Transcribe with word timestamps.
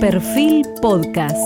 Perfil 0.00 0.64
Podcast. 0.80 1.36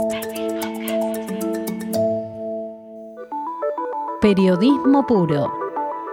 Periodismo 4.21 5.07
puro. 5.07 5.51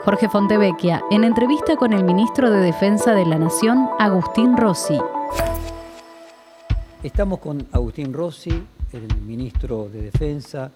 Jorge 0.06 0.30
Fontevecchia, 0.30 1.02
en 1.12 1.26
entrevista 1.26 1.76
con 1.76 1.92
el 1.92 2.06
ministro 2.06 2.50
de 2.50 2.62
Defensa 2.62 3.14
de 3.14 3.26
la 3.26 3.38
Nación, 3.38 3.90
Agustín 4.00 4.56
Rossi. 4.56 4.98
Estamos 7.04 7.40
con 7.40 7.68
Agustín 7.74 8.14
Rossi, 8.14 8.64
el 8.94 9.22
ministro 9.26 9.90
de 9.90 10.04
Defensa, 10.04 10.72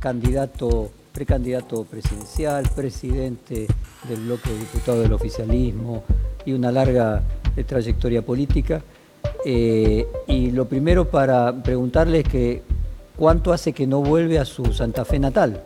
candidato, 0.00 0.90
precandidato 1.12 1.84
presidencial, 1.84 2.68
presidente 2.74 3.68
del 4.08 4.20
bloque 4.22 4.50
de 4.50 4.58
diputados 4.58 5.02
del 5.04 5.12
oficialismo 5.12 6.02
y 6.44 6.54
una 6.54 6.72
larga 6.72 7.22
trayectoria 7.68 8.22
política. 8.22 8.82
Eh, 9.44 10.06
y 10.26 10.50
lo 10.52 10.64
primero 10.64 11.04
para 11.10 11.52
preguntarle 11.62 12.20
es 12.20 12.28
que 12.28 12.62
cuánto 13.16 13.52
hace 13.52 13.74
que 13.74 13.86
no 13.86 14.00
vuelve 14.00 14.38
a 14.38 14.44
su 14.46 14.72
Santa 14.72 15.04
Fe 15.04 15.18
natal. 15.18 15.62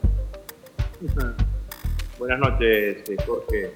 Buenas 2.19 2.41
noches, 2.41 3.09
eh, 3.09 3.17
Jorge. 3.25 3.75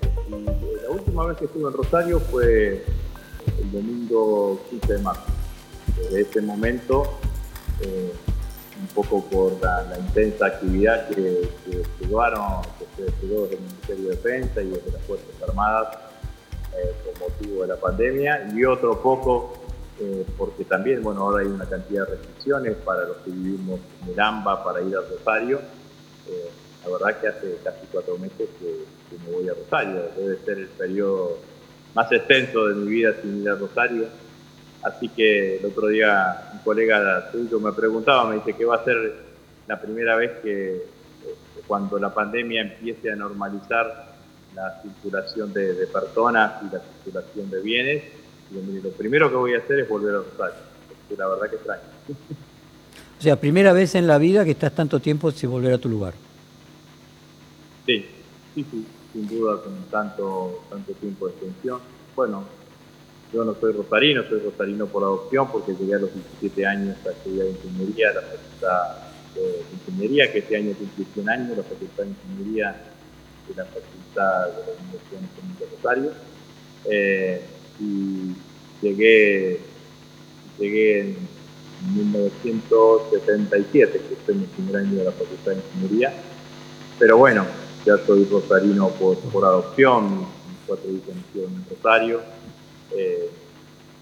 la 0.82 0.90
última 0.90 1.26
vez 1.26 1.38
que 1.38 1.44
estuve 1.44 1.68
en 1.68 1.76
Rosario 1.76 2.18
fue 2.18 2.84
el 3.60 3.72
domingo 3.72 4.60
15 4.70 4.92
de 4.94 4.98
marzo. 5.02 5.22
Desde 5.96 6.20
ese 6.22 6.42
momento, 6.42 7.04
eh, 7.80 8.12
un 8.80 8.86
poco 8.88 9.24
por 9.26 9.52
la, 9.62 9.86
intensa 10.00 10.46
actividad 10.46 11.08
que, 11.10 11.48
que 11.64 11.84
llevaron, 12.00 12.62
que 12.96 13.04
se 13.04 13.26
desde 13.26 13.54
el 13.54 13.60
Ministerio 13.60 14.04
de 14.08 14.10
Defensa 14.16 14.62
y 14.62 14.70
desde 14.70 14.90
las 14.90 15.02
Fuerzas 15.02 15.48
Armadas 15.48 15.98
por 17.04 17.28
motivo 17.28 17.62
de 17.62 17.68
la 17.68 17.76
pandemia, 17.76 18.48
y 18.54 18.64
otro 18.64 19.00
poco 19.00 19.61
eh, 20.00 20.24
porque 20.38 20.64
también, 20.64 21.02
bueno, 21.02 21.22
ahora 21.22 21.42
hay 21.42 21.48
una 21.48 21.66
cantidad 21.66 22.06
de 22.06 22.16
restricciones 22.16 22.76
para 22.76 23.04
los 23.04 23.18
que 23.18 23.30
vivimos 23.30 23.80
en 24.02 24.12
el 24.12 24.20
AMBA 24.20 24.64
para 24.64 24.80
ir 24.80 24.96
a 24.96 25.00
Rosario. 25.00 25.60
Eh, 26.28 26.50
la 26.84 26.92
verdad 26.92 27.20
que 27.20 27.28
hace 27.28 27.58
casi 27.62 27.86
cuatro 27.92 28.16
meses 28.18 28.48
que, 28.58 28.84
me 29.26 29.30
voy 29.30 29.48
a 29.48 29.52
Rosario, 29.52 30.02
debe 30.16 30.38
ser 30.38 30.58
el 30.58 30.68
periodo 30.68 31.38
más 31.94 32.10
extenso 32.10 32.66
de 32.68 32.74
mi 32.74 32.88
vida 32.88 33.14
sin 33.20 33.42
ir 33.42 33.50
a 33.50 33.54
Rosario. 33.54 34.06
Así 34.82 35.08
que 35.10 35.58
el 35.58 35.66
otro 35.66 35.88
día 35.88 36.50
un 36.54 36.58
colega 36.60 37.30
tuyo 37.30 37.60
me 37.60 37.72
preguntaba, 37.72 38.24
me 38.24 38.36
dice 38.36 38.54
que 38.54 38.64
va 38.64 38.76
a 38.76 38.84
ser 38.84 39.14
la 39.68 39.80
primera 39.80 40.16
vez 40.16 40.32
que 40.42 40.76
eh, 40.76 40.84
cuando 41.66 41.98
la 41.98 42.12
pandemia 42.12 42.62
empiece 42.62 43.12
a 43.12 43.16
normalizar 43.16 44.12
la 44.54 44.80
circulación 44.82 45.52
de 45.52 45.86
personas 45.86 46.62
y 46.62 46.74
la 46.74 46.80
circulación 46.80 47.50
de 47.50 47.60
bienes, 47.60 48.21
lo 48.54 48.90
primero 48.90 49.30
que 49.30 49.36
voy 49.36 49.54
a 49.54 49.58
hacer 49.58 49.80
es 49.80 49.88
volver 49.88 50.14
a 50.14 50.18
Rosario, 50.18 50.60
porque 50.88 51.20
la 51.20 51.28
verdad 51.28 51.50
que 51.50 51.56
extraño. 51.56 51.82
O 53.18 53.24
sea, 53.24 53.36
primera 53.36 53.72
vez 53.72 53.94
en 53.94 54.08
la 54.08 54.18
vida 54.18 54.44
que 54.44 54.50
estás 54.50 54.74
tanto 54.74 54.98
tiempo 54.98 55.30
sin 55.30 55.48
volver 55.48 55.72
a 55.72 55.78
tu 55.78 55.88
lugar. 55.88 56.12
Sí, 57.86 58.04
sí, 58.52 58.66
sí, 58.68 58.84
sin 59.12 59.28
duda 59.28 59.62
con 59.62 59.74
tanto, 59.92 60.64
tanto 60.68 60.92
tiempo 60.94 61.28
de 61.28 61.32
extensión. 61.34 61.78
Bueno, 62.16 62.42
yo 63.32 63.44
no 63.44 63.54
soy 63.54 63.74
rosarino, 63.74 64.24
soy 64.28 64.40
rosarino 64.40 64.86
por 64.86 65.04
adopción 65.04 65.46
porque 65.52 65.72
llegué 65.72 65.94
a 65.94 65.98
los 66.00 66.12
17 66.12 66.66
años 66.66 66.96
a 67.06 67.10
estudiar 67.10 67.46
ingeniería, 67.46 68.12
la 68.12 68.22
facultad 68.22 68.96
de 69.36 69.64
ingeniería, 69.72 70.32
que 70.32 70.38
este 70.40 70.56
año 70.56 70.72
cumple 70.74 71.04
100 71.14 71.28
años, 71.28 71.56
la 71.56 71.62
facultad 71.62 72.02
de 72.02 72.10
ingeniería 72.10 72.76
de 73.46 73.54
la 73.54 73.64
facultad 73.66 74.46
de 74.48 74.66
la 74.66 74.72
Universidad 74.82 75.60
de 75.60 75.76
Rosario. 75.76 76.10
Eh, 76.90 77.40
y 77.82 78.34
llegué, 78.80 79.60
llegué 80.58 81.00
en 81.00 81.16
1977, 81.96 83.92
que 83.92 84.16
fue 84.24 84.34
mi 84.34 84.46
primer 84.46 84.76
año 84.76 84.98
de 84.98 85.04
la 85.04 85.12
Facultad 85.12 85.52
de 85.52 85.58
Ingeniería. 85.58 86.14
Pero 86.98 87.18
bueno, 87.18 87.46
ya 87.84 87.98
soy 88.06 88.24
rosarino 88.24 88.88
por, 88.90 89.18
por 89.18 89.44
adopción, 89.44 90.26
cuatro 90.66 90.90
hijos 90.90 91.14
nacieron 91.14 91.52
en 91.54 91.66
Rosario. 91.68 92.22
Eh, 92.96 93.28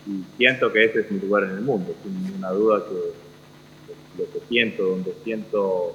y 0.06 0.22
siento 0.36 0.72
que 0.72 0.84
ese 0.84 1.00
es 1.00 1.10
mi 1.10 1.18
lugar 1.20 1.44
en 1.44 1.50
el 1.50 1.60
mundo, 1.60 1.94
sin 2.02 2.22
ninguna 2.22 2.50
duda 2.50 2.84
que 2.86 2.94
lo 4.18 4.24
que 4.30 4.40
siento, 4.48 4.84
donde 4.84 5.14
siento 5.24 5.94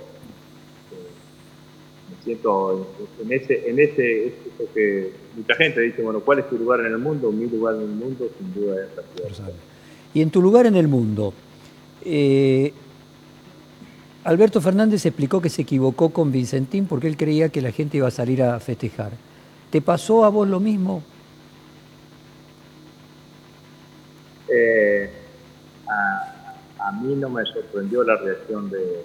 siento 2.24 2.88
en 3.22 3.32
ese, 3.32 3.70
en 3.70 3.80
ese, 3.80 4.34
que 4.74 5.12
mucha 5.36 5.56
gente 5.56 5.82
dice, 5.82 6.02
bueno, 6.02 6.20
¿cuál 6.20 6.40
es 6.40 6.50
tu 6.50 6.58
lugar 6.58 6.80
en 6.82 6.88
el 6.88 6.98
mundo? 6.98 7.32
Mi 7.32 7.48
lugar 7.48 7.76
en 7.76 7.82
el 7.82 7.88
mundo, 7.88 8.28
sin 8.38 8.54
duda, 8.54 8.84
es 8.84 8.90
la 8.96 9.30
ciudad. 9.32 9.54
Y 10.14 10.22
en 10.22 10.32
tu 10.32 10.42
lugar 10.42 10.66
en 10.66 10.76
el 10.76 10.88
mundo, 10.88 11.34
eh, 12.04 12.74
Alberto 14.24 14.60
Fernández 14.60 15.06
explicó 15.06 15.40
que 15.42 15.50
se 15.50 15.62
equivocó 15.62 16.10
con 16.10 16.32
Vicentín 16.32 16.88
porque 16.88 17.08
él 17.08 17.16
creía 17.16 17.50
que 17.50 17.62
la 17.62 17.72
gente 17.72 17.98
iba 17.98 18.08
a 18.08 18.12
salir 18.12 18.42
a 18.42 18.60
festejar. 18.60 19.12
¿Te 19.70 19.82
pasó 19.82 20.26
a 20.26 20.30
vos 20.30 20.48
lo 20.48 20.60
mismo? 20.60 21.04
Eh, 24.50 25.10
a, 25.88 26.88
a 26.88 26.92
mí 26.94 27.16
no 27.16 27.30
me 27.30 27.44
sorprendió 27.46 28.04
la 28.04 28.16
reacción 28.16 28.70
de, 28.70 29.04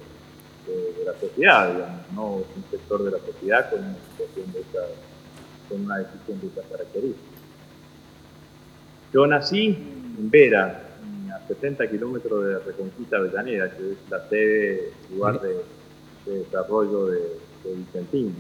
de, 0.71 1.05
la 1.05 1.19
sociedad, 1.19 1.73
digamos, 1.73 2.13
no 2.15 2.27
un 2.35 2.65
sector 2.71 3.05
de 3.05 3.11
la 3.11 3.19
sociedad 3.19 3.71
con 3.71 3.81
una, 3.81 3.97
situación 4.11 4.53
de 4.53 4.61
esa, 4.61 4.87
con 5.69 5.87
decisión 5.87 6.41
de 6.41 6.47
esas 6.47 6.65
características. 6.71 7.41
Yo 9.13 9.27
nací 9.27 9.67
en 10.19 10.31
Vera, 10.31 10.83
a 11.35 11.49
70 11.49 11.91
kilómetros 11.91 12.45
de 12.45 12.59
Reconquista 12.61 13.17
Avellaneda, 13.17 13.71
que 13.71 13.93
es 13.93 13.99
la 14.09 14.29
sede, 14.29 14.93
lugar 15.11 15.41
de, 15.41 15.57
desarrollo 16.27 17.07
de, 17.07 17.19
de 17.65 17.75
Vicentín. 17.75 18.37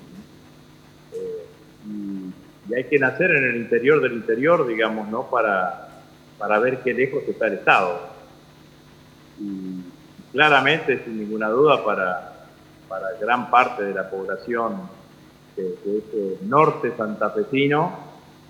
Eh, 1.12 1.46
y, 1.86 2.74
hay 2.74 2.84
que 2.84 3.00
nacer 3.00 3.32
en 3.32 3.44
el 3.44 3.56
interior 3.56 4.00
del 4.00 4.12
interior, 4.12 4.64
digamos, 4.64 5.08
¿no? 5.08 5.28
Para, 5.28 6.04
para 6.38 6.60
ver 6.60 6.78
qué 6.84 6.94
lejos 6.94 7.24
está 7.26 7.48
el 7.48 7.54
Estado. 7.54 8.00
Y, 9.40 9.89
claramente, 10.32 11.04
sin 11.04 11.18
ninguna 11.18 11.48
duda, 11.48 11.84
para, 11.84 12.46
para 12.88 13.12
gran 13.20 13.50
parte 13.50 13.84
de 13.84 13.94
la 13.94 14.08
población 14.08 14.88
de, 15.56 15.98
este 15.98 16.38
norte 16.42 16.92
santafesino, 16.96 17.98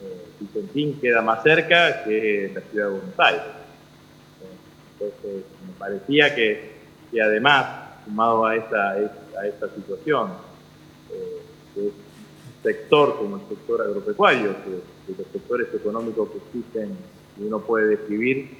eh, 0.03 0.27
Vicentín 0.39 1.01
queda 1.01 1.23
más 1.23 1.43
cerca 1.43 2.05
que 2.05 2.53
la 2.55 2.61
ciudad 2.63 2.87
de 2.87 2.93
Buenos 2.93 3.19
Aires. 3.19 3.43
Entonces, 4.93 5.45
me 5.67 5.73
parecía 5.79 6.35
que, 6.35 6.73
que 7.11 7.23
además, 7.23 7.67
sumado 8.05 8.45
a 8.47 8.57
esta, 8.57 8.91
a 8.91 9.47
esta 9.47 9.69
situación, 9.75 10.31
eh, 11.11 11.43
de 11.75 11.83
un 11.83 11.93
sector 12.63 13.17
como 13.17 13.37
el 13.37 13.43
sector 13.49 13.83
agropecuario, 13.83 14.55
que, 14.65 15.01
los 15.11 15.27
sectores 15.33 15.67
económicos 15.75 16.29
que 16.31 16.39
existen 16.39 16.97
y 17.37 17.45
uno 17.45 17.59
puede 17.59 17.89
describir, 17.89 18.57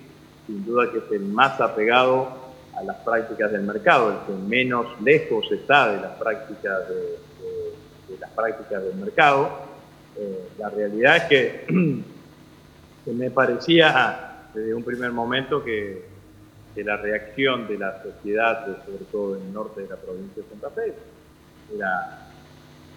sin 0.49 0.65
duda 0.65 0.91
que 0.91 0.99
es 0.99 1.05
el 1.13 1.21
más 1.21 1.61
apegado 1.61 2.40
a 2.81 2.85
las 2.85 2.97
prácticas 2.99 3.53
del 3.53 3.63
mercado, 3.63 4.11
el 4.11 4.19
que 4.27 4.43
menos 4.43 4.87
lejos 5.03 5.47
está 5.53 5.93
de 5.93 6.01
las 6.01 6.13
prácticas, 6.13 6.89
de, 6.89 8.19
las 8.19 8.31
prácticas 8.31 8.83
del 8.83 8.95
mercado. 8.95 9.51
Eh, 10.17 10.49
la 10.59 10.71
realidad 10.71 11.17
es 11.17 11.23
que, 11.25 12.03
me 13.13 13.31
parecía 13.31 14.49
desde 14.55 14.75
un 14.75 14.83
primer 14.83 15.13
momento 15.13 15.63
que, 15.63 16.09
la 16.77 16.97
reacción 16.97 17.69
de 17.69 17.77
la 17.77 18.03
sociedad, 18.03 18.65
sobre 18.87 19.05
todo 19.13 19.37
en 19.37 19.43
el 19.43 19.53
norte 19.53 19.83
de 19.83 19.89
la 19.89 19.97
provincia 19.97 20.43
de 20.43 20.49
Santa 20.49 20.71
Fe, 20.71 20.95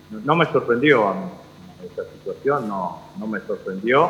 no, 0.10 0.36
me 0.38 0.46
sorprendió 0.46 1.10
a 1.10 1.14
mí. 1.16 1.26
Esta 1.84 2.04
situación 2.06 2.70
no, 2.70 3.02
no 3.20 3.28
me 3.28 3.42
sorprendió, 3.42 4.10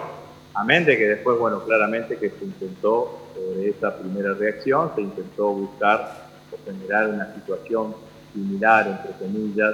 amén 0.53 0.85
de 0.85 0.97
que 0.97 1.07
después, 1.07 1.37
bueno, 1.37 1.63
claramente 1.63 2.17
que 2.17 2.29
se 2.29 2.45
intentó 2.45 3.23
sobre 3.33 3.69
esa 3.69 3.97
primera 3.97 4.33
reacción 4.33 4.91
se 4.95 5.01
intentó 5.01 5.53
buscar 5.53 6.29
o 6.51 6.57
generar 6.65 7.09
una 7.09 7.33
situación 7.33 7.95
similar, 8.33 8.87
entre 8.87 9.11
comillas, 9.17 9.73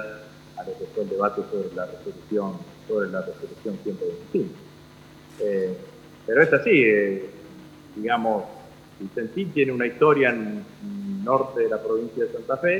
a 0.56 0.64
lo 0.64 0.78
que 0.78 0.86
fue 0.94 1.04
el 1.04 1.10
debate 1.10 1.42
sobre 1.50 1.74
la 1.74 1.86
resolución, 1.86 2.54
sobre 2.86 3.10
la 3.10 3.22
resolución 3.22 3.78
125. 3.82 4.54
Eh, 5.40 5.76
pero 6.26 6.42
es 6.42 6.52
así, 6.52 6.70
eh, 6.70 7.30
digamos, 7.96 8.44
Vicentín 8.98 9.50
tiene 9.52 9.72
una 9.72 9.86
historia 9.86 10.30
en, 10.30 10.64
norte 11.24 11.60
de 11.60 11.68
la 11.68 11.82
provincia 11.82 12.24
de 12.24 12.32
Santa 12.32 12.56
Fe, 12.56 12.76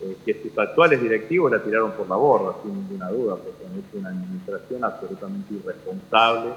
eh, 0.00 0.16
que 0.24 0.42
sus 0.42 0.56
actuales 0.58 1.00
directivos 1.02 1.52
la 1.52 1.62
tiraron 1.62 1.92
por 1.92 2.08
la 2.08 2.16
borda, 2.16 2.56
sin 2.62 2.72
ninguna 2.72 3.10
duda, 3.10 3.36
porque 3.36 3.66
han 3.66 3.78
hecho 3.78 3.98
una 3.98 4.08
administración 4.08 4.82
absolutamente 4.82 5.54
irresponsable, 5.54 6.52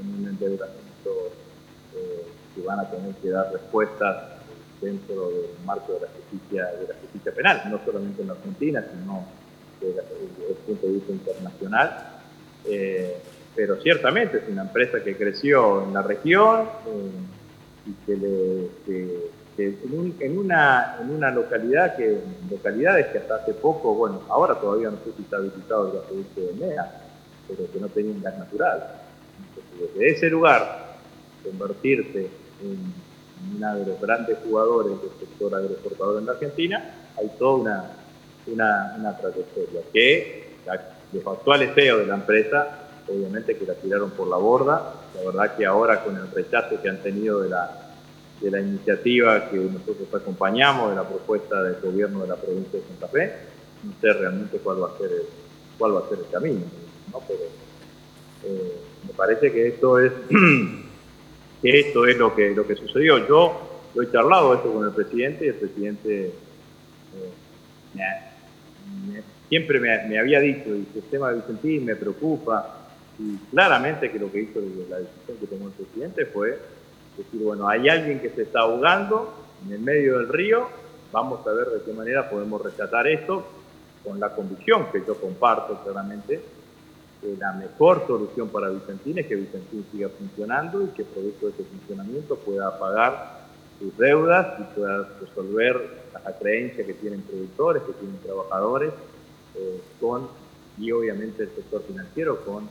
con 0.00 0.20
un 0.20 0.28
endeudamiento 0.28 1.32
que 2.54 2.62
van 2.62 2.80
a 2.80 2.90
tener 2.90 3.14
que 3.16 3.30
dar 3.30 3.52
respuestas 3.52 4.16
dentro 4.80 5.28
del 5.28 5.64
marco 5.64 5.92
de 5.92 6.00
la 6.00 6.06
justicia, 6.08 6.66
de 6.66 6.88
la 6.88 6.94
justicia 7.00 7.32
penal, 7.32 7.62
no 7.70 7.80
solamente 7.84 8.22
en 8.22 8.30
Argentina, 8.30 8.84
sino 8.90 9.26
desde, 9.80 10.00
el 10.48 10.56
punto 10.66 10.86
de 10.86 10.92
vista 10.94 11.12
internacional. 11.12 12.06
Eh, 12.66 13.16
pero 13.54 13.80
ciertamente 13.80 14.38
es 14.38 14.44
una 14.48 14.62
empresa 14.62 15.02
que 15.02 15.16
creció 15.16 15.84
en 15.84 15.92
la 15.92 16.02
región 16.02 16.68
eh, 16.86 17.10
y 17.86 17.92
que, 18.06 19.30
porque 19.60 20.24
en, 20.24 20.38
una, 20.38 20.96
en 21.00 21.10
una 21.10 21.30
localidad 21.30 21.96
que, 21.96 22.18
localidades 22.50 23.06
que 23.08 23.18
hasta 23.18 23.36
hace 23.36 23.52
poco, 23.54 23.94
bueno, 23.94 24.22
ahora 24.28 24.54
todavía 24.54 24.90
no 24.90 24.96
sé 24.98 25.12
si 25.16 25.22
está 25.22 25.38
visitado 25.38 25.88
el 25.88 26.00
gasoducto 26.00 26.40
de 26.40 26.52
MEA, 26.54 27.02
pero 27.48 27.70
que 27.70 27.80
no 27.80 27.88
tenían 27.88 28.22
gas 28.22 28.38
natural. 28.38 28.99
Desde 29.80 30.10
ese 30.10 30.30
lugar, 30.30 30.98
convertirse 31.42 32.28
en 32.62 32.92
uno 33.56 33.76
de 33.76 33.86
los 33.86 34.00
grandes 34.00 34.36
jugadores 34.44 34.92
del 35.00 35.10
sector 35.18 35.54
agroexportador 35.54 36.18
en 36.20 36.26
la 36.26 36.32
Argentina, 36.32 36.94
hay 37.18 37.30
toda 37.38 37.56
una, 37.56 37.90
una, 38.46 38.96
una 38.98 39.16
trayectoria 39.16 39.80
que 39.92 40.50
los 41.12 41.26
actuales 41.26 41.70
CEO 41.74 41.98
de 41.98 42.06
la 42.06 42.14
empresa, 42.14 42.78
obviamente 43.08 43.56
que 43.56 43.64
la 43.64 43.74
tiraron 43.74 44.10
por 44.10 44.28
la 44.28 44.36
borda. 44.36 44.94
La 45.14 45.24
verdad 45.24 45.56
que 45.56 45.66
ahora 45.66 46.04
con 46.04 46.16
el 46.16 46.30
rechazo 46.30 46.80
que 46.80 46.88
han 46.88 47.02
tenido 47.02 47.40
de 47.40 47.48
la, 47.48 47.94
de 48.40 48.50
la 48.50 48.60
iniciativa 48.60 49.48
que 49.48 49.56
nosotros 49.56 50.08
acompañamos, 50.14 50.90
de 50.90 50.96
la 50.96 51.08
propuesta 51.08 51.62
del 51.62 51.80
gobierno 51.80 52.20
de 52.20 52.28
la 52.28 52.36
provincia 52.36 52.78
de 52.78 52.86
Santa 52.86 53.08
Fe, 53.08 53.32
no 53.82 53.92
sé 54.00 54.12
realmente 54.12 54.58
cuál 54.58 54.82
va 54.82 54.88
a 54.88 54.98
ser 54.98 55.10
el, 55.10 55.22
cuál 55.78 55.96
va 55.96 56.00
a 56.00 56.08
ser 56.08 56.18
el 56.18 56.30
camino. 56.30 56.60
¿no? 57.12 57.20
Pero 57.26 57.40
eh, 58.44 58.76
me 59.10 59.16
parece 59.16 59.52
que 59.52 59.66
esto 59.66 59.98
es 59.98 60.12
que 61.62 61.80
esto 61.80 62.06
es 62.06 62.16
lo 62.16 62.34
que, 62.34 62.54
lo 62.54 62.64
que 62.64 62.76
sucedió. 62.76 63.26
Yo 63.26 63.80
lo 63.94 64.02
he 64.02 64.10
charlado 64.10 64.54
esto 64.54 64.72
con 64.72 64.86
el 64.86 64.92
presidente 64.92 65.46
y 65.46 65.48
el 65.48 65.54
presidente 65.54 66.26
eh, 67.96 69.22
siempre 69.48 69.80
me, 69.80 70.18
había 70.18 70.38
dicho, 70.38 70.70
el 70.70 70.86
sistema 70.94 71.30
de 71.30 71.40
Vicentín 71.40 71.84
me 71.84 71.96
preocupa, 71.96 72.76
y 73.18 73.36
claramente 73.50 74.10
que 74.10 74.18
lo 74.18 74.30
que 74.30 74.42
hizo 74.42 74.60
la 74.88 75.00
decisión 75.00 75.36
que 75.38 75.46
tomó 75.46 75.66
el 75.66 75.72
presidente 75.72 76.24
fue 76.26 76.58
decir, 77.18 77.42
bueno, 77.42 77.68
hay 77.68 77.88
alguien 77.88 78.20
que 78.20 78.30
se 78.30 78.42
está 78.42 78.60
ahogando 78.60 79.34
en 79.66 79.72
el 79.74 79.80
medio 79.80 80.18
del 80.18 80.28
río, 80.28 80.68
vamos 81.10 81.44
a 81.46 81.52
ver 81.52 81.66
de 81.66 81.82
qué 81.84 81.92
manera 81.92 82.30
podemos 82.30 82.62
rescatar 82.62 83.08
esto 83.08 83.44
con 84.04 84.20
la 84.20 84.30
convicción 84.30 84.86
que 84.92 85.02
yo 85.04 85.20
comparto 85.20 85.82
claramente 85.82 86.40
que 87.20 87.36
la 87.36 87.52
mejor 87.52 88.06
solución 88.06 88.48
para 88.48 88.68
Vicentín 88.68 89.18
es 89.18 89.26
que 89.26 89.36
Vicentín 89.36 89.84
siga 89.92 90.08
funcionando 90.08 90.82
y 90.82 90.86
que 90.88 91.04
producto 91.04 91.46
de 91.46 91.52
ese 91.52 91.64
funcionamiento 91.64 92.36
pueda 92.36 92.78
pagar 92.78 93.40
sus 93.78 93.96
deudas 93.96 94.58
y 94.60 94.62
pueda 94.74 95.08
resolver 95.20 96.02
las 96.12 96.26
acreencias 96.26 96.86
que 96.86 96.94
tienen 96.94 97.22
productores, 97.22 97.82
que 97.82 97.92
tienen 97.92 98.18
trabajadores, 98.20 98.92
eh, 99.54 99.80
con, 100.00 100.28
y 100.78 100.92
obviamente 100.92 101.44
el 101.44 101.50
sector 101.50 101.82
financiero 101.82 102.40
con 102.44 102.68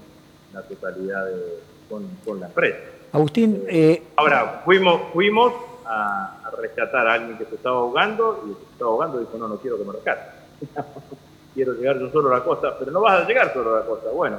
la 0.54 0.62
totalidad 0.64 1.26
de, 1.26 1.60
con, 2.26 2.40
la 2.40 2.48
empresa. 2.48 2.78
Agustín. 3.12 3.64
Eh, 3.68 3.92
eh, 3.92 4.04
ahora, 4.16 4.62
fuimos, 4.66 5.02
fuimos 5.14 5.54
a, 5.86 6.42
a, 6.46 6.52
rescatar 6.52 7.08
a 7.08 7.14
alguien 7.14 7.38
que 7.38 7.46
se 7.46 7.56
estaba 7.56 7.78
ahogando 7.78 8.44
y 8.46 8.50
el 8.50 8.56
que 8.56 8.66
se 8.66 8.72
estaba 8.74 8.92
ahogando 8.92 9.20
dijo, 9.20 9.38
no, 9.38 9.48
no 9.48 9.58
quiero 9.58 9.78
que 9.78 9.84
me 9.84 9.94
rescate. 9.94 10.22
quiero 11.60 11.74
llegar 11.74 12.00
yo 12.00 12.10
solo 12.10 12.34
a 12.34 12.38
la 12.38 12.44
costa, 12.44 12.78
pero 12.80 12.90
no 12.90 13.02
vas 13.02 13.22
a 13.22 13.28
llegar 13.28 13.52
solo 13.52 13.76
a 13.76 13.80
la 13.80 13.86
costa. 13.86 14.10
Bueno, 14.12 14.38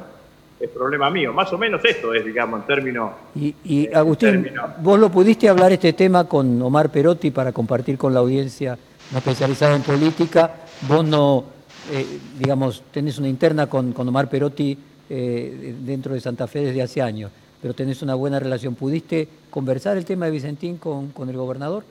es 0.58 0.70
problema 0.70 1.10
mío. 1.10 1.34
Más 1.34 1.52
o 1.52 1.58
menos 1.58 1.84
esto 1.84 2.14
es, 2.14 2.24
digamos, 2.24 2.60
en 2.60 2.66
términos... 2.66 3.12
Y, 3.34 3.54
y 3.62 3.92
Agustín, 3.92 4.48
vos 4.80 4.98
lo 4.98 5.10
pudiste 5.10 5.46
hablar 5.46 5.70
este 5.70 5.92
tema 5.92 6.24
con 6.24 6.62
Omar 6.62 6.90
Perotti 6.90 7.30
para 7.30 7.52
compartir 7.52 7.98
con 7.98 8.14
la 8.14 8.20
audiencia 8.20 8.78
no 9.12 9.18
especializada 9.18 9.76
en 9.76 9.82
política. 9.82 10.50
Vos 10.88 11.04
no, 11.04 11.44
eh, 11.92 12.06
digamos, 12.38 12.84
tenés 12.90 13.18
una 13.18 13.28
interna 13.28 13.66
con, 13.66 13.92
con 13.92 14.08
Omar 14.08 14.30
Perotti 14.30 14.78
eh, 15.10 15.74
dentro 15.80 16.14
de 16.14 16.20
Santa 16.20 16.46
Fe 16.46 16.60
desde 16.60 16.80
hace 16.80 17.02
años, 17.02 17.30
pero 17.60 17.74
tenés 17.74 18.00
una 18.00 18.14
buena 18.14 18.40
relación. 18.40 18.74
¿Pudiste 18.76 19.28
conversar 19.50 19.98
el 19.98 20.06
tema 20.06 20.24
de 20.24 20.32
Vicentín 20.32 20.78
con, 20.78 21.10
con 21.10 21.28
el 21.28 21.36
gobernador? 21.36 21.84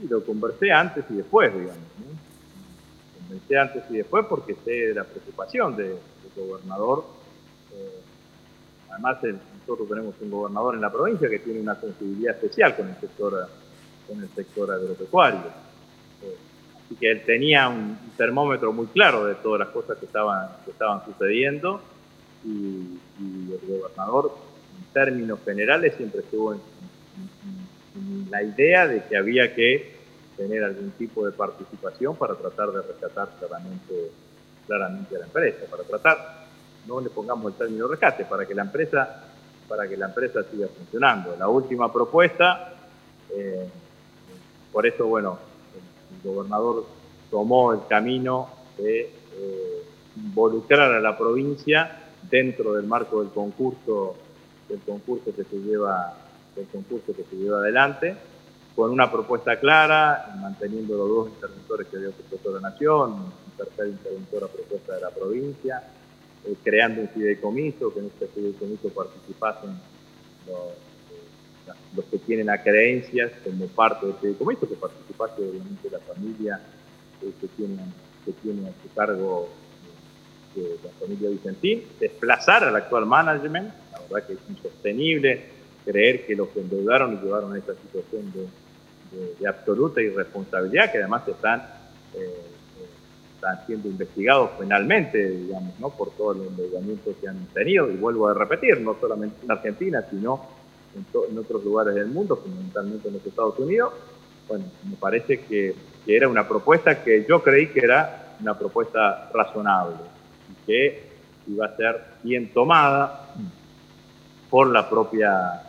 Sí, 0.00 0.06
lo 0.08 0.24
conversé 0.24 0.72
antes 0.72 1.04
y 1.10 1.14
después, 1.14 1.52
digamos. 1.52 1.76
Conversé 3.28 3.58
antes 3.58 3.84
y 3.90 3.98
después 3.98 4.26
porque 4.28 4.56
sé 4.64 4.70
de 4.70 4.94
la 4.94 5.04
preocupación 5.04 5.76
del 5.76 5.98
gobernador. 6.34 7.04
Eh, 7.74 8.00
además, 8.90 9.18
nosotros 9.60 9.88
tenemos 9.88 10.14
un 10.20 10.30
gobernador 10.30 10.74
en 10.74 10.80
la 10.80 10.90
provincia 10.90 11.28
que 11.28 11.38
tiene 11.40 11.60
una 11.60 11.74
sensibilidad 11.74 12.34
especial 12.34 12.74
con 12.76 12.88
el 12.88 12.96
sector, 12.96 13.48
con 14.06 14.22
el 14.22 14.28
sector 14.30 14.72
agropecuario. 14.72 15.40
Eh, 16.22 16.36
así 16.84 16.96
que 16.96 17.10
él 17.10 17.22
tenía 17.24 17.68
un, 17.68 17.98
termómetro 18.16 18.72
muy 18.72 18.86
claro 18.86 19.26
de 19.26 19.36
todas 19.36 19.60
las 19.60 19.68
cosas 19.68 19.98
que 19.98 20.06
estaban, 20.06 20.48
que 20.64 20.72
estaban 20.72 21.04
sucediendo 21.04 21.80
y, 22.44 22.98
el 23.20 23.60
gobernador, 23.66 24.32
en 24.76 24.92
términos 24.92 25.40
generales, 25.44 25.94
siempre 25.96 26.20
estuvo 26.20 26.54
en, 26.54 26.60
la 28.30 28.42
idea 28.42 28.86
de 28.86 29.02
que 29.04 29.16
había 29.16 29.52
que 29.54 29.97
tener 30.38 30.62
algún 30.62 30.92
tipo 30.92 31.26
de 31.26 31.32
participación 31.32 32.14
para 32.14 32.36
tratar 32.36 32.70
de 32.70 32.80
rescatar 32.80 33.28
claramente, 33.38 34.12
claramente 34.66 35.16
a 35.16 35.18
la 35.18 35.26
empresa, 35.26 35.66
para 35.68 35.82
tratar, 35.82 36.46
no 36.86 37.00
le 37.00 37.10
pongamos 37.10 37.52
el 37.52 37.58
término 37.58 37.88
rescate, 37.88 38.24
para 38.24 38.46
que 38.46 38.54
la 38.54 38.62
empresa, 38.62 39.24
para 39.68 39.88
que 39.88 39.96
la 39.96 40.06
empresa 40.06 40.44
siga 40.44 40.68
funcionando. 40.68 41.34
La 41.36 41.48
última 41.48 41.92
propuesta, 41.92 42.72
eh, 43.34 43.68
por 44.72 44.86
eso, 44.86 45.06
bueno, 45.06 45.38
el, 45.74 46.32
gobernador 46.32 46.86
tomó 47.30 47.72
el 47.72 47.80
camino 47.88 48.48
de 48.78 49.00
eh, 49.00 49.82
involucrar 50.16 50.92
a 50.92 51.00
la 51.00 51.18
provincia 51.18 52.04
dentro 52.30 52.74
del 52.74 52.86
marco 52.86 53.22
del 53.22 53.32
concurso, 53.32 54.14
del 54.68 54.80
concurso 54.80 55.34
que 55.34 55.44
se 55.44 55.56
lleva 55.56 56.14
el 56.56 56.66
concurso 56.66 57.12
que 57.14 57.24
se 57.24 57.36
lleva 57.36 57.58
adelante, 57.58 58.16
con 58.78 58.92
una 58.92 59.10
propuesta 59.10 59.58
clara, 59.58 60.36
manteniendo 60.40 60.96
los 60.96 61.08
dos 61.08 61.28
interventores 61.30 61.88
que 61.88 61.96
había 61.96 62.10
propuesto 62.10 62.60
la 62.60 62.70
Nación, 62.70 63.10
un 63.10 63.56
tercer 63.56 63.88
interventor 63.88 64.44
a 64.44 64.46
propuesta 64.46 64.94
de 64.94 65.00
la 65.00 65.10
provincia, 65.10 65.82
eh, 66.44 66.54
creando 66.62 67.00
un 67.00 67.08
fideicomiso, 67.08 67.92
que 67.92 67.98
en 67.98 68.06
este 68.06 68.28
fideicomiso 68.28 68.88
participasen 68.90 69.70
los, 70.46 70.70
eh, 71.10 71.72
los 71.96 72.04
que 72.04 72.18
tienen 72.18 72.50
a 72.50 72.62
creencias 72.62 73.32
como 73.42 73.66
parte 73.66 74.06
del 74.06 74.14
fideicomiso, 74.14 74.68
que 74.68 74.76
participase 74.76 75.42
obviamente 75.42 75.90
la 75.90 75.98
familia 75.98 76.60
eh, 77.20 77.32
que, 77.40 77.48
tiene, 77.48 77.82
que 78.24 78.30
tiene 78.30 78.68
a 78.68 78.72
su 78.80 78.94
cargo 78.94 79.48
la 80.54 80.90
familia 81.00 81.30
Vicentín, 81.30 81.82
desplazar 81.98 82.62
al 82.62 82.76
actual 82.76 83.06
management, 83.06 83.72
la 83.92 83.98
verdad 84.02 84.26
que 84.28 84.34
es 84.34 84.38
insostenible 84.48 85.46
creer 85.84 86.26
que 86.26 86.36
los 86.36 86.48
que 86.50 86.60
endeudaron 86.60 87.14
y 87.14 87.24
llevaron 87.24 87.54
a 87.54 87.58
esta 87.58 87.74
situación 87.74 88.32
de, 88.32 88.46
absoluta 89.48 90.00
irresponsabilidad, 90.00 90.92
que 90.92 90.98
además 90.98 91.26
están, 91.26 91.62
eh, 92.14 92.42
están 93.34 93.66
siendo 93.66 93.88
investigados 93.88 94.50
penalmente, 94.58 95.28
digamos, 95.28 95.78
¿no? 95.78 95.90
por 95.90 96.10
todo 96.10 96.32
el 96.32 96.48
endeudamiento 96.48 97.14
que 97.20 97.28
han 97.28 97.46
tenido, 97.46 97.90
y 97.90 97.96
vuelvo 97.96 98.28
a 98.28 98.34
repetir, 98.34 98.80
no 98.80 98.96
solamente 99.00 99.36
en 99.44 99.50
Argentina, 99.50 100.04
sino 100.10 100.46
en, 100.94 101.38
otros 101.38 101.64
lugares 101.64 101.94
del 101.94 102.08
mundo, 102.08 102.36
fundamentalmente 102.36 103.08
en 103.08 103.14
los 103.14 103.26
Estados 103.26 103.58
Unidos. 103.58 103.92
Bueno, 104.48 104.64
me 104.88 104.96
parece 104.96 105.40
que, 105.40 105.74
que 106.04 106.16
era 106.16 106.28
una 106.28 106.48
propuesta 106.48 107.02
que 107.02 107.24
yo 107.28 107.42
creí 107.42 107.68
que 107.68 107.80
era 107.80 108.34
una 108.40 108.58
propuesta 108.58 109.30
razonable 109.32 109.96
y 110.50 110.66
que 110.66 111.08
iba 111.48 111.66
a 111.66 111.76
ser 111.76 112.02
bien 112.22 112.52
tomada 112.52 113.34
por 114.50 114.68
la 114.68 114.88
propia 114.88 115.62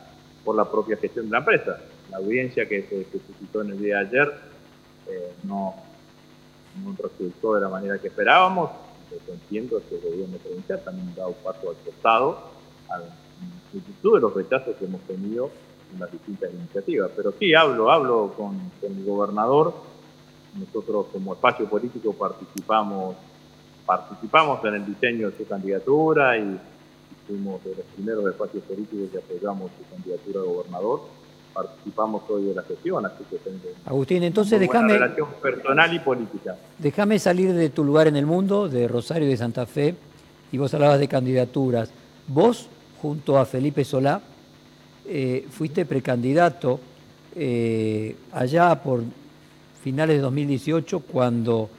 por 0.43 0.55
la 0.55 0.65
propia 0.65 0.97
gestión 0.97 1.25
de 1.25 1.31
la 1.31 1.37
empresa. 1.39 1.77
La 2.09 2.17
audiencia 2.17 2.67
que 2.67 2.83
se, 2.83 3.05
que 3.05 3.19
suscitó 3.19 3.61
en 3.61 3.71
el 3.71 3.79
día 3.79 3.97
de 3.97 4.07
ayer 4.07 4.33
eh, 5.07 5.33
no, 5.43 5.75
resultó 6.97 7.55
de 7.55 7.61
la 7.61 7.69
manera 7.69 7.97
que 7.99 8.07
esperábamos. 8.07 8.71
Yo 9.11 9.33
entiendo 9.33 9.81
que 9.87 9.95
el 9.95 10.01
gobierno 10.01 10.37
provincial 10.37 10.81
también 10.83 11.13
da 11.15 11.27
un 11.27 11.33
paso 11.35 11.69
al 11.69 11.75
costado 11.77 12.51
a 12.89 12.99
multitud 13.73 14.15
de 14.15 14.21
los 14.21 14.33
rechazos 14.33 14.75
que 14.75 14.85
hemos 14.85 15.01
tenido 15.01 15.49
en 15.93 15.99
las 15.99 16.11
distintas 16.11 16.53
iniciativas. 16.53 17.11
Pero 17.15 17.33
sí, 17.39 17.53
hablo, 17.53 17.91
hablo 17.91 18.33
con, 18.37 18.57
con 18.79 18.91
el 18.95 19.03
gobernador. 19.03 19.73
Nosotros 20.53 21.07
como 21.11 21.33
espacio 21.33 21.67
político 21.67 22.13
participamos, 22.13 23.15
participamos 23.85 24.63
en 24.65 24.75
el 24.75 24.85
diseño 24.85 25.31
de 25.31 25.37
su 25.37 25.47
candidatura 25.47 26.37
y 26.37 26.59
fuimos 27.27 27.63
de 27.63 27.75
los 27.75 27.85
primeros 27.95 28.25
espacios 28.27 28.63
políticos 28.63 29.09
que 29.11 29.17
apoyamos 29.19 29.71
su 29.77 29.95
candidatura 29.95 30.41
a 30.41 30.43
gobernador. 30.43 31.01
Participamos 31.53 32.23
hoy 32.29 32.45
de 32.45 32.55
la 32.55 32.61
gestión, 32.63 33.05
así 33.05 33.23
que 33.29 33.37
tengo 33.37 33.59
Agustín, 33.85 34.23
entonces 34.23 34.59
déjame... 34.59 34.93
relación 34.93 35.29
personal 35.41 35.93
y 35.93 35.99
política. 35.99 36.55
Déjame 36.77 37.19
salir 37.19 37.53
de 37.53 37.69
tu 37.69 37.83
lugar 37.83 38.07
en 38.07 38.15
el 38.15 38.25
mundo, 38.25 38.69
de 38.69 38.87
Rosario 38.87 39.27
y 39.27 39.31
de 39.31 39.37
Santa 39.37 39.65
Fe, 39.65 39.95
y 40.51 40.57
vos 40.57 40.73
hablabas 40.73 40.99
de 40.99 41.07
candidaturas. 41.07 41.91
Vos, 42.27 42.69
junto 43.01 43.37
a 43.37 43.45
Felipe 43.45 43.83
Solá, 43.83 44.21
eh, 45.05 45.47
fuiste 45.49 45.85
precandidato 45.85 46.79
eh, 47.35 48.15
allá 48.31 48.81
por 48.81 49.03
finales 49.81 50.17
de 50.17 50.21
2018, 50.21 50.99
cuando 50.99 51.69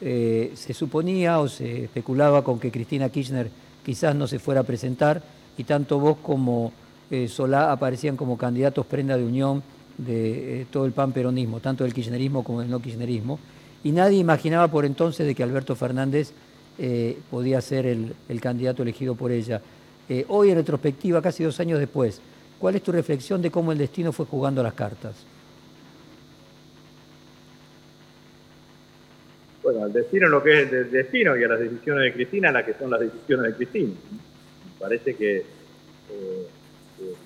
eh, 0.00 0.52
se 0.54 0.72
suponía 0.72 1.40
o 1.40 1.48
se 1.48 1.84
especulaba 1.84 2.42
con 2.42 2.58
que 2.58 2.70
Cristina 2.70 3.08
Kirchner 3.08 3.50
quizás 3.84 4.14
no 4.14 4.26
se 4.26 4.38
fuera 4.38 4.60
a 4.60 4.64
presentar 4.64 5.22
y 5.56 5.64
tanto 5.64 5.98
vos 5.98 6.18
como 6.22 6.72
eh, 7.10 7.28
Solá 7.28 7.72
aparecían 7.72 8.16
como 8.16 8.36
candidatos 8.36 8.86
prenda 8.86 9.16
de 9.16 9.24
unión 9.24 9.62
de 9.98 10.62
eh, 10.62 10.66
todo 10.70 10.86
el 10.86 10.92
pan-peronismo, 10.92 11.60
tanto 11.60 11.84
del 11.84 11.92
kirchnerismo 11.92 12.44
como 12.44 12.60
del 12.60 12.70
no 12.70 12.80
kirchnerismo, 12.80 13.38
y 13.84 13.92
nadie 13.92 14.18
imaginaba 14.18 14.68
por 14.68 14.84
entonces 14.84 15.26
de 15.26 15.34
que 15.34 15.42
Alberto 15.42 15.74
Fernández 15.76 16.32
eh, 16.78 17.18
podía 17.30 17.60
ser 17.60 17.86
el, 17.86 18.40
candidato 18.40 18.82
elegido 18.82 19.14
por 19.14 19.32
ella. 19.32 19.60
Eh, 20.08 20.24
hoy, 20.28 20.50
en 20.50 20.56
retrospectiva, 20.56 21.20
casi 21.20 21.44
dos 21.44 21.58
años 21.60 21.78
después, 21.78 22.20
¿cuál 22.58 22.76
es 22.76 22.82
tu 22.82 22.92
reflexión 22.92 23.42
de 23.42 23.50
cómo 23.50 23.72
el 23.72 23.78
destino 23.78 24.12
fue 24.12 24.26
jugando 24.26 24.62
las 24.62 24.74
cartas? 24.74 25.14
Bueno, 29.62 29.86
el 29.86 29.92
destino 29.92 30.28
lo 30.28 30.42
que 30.42 30.62
es 30.62 30.72
el 30.72 30.90
destino 30.90 31.36
y 31.36 31.44
a 31.44 31.48
las 31.48 31.60
decisiones 31.60 32.04
de 32.04 32.12
Cristina, 32.12 32.52
las 32.52 32.64
que 32.64 32.74
son 32.74 32.90
las 32.90 33.00
decisiones 33.00 33.50
de 33.50 33.56
Cristina. 33.56 33.92
Parece 34.78 35.14
que 35.14 35.44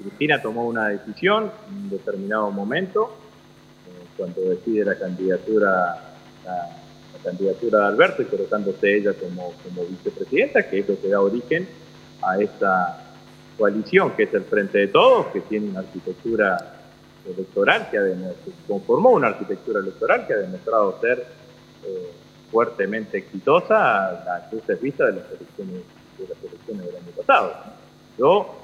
Cristina 0.00 0.40
tomó 0.40 0.66
una 0.66 0.88
decisión 0.88 1.50
en 1.68 1.76
un 1.76 1.90
determinado 1.90 2.50
momento, 2.50 3.14
eh, 3.86 4.06
cuando 4.16 4.40
decide 4.42 4.84
la 4.84 4.98
candidatura, 4.98 6.14
la, 6.44 6.68
candidatura 7.22 7.78
de 7.78 7.86
Alberto 7.86 8.22
y 8.22 8.24
colocándose 8.24 8.96
ella 8.96 9.12
como, 9.14 9.52
como 9.62 9.84
vicepresidenta, 9.86 10.68
que 10.68 10.80
es 10.80 10.88
lo 10.88 11.00
que 11.00 11.08
da 11.08 11.20
origen 11.20 11.68
a 12.20 12.40
esta 12.40 12.98
coalición 13.56 14.10
que 14.16 14.24
es 14.24 14.34
el 14.34 14.42
Frente 14.42 14.78
de 14.78 14.88
Todos, 14.88 15.26
que 15.26 15.40
tiene 15.42 15.70
una 15.70 15.80
arquitectura 15.80 16.58
electoral 17.24 17.88
que, 17.90 17.98
ha 17.98 18.02
conformó 18.66 19.10
una 19.10 19.28
arquitectura 19.28 19.78
electoral 19.78 20.26
que 20.26 20.32
ha 20.34 20.38
demostrado 20.38 20.98
ser 21.00 21.24
eh, 21.84 22.10
fuertemente 22.50 23.18
exitosa 23.18 24.08
a 24.08 24.24
las 24.24 24.52
luces 24.52 24.80
vistas 24.80 25.14
de 25.14 25.20
las 25.20 25.30
elecciones, 25.30 25.82
de 26.18 26.28
las 26.28 26.38
elecciones 26.42 26.86
del 26.86 26.96
año 26.96 27.12
pasado. 27.16 27.54
Yo 28.18 28.61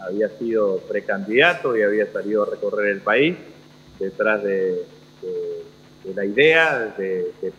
había 0.00 0.28
sido 0.38 0.78
precandidato 0.88 1.76
y 1.76 1.82
había 1.82 2.10
salido 2.12 2.44
a 2.44 2.50
recorrer 2.50 2.90
el 2.92 3.00
país 3.00 3.36
detrás 3.98 4.42
de, 4.42 4.84
la 6.14 6.24
idea 6.24 6.94
de 6.96 7.32
que 7.40 7.52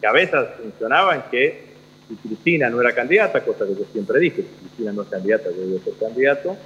cabezas 0.00 0.48
funcionaban 0.60 1.24
que 1.30 1.72
si 2.08 2.16
Cristina 2.16 2.70
no 2.70 2.80
era 2.80 2.94
candidata, 2.94 3.44
cosa 3.44 3.66
que 3.66 3.74
yo 3.74 3.84
siempre 3.92 4.18
dije, 4.18 4.42
si 4.42 4.60
Cristina 4.60 4.92
no 4.92 5.02
es 5.02 5.08
candidata, 5.08 5.50
yo 5.50 5.66
debo 5.66 5.84
ser 5.84 5.94
candidato, 5.94 6.56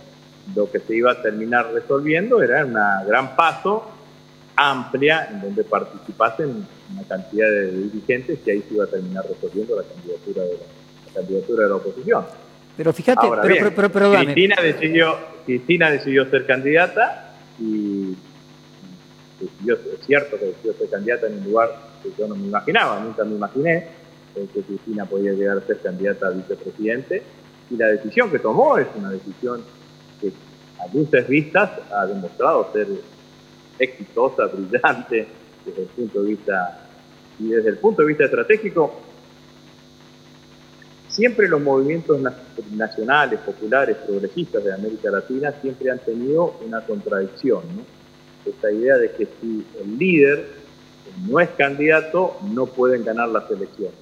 lo 0.55 0.71
que 0.71 0.78
se 0.78 0.95
iba 0.95 1.11
a 1.12 1.23
terminar 1.23 1.73
resolviendo 1.73 2.43
era 2.43 2.64
una 2.64 3.02
gran 3.05 3.35
paso 3.35 3.90
amplia 4.55 5.28
en 5.31 5.40
donde 5.40 5.64
participasen 5.64 6.66
una 6.93 7.02
cantidad 7.09 7.49
de 7.49 7.73
dirigentes 7.73 8.38
y 8.47 8.50
ahí 8.50 8.62
se 8.66 8.75
iba 8.75 8.85
a 8.85 8.88
terminar 8.88 9.25
resolviendo 9.28 9.76
la 9.76 9.83
candidatura 9.83 10.43
de 10.45 10.52
la 10.52 11.12
candidatura 11.14 11.62
de 11.64 11.69
la 11.69 11.75
oposición. 11.76 12.25
Pero 12.76 12.92
fíjate, 12.92 13.26
pero, 13.42 13.73
pero, 13.75 13.90
pero, 13.90 14.12
Cristina, 14.12 14.56
decidió, 14.61 15.16
Cristina 15.47 15.90
decidió 15.90 16.28
ser 16.28 16.47
candidata 16.47 17.35
y 17.59 18.14
es 19.40 20.06
cierto 20.06 20.38
que 20.38 20.47
decidió 20.47 20.75
ser 20.75 20.90
candidata 20.90 21.26
en 21.26 21.38
un 21.38 21.45
lugar 21.45 21.71
que 22.02 22.11
yo 22.18 22.28
no 22.28 22.35
me 22.37 22.47
imaginaba, 22.47 23.00
nunca 23.00 23.25
me 23.25 23.37
imaginé 23.37 23.88
que 24.52 24.61
Cristina 24.61 25.06
podía 25.06 25.33
llegar 25.33 25.59
a 25.59 25.61
ser 25.62 25.80
candidata 25.80 26.26
a 26.26 26.30
vicepresidente. 26.30 27.23
Y 27.71 27.76
la 27.76 27.87
decisión 27.87 28.30
que 28.30 28.38
tomó 28.38 28.76
es 28.78 28.87
una 28.95 29.11
decisión 29.11 29.62
que 30.21 30.33
a 30.78 30.95
luces 30.95 31.26
vistas 31.26 31.71
ha 31.90 32.06
demostrado 32.06 32.71
ser 32.73 32.87
exitosa, 33.78 34.47
brillante 34.47 35.26
desde 35.64 35.83
el 35.83 35.88
punto 35.88 36.23
de 36.23 36.28
vista 36.28 36.83
y 37.38 37.49
desde 37.49 37.71
el 37.71 37.78
punto 37.78 38.02
de 38.02 38.09
vista 38.09 38.25
estratégico 38.25 39.00
siempre 41.16 41.49
los 41.49 41.62
movimientos 41.62 42.20
nacionales, 42.73 43.40
populares, 43.40 43.96
progresistas 44.06 44.62
de 44.62 44.75
América 44.75 45.11
Latina 45.11 45.50
siempre 45.62 45.90
han 45.90 45.99
tenido 45.99 46.58
una 46.64 46.82
contradicción, 46.82 47.62
¿no? 47.75 47.82
Esta 48.44 48.70
idea 48.70 48.96
de 48.99 49.11
que 49.12 49.26
si 49.40 49.64
el 49.80 49.99
líder 49.99 50.46
no 51.26 51.40
es 51.40 51.49
candidato, 51.50 52.37
no 52.52 52.66
pueden 52.66 53.02
ganar 53.02 53.30
las 53.30 53.50
elecciones 53.50 53.99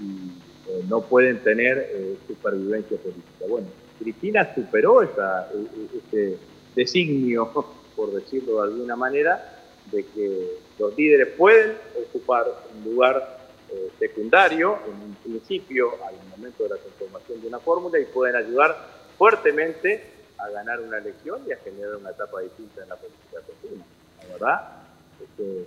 y 0.00 0.70
eh, 0.70 0.84
no 0.86 1.00
pueden 1.00 1.38
tener 1.38 1.78
eh, 1.78 2.16
supervivencia 2.28 2.98
política. 2.98 3.44
Bueno, 3.48 3.66
Cristina 3.98 4.54
superó 4.54 5.02
esa, 5.02 5.48
e, 5.52 5.56
e, 5.56 5.98
ese 5.98 6.38
designio, 6.76 7.50
por 7.96 8.12
decirlo 8.12 8.56
de 8.56 8.62
alguna 8.64 8.96
manera, 8.96 9.64
de 9.90 10.04
que 10.04 10.58
los 10.78 10.96
líderes 10.96 11.28
pueden 11.38 11.72
ocupar 12.06 12.44
un 12.76 12.92
lugar 12.92 13.37
eh, 13.70 13.90
secundario, 13.98 14.78
en 14.86 15.02
un 15.02 15.14
principio, 15.22 15.92
al 16.04 16.14
momento 16.30 16.64
de 16.64 16.70
la 16.70 16.76
transformación 16.76 17.40
de 17.40 17.48
una 17.48 17.58
fórmula, 17.58 17.98
y 17.98 18.04
pueden 18.06 18.36
ayudar 18.36 18.76
fuertemente 19.16 20.04
a 20.38 20.48
ganar 20.50 20.80
una 20.80 20.98
elección 20.98 21.42
y 21.46 21.52
a 21.52 21.56
generar 21.56 21.96
una 21.96 22.10
etapa 22.10 22.40
distinta 22.40 22.82
en 22.82 22.88
la 22.88 22.96
política 22.96 23.38
argentina. 23.38 23.84
La 24.22 24.32
verdad 24.32 24.78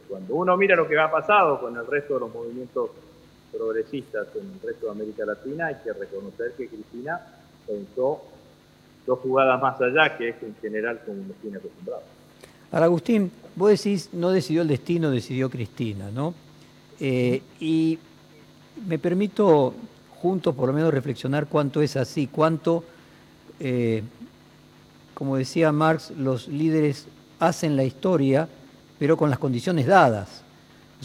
cuando 0.08 0.36
uno 0.36 0.58
mira 0.58 0.76
lo 0.76 0.88
que 0.88 0.98
ha 0.98 1.12
pasado 1.12 1.60
con 1.60 1.76
el 1.76 1.86
resto 1.88 2.16
de 2.16 2.20
los 2.22 2.34
movimientos 2.34 2.90
progresistas 3.52 4.28
en 4.36 4.52
el 4.52 4.62
resto 4.62 4.86
de 4.86 4.92
América 4.92 5.26
Latina, 5.26 5.68
hay 5.68 5.76
que 5.84 5.94
reconocer 5.94 6.54
que 6.58 6.68
Cristina 6.68 7.20
pensó 7.68 8.22
dos 9.06 9.20
jugadas 9.20 9.62
más 9.62 9.80
allá, 9.82 10.18
que 10.18 10.30
es 10.30 10.44
en 10.44 10.56
general 10.62 11.02
como 11.06 11.24
nos 11.24 11.36
tiene 11.38 11.58
acostumbrado. 11.58 12.04
Ahora, 12.72 12.88
vos 12.88 13.04
decís, 13.84 14.10
no 14.14 14.32
decidió 14.32 14.62
el 14.62 14.70
destino, 14.70 15.12
decidió 15.12 15.50
Cristina, 15.50 16.10
¿no? 16.12 16.34
Eh, 17.04 17.42
y 17.60 17.98
me 18.88 19.00
permito 19.00 19.74
juntos 20.20 20.54
por 20.54 20.68
lo 20.68 20.74
menos 20.74 20.94
reflexionar 20.94 21.48
cuánto 21.48 21.82
es 21.82 21.98
así, 21.98 22.28
cuánto, 22.28 22.84
eh, 23.60 24.04
como 25.16 25.36
decía 25.36 25.72
Marx, 25.72 26.12
los 26.12 26.48
líderes 26.48 27.08
hacen 27.40 27.76
la 27.76 27.84
historia, 27.84 28.48
pero 29.00 29.18
con 29.18 29.32
las 29.32 29.40
condiciones 29.40 29.88
dadas. 29.88 30.44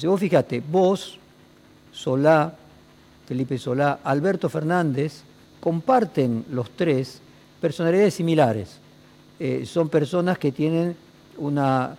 O 0.04 0.10
vos 0.10 0.20
fíjate, 0.20 0.60
vos, 0.70 1.18
Solá, 1.92 2.54
Felipe 3.26 3.56
Solá, 3.56 4.00
Alberto 4.04 4.50
Fernández, 4.50 5.22
comparten 5.60 6.44
los 6.50 6.68
tres 6.72 7.22
personalidades 7.58 8.12
similares. 8.12 8.80
Eh, 9.40 9.64
son 9.64 9.88
personas 9.88 10.36
que 10.38 10.52
tienen 10.52 10.94
una 11.38 11.96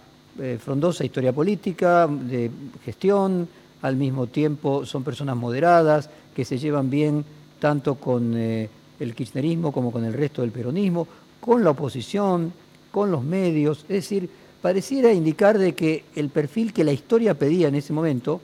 frondosa 0.59 1.03
historia 1.03 1.33
política, 1.33 2.05
de 2.05 2.51
gestión, 2.85 3.49
al 3.81 3.96
mismo 3.96 4.27
tiempo 4.27 4.86
son 4.86 5.03
personas 5.03 5.36
moderadas, 5.36 6.10
que 6.36 6.46
se 6.46 6.57
llevan 6.57 6.89
bien 6.89 7.25
tanto 7.60 7.96
con 7.96 8.34
eh, 8.36 8.69
el 9.00 9.15
kirchnerismo 9.15 9.72
como 9.72 9.91
con 9.91 10.03
el 10.03 10.13
resto 10.13 10.41
del 10.41 10.51
peronismo, 10.51 11.07
con 11.39 11.63
la 11.63 11.72
oposición, 11.72 12.53
con 12.91 13.12
los 13.12 13.24
medios, 13.24 13.79
es 13.84 13.88
decir, 13.88 14.29
pareciera 14.62 15.13
indicar 15.13 15.57
de 15.57 15.75
que 15.75 16.03
el 16.15 16.29
perfil 16.29 16.74
que 16.74 16.84
la 16.84 16.91
historia 16.91 17.36
pedía 17.36 17.67
en 17.67 17.75
ese 17.75 17.93
momento 17.93 18.41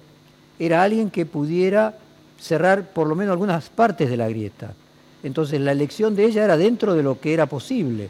era 0.59 0.83
alguien 0.83 1.09
que 1.09 1.25
pudiera 1.25 1.97
cerrar 2.39 2.91
por 2.93 3.07
lo 3.07 3.15
menos 3.15 3.33
algunas 3.33 3.69
partes 3.69 4.09
de 4.09 4.17
la 4.17 4.29
grieta. 4.29 4.73
Entonces 5.23 5.59
la 5.61 5.71
elección 5.71 6.15
de 6.15 6.25
ella 6.25 6.43
era 6.43 6.57
dentro 6.57 6.93
de 6.93 7.03
lo 7.03 7.19
que 7.19 7.33
era 7.33 7.45
posible. 7.45 8.09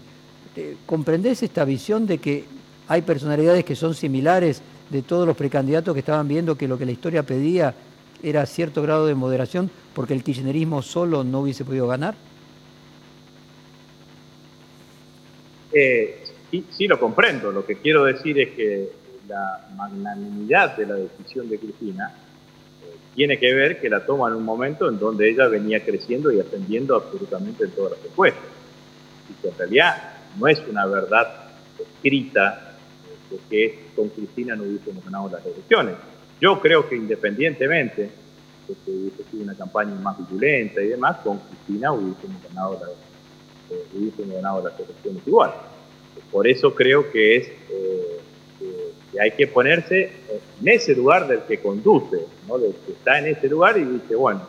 Eh, 0.55 0.75
¿Comprendés 0.85 1.43
esta 1.43 1.63
visión 1.63 2.05
de 2.05 2.17
que 2.17 2.45
hay 2.87 3.01
personalidades 3.01 3.63
que 3.63 3.75
son 3.75 3.95
similares 3.95 4.61
de 4.93 5.01
todos 5.01 5.25
los 5.25 5.35
precandidatos 5.35 5.93
que 5.93 6.01
estaban 6.01 6.27
viendo 6.27 6.55
que 6.55 6.67
lo 6.67 6.77
que 6.77 6.85
la 6.85 6.91
historia 6.91 7.23
pedía 7.23 7.73
era 8.21 8.45
cierto 8.45 8.83
grado 8.83 9.07
de 9.07 9.15
moderación 9.15 9.69
porque 9.95 10.13
el 10.13 10.23
kirchnerismo 10.23 10.83
solo 10.83 11.23
no 11.23 11.41
hubiese 11.41 11.65
podido 11.65 11.87
ganar? 11.87 12.13
Eh, 15.73 16.23
sí, 16.51 16.87
lo 16.87 16.99
comprendo. 16.99 17.51
Lo 17.51 17.65
que 17.65 17.77
quiero 17.77 18.05
decir 18.05 18.39
es 18.39 18.51
que 18.51 18.89
la 19.27 19.67
magnanimidad 19.75 20.77
de 20.77 20.85
la 20.85 20.93
decisión 20.93 21.49
de 21.49 21.57
Cristina 21.57 22.13
eh, 22.83 22.95
tiene 23.15 23.39
que 23.39 23.51
ver 23.51 23.81
que 23.81 23.89
la 23.89 24.05
toma 24.05 24.29
en 24.29 24.35
un 24.35 24.45
momento 24.45 24.87
en 24.87 24.99
donde 24.99 25.27
ella 25.27 25.47
venía 25.47 25.83
creciendo 25.83 26.31
y 26.31 26.39
ascendiendo 26.39 26.95
absolutamente 26.95 27.63
en 27.63 27.71
todas 27.71 27.97
las 27.97 28.05
encuestas. 28.05 28.43
Y 29.27 29.41
que 29.41 29.47
en 29.47 29.57
realidad 29.57 30.13
no 30.37 30.47
es 30.47 30.61
una 30.69 30.85
verdad 30.85 31.27
escrita 31.79 32.72
que 33.49 33.87
con 33.95 34.09
Cristina 34.09 34.55
no 34.55 34.63
hubiésemos 34.63 35.03
ganado 35.03 35.29
las 35.29 35.45
elecciones. 35.45 35.95
Yo 36.39 36.59
creo 36.59 36.87
que 36.87 36.95
independientemente 36.95 38.09
de 38.67 38.75
que 38.85 38.91
hubiese 38.91 39.23
sido 39.29 39.43
una 39.43 39.55
campaña 39.55 39.95
más 39.95 40.17
violenta 40.29 40.81
y 40.81 40.87
demás, 40.87 41.17
con 41.23 41.39
Cristina 41.39 41.91
hubiésemos 41.91 42.41
ganado, 42.49 42.79
eh, 43.71 44.11
ganado 44.17 44.63
las 44.63 44.79
elecciones 44.79 45.21
igual. 45.25 45.53
Por 46.31 46.47
eso 46.47 46.73
creo 46.73 47.11
que 47.11 47.35
es 47.37 47.47
eh, 47.47 48.19
que 49.11 49.21
hay 49.21 49.31
que 49.31 49.47
ponerse 49.47 50.11
en 50.61 50.67
ese 50.67 50.95
lugar 50.95 51.27
del 51.27 51.41
que 51.41 51.59
conduce, 51.59 52.17
¿no? 52.47 52.57
del 52.57 52.73
que 52.85 52.93
está 52.93 53.19
en 53.19 53.27
ese 53.27 53.47
lugar 53.47 53.77
y 53.77 53.83
dice, 53.83 54.15
bueno, 54.15 54.41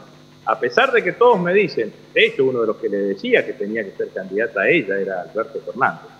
a 0.46 0.58
pesar 0.58 0.92
de 0.92 1.02
que 1.02 1.12
todos 1.12 1.40
me 1.40 1.52
dicen, 1.54 1.92
de 2.12 2.26
hecho 2.26 2.44
uno 2.44 2.60
de 2.60 2.66
los 2.66 2.76
que 2.76 2.88
le 2.88 2.98
decía 2.98 3.44
que 3.44 3.54
tenía 3.54 3.82
que 3.84 3.92
ser 3.92 4.08
candidata 4.08 4.62
a 4.62 4.68
ella 4.68 4.98
era 4.98 5.22
Alberto 5.22 5.60
Fernández. 5.60 6.10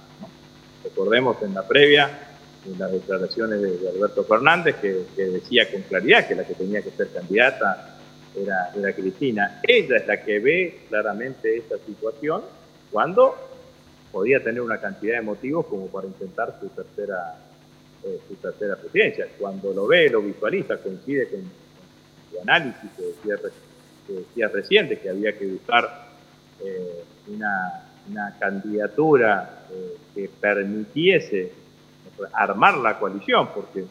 Recordemos 0.83 1.43
en 1.43 1.55
la 1.55 1.67
previa 1.67 2.24
las 2.79 2.93
declaraciones 2.93 3.61
de, 3.61 3.89
Alberto 3.89 4.25
Fernández, 4.25 4.77
que, 4.77 5.05
decía 5.17 5.71
con 5.71 5.83
claridad 5.83 6.27
que 6.27 6.35
la 6.35 6.45
que 6.45 6.55
tenía 6.55 6.83
que 6.83 6.91
ser 6.91 7.09
candidata 7.09 7.99
era, 8.35 8.71
era 8.77 8.93
Cristina. 8.93 9.61
Ella 9.63 9.97
es 9.97 10.07
la 10.07 10.23
que 10.23 10.39
ve 10.39 10.81
claramente 10.89 11.57
esta 11.57 11.77
situación 11.79 12.43
cuando 12.91 13.37
podía 14.11 14.43
tener 14.43 14.61
una 14.61 14.79
cantidad 14.79 15.17
de 15.17 15.23
motivos 15.23 15.67
como 15.67 15.89
para 15.89 16.07
intentar 16.07 16.57
su 16.61 16.69
tercera, 16.69 17.37
eh, 18.05 18.19
su 18.29 18.35
tercera 18.37 18.77
presidencia. 18.77 19.27
Cuando 19.39 19.73
lo 19.73 19.87
ve, 19.87 20.09
lo 20.09 20.23
visualiza, 20.23 20.79
coincide 20.79 21.29
con, 21.29 21.43
su 22.31 22.41
análisis 22.41 22.91
que 22.97 23.03
decía, 23.03 23.51
que 24.07 24.13
decía 24.13 24.49
recién, 24.49 24.89
de 24.89 24.99
que 24.99 25.11
había 25.11 25.37
que 25.37 25.47
buscar 25.47 26.09
eh, 26.65 27.03
una, 27.27 27.83
una, 28.09 28.37
candidatura 28.39 29.67
eh, 29.71 29.97
que 30.15 30.31
permitiese 30.41 31.64
armar 32.33 32.77
la 32.79 32.99
coalición, 32.99 33.49
porque 33.55 33.85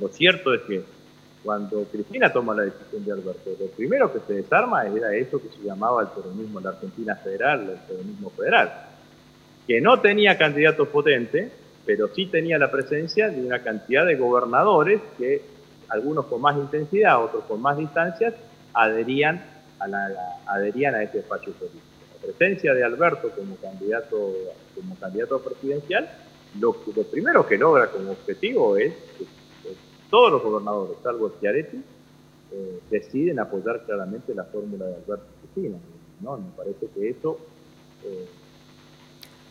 lo 0.00 0.08
cierto 0.08 0.54
es 0.54 0.62
que 0.62 0.84
cuando 1.42 1.84
Cristina 1.84 2.32
toma 2.32 2.54
la 2.54 2.62
decisión 2.62 3.04
de 3.04 3.12
Alberto, 3.12 3.50
lo 3.58 3.66
primero 3.68 4.12
que 4.12 4.20
se 4.26 4.34
desarma 4.34 4.86
era 4.86 5.14
eso 5.14 5.40
que 5.40 5.48
se 5.48 5.62
llamaba 5.62 6.02
el 6.02 6.08
peronismo 6.08 6.60
la 6.60 6.70
Argentina 6.70 7.16
federal, 7.16 7.70
el 7.70 7.78
peronismo 7.88 8.30
federal, 8.30 8.72
que 9.66 9.80
no 9.80 10.00
tenía 10.00 10.36
candidatos 10.36 10.88
potentes, 10.88 11.50
pero 11.86 12.08
sí 12.14 12.26
tenía 12.26 12.58
la 12.58 12.70
presencia 12.70 13.30
de 13.30 13.44
una 13.44 13.62
cantidad 13.62 14.04
de 14.04 14.16
gobernadores 14.16 15.00
que, 15.16 15.42
algunos 15.88 16.26
con 16.26 16.42
más 16.42 16.56
intensidad, 16.56 17.22
otros 17.22 17.44
con 17.44 17.60
más 17.60 17.78
distancias, 17.78 18.34
adherían 18.74 19.42
a, 19.78 19.88
la, 19.88 20.08
adherían 20.46 20.94
a 20.94 21.02
este 21.02 21.20
espacio 21.20 21.52
político. 21.54 21.84
La 22.14 22.26
presencia 22.26 22.74
de 22.74 22.84
Alberto 22.84 23.30
como 23.30 23.56
candidato, 23.56 24.34
como 24.74 24.94
candidato 24.96 25.40
presidencial, 25.40 26.10
lo, 26.58 26.76
lo 26.96 27.02
primero 27.04 27.46
que 27.46 27.56
logra 27.56 27.90
como 27.90 28.12
objetivo 28.12 28.76
es 28.76 28.92
todos 30.10 30.32
los 30.32 30.42
gobernadores, 30.42 30.96
salvo 31.02 31.30
Schiaretti, 31.38 31.82
eh, 32.52 32.80
deciden 32.90 33.38
apoyar 33.38 33.82
claramente 33.84 34.34
la 34.34 34.44
fórmula 34.44 34.86
de 34.86 34.94
Alberto 34.96 35.26
Cristina. 35.40 35.76
¿no? 36.20 36.36
Me 36.36 36.50
parece 36.56 36.86
que 36.92 37.08
eso... 37.08 37.38
Eh, 38.04 38.26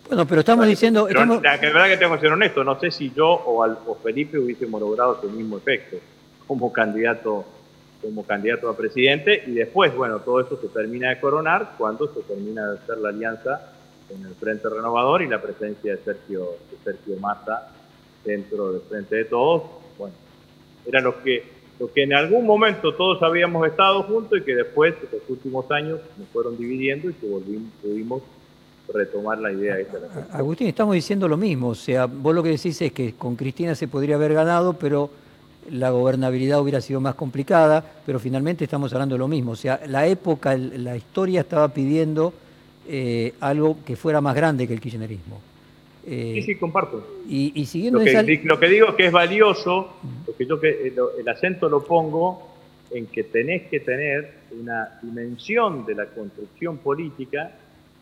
bueno, 0.10 0.26
pero 0.28 0.42
estamos 0.42 0.68
diciendo... 0.68 1.08
La, 1.08 1.58
verdad 1.58 1.88
que 1.88 1.98
tengo 1.98 2.16
que 2.16 2.22
ser 2.22 2.32
honesto, 2.32 2.64
no 2.64 2.80
sé 2.80 2.92
si 2.92 3.12
yo 3.12 3.28
o, 3.28 3.64
al, 3.64 3.78
Felipe 4.04 4.38
hubiésemos 4.38 4.82
logrado 4.82 5.20
ese 5.22 5.32
mismo 5.32 5.58
efecto 5.58 5.98
como 6.46 6.74
candidato 6.74 7.46
como 8.02 8.26
candidato 8.26 8.70
a 8.70 8.78
presidente 8.78 9.44
y 9.46 9.52
después, 9.52 9.94
bueno, 9.94 10.20
todo 10.20 10.40
eso 10.40 10.58
se 10.62 10.70
termina 10.70 11.10
de 11.10 11.20
coronar 11.20 11.74
cuando 11.78 12.08
se 12.14 12.22
termina 12.22 12.66
de 12.72 12.78
hacer 12.78 12.98
la 12.98 13.10
alianza 13.10 13.74
en 14.10 14.26
el 14.26 14.36
Frente 14.36 14.70
Renovador 14.70 15.22
y 15.22 15.28
la 15.28 15.42
presencia 15.42 15.96
de 15.96 16.04
Sergio, 16.04 16.58
de 16.72 16.78
Sergio 16.84 17.16
Massa 17.20 17.72
dentro 18.24 18.72
del 18.72 18.82
Frente 18.82 19.16
de 19.16 19.26
Todos. 19.26 19.64
Bueno, 19.98 20.16
era 20.86 21.02
lo 21.02 21.22
que, 21.22 21.44
lo 21.80 21.92
que 21.92 22.04
en 22.04 22.14
algún 22.14 22.46
momento 22.46 22.94
todos 22.96 23.22
habíamos 23.24 23.68
estado 23.68 24.04
juntos 24.04 24.40
y 24.40 24.44
que 24.44 24.56
después, 24.56 24.94
en 25.02 25.20
los 25.20 25.30
últimos 25.30 25.70
años, 25.72 26.00
nos 26.18 26.28
fueron 26.30 26.58
dividiendo 26.58 27.10
y 27.10 27.14
que 27.14 27.28
volvimos, 27.28 27.72
pudimos 27.82 28.24
retomar 28.94 29.38
la 29.40 29.52
idea 29.52 29.80
esta. 29.80 29.98
Agustín, 30.32 30.68
estamos 30.68 30.96
diciendo 30.96 31.28
lo 31.28 31.38
mismo, 31.38 31.70
o 31.70 31.76
sea, 31.76 32.06
vos 32.06 32.34
lo 32.34 32.42
que 32.42 32.50
decís 32.50 32.82
es 32.82 32.92
que 32.92 33.14
con 33.14 33.36
Cristina 33.36 33.76
se 33.76 33.88
podría 33.88 34.16
haber 34.16 34.34
ganado, 34.34 34.74
pero 34.74 35.10
la 35.70 35.92
gobernabilidad 35.92 36.60
hubiera 36.60 36.82
sido 36.82 37.00
más 37.00 37.14
complicada, 37.14 37.84
pero 38.06 38.20
finalmente 38.20 38.64
estamos 38.64 38.92
hablando 38.94 39.14
de 39.16 39.20
lo 39.20 39.28
mismo, 39.28 39.52
o 39.52 39.56
sea, 39.56 39.80
la 39.88 40.08
época, 40.08 40.58
la 40.58 40.98
historia 40.98 41.42
estaba 41.42 41.68
pidiendo 41.70 42.34
eh, 42.92 43.34
algo 43.40 43.78
que 43.86 43.96
fuera 43.96 44.20
más 44.20 44.36
grande 44.36 44.68
que 44.68 44.74
el 44.74 44.82
kirchnerismo. 44.82 45.40
Eh, 46.08 46.32
sí, 46.36 46.42
sí, 46.42 46.56
comparto. 46.56 47.06
Y, 47.28 47.66
siguiendo 47.68 48.00
lo 48.00 48.06
que, 48.06 48.42
lo 48.44 48.60
que 48.60 48.68
digo 48.68 48.88
es 48.88 48.96
que 48.96 49.06
es 49.06 49.12
valioso, 49.12 49.94
porque 50.26 50.48
yo 50.48 50.60
que 50.60 50.88
eh, 50.88 50.94
el 51.20 51.30
acento 51.30 51.70
lo 51.70 51.84
pongo 51.84 52.50
en 52.90 53.06
que 53.06 53.26
tenés 53.26 53.68
que 53.68 53.82
tener 53.82 54.40
una 54.60 55.00
dimensión 55.04 55.86
de 55.86 55.94
la 55.94 56.08
construcción 56.08 56.80
política 56.80 57.52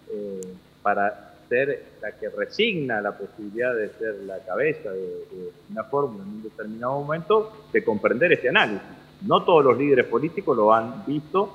eh, 0.09 0.39
para 0.81 1.33
ser 1.49 1.83
la 2.01 2.13
que 2.13 2.29
resigna 2.29 3.01
la 3.01 3.17
posibilidad 3.17 3.75
de 3.75 3.89
ser 3.89 4.15
la 4.25 4.39
cabeza 4.39 4.89
de, 4.91 4.99
de, 4.99 5.51
una 5.69 5.83
fórmula 5.83 6.23
en 6.23 6.29
un 6.29 6.43
determinado 6.43 7.01
momento, 7.01 7.67
de 7.73 7.83
comprender 7.83 8.31
este 8.31 8.47
análisis. 8.47 8.87
No 9.23 9.43
todos 9.43 9.65
los 9.65 9.77
líderes 9.77 10.05
políticos 10.05 10.55
lo 10.55 10.73
han 10.73 11.05
visto, 11.05 11.51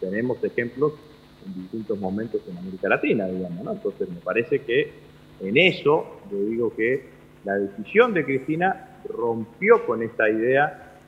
tenemos 0.00 0.42
ejemplos 0.42 0.92
en 1.46 1.54
distintos 1.54 1.98
momentos 1.98 2.40
en 2.48 2.58
América 2.58 2.88
Latina, 2.88 3.26
digamos, 3.26 3.64
¿no? 3.64 3.72
Entonces 3.72 4.08
me 4.08 4.20
parece 4.20 4.60
que 4.60 4.92
en 5.40 5.56
eso, 5.56 6.20
yo 6.30 6.38
digo 6.38 6.74
que 6.74 7.04
la 7.44 7.54
decisión 7.54 8.12
de 8.12 8.24
Cristina 8.24 9.00
rompió 9.08 9.86
con 9.86 10.02
esta 10.02 10.28
idea. 10.28 10.98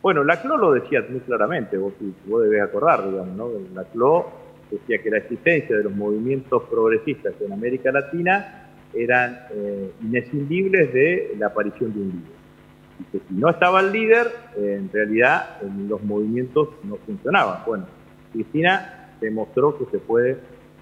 Bueno, 0.00 0.24
la 0.24 0.40
CLO 0.40 0.56
lo 0.56 0.72
decía 0.72 1.04
muy 1.08 1.20
claramente, 1.20 1.76
vos, 1.76 1.92
vos 2.26 2.42
debés 2.42 2.62
acordar, 2.62 3.08
digamos, 3.08 3.36
¿no? 3.36 3.50
La 3.74 3.84
CLO 3.84 4.26
decía 4.70 5.02
que 5.02 5.10
la 5.10 5.18
existencia 5.18 5.76
de 5.76 5.84
los 5.84 5.94
movimientos 5.94 6.62
progresistas 6.64 7.34
en 7.40 7.52
América 7.52 7.92
Latina 7.92 8.70
eran 8.94 9.38
eh, 9.50 9.90
inescindibles 10.02 10.92
de 10.92 11.34
la 11.38 11.48
aparición 11.48 11.92
de 11.92 12.00
un 12.00 12.08
líder. 12.08 12.34
Y 13.00 13.04
que 13.04 13.18
si 13.28 13.34
no 13.34 13.50
estaba 13.50 13.80
el 13.80 13.92
líder, 13.92 14.28
eh, 14.56 14.76
en 14.78 14.90
realidad 14.90 15.60
los 15.88 16.02
movimientos 16.02 16.68
no 16.84 16.96
funcionaban. 16.96 17.58
Bueno, 17.66 17.86
Cristina 18.32 19.03
demostró 19.20 19.76
que 19.78 19.86
se 19.90 19.98
puede 19.98 20.38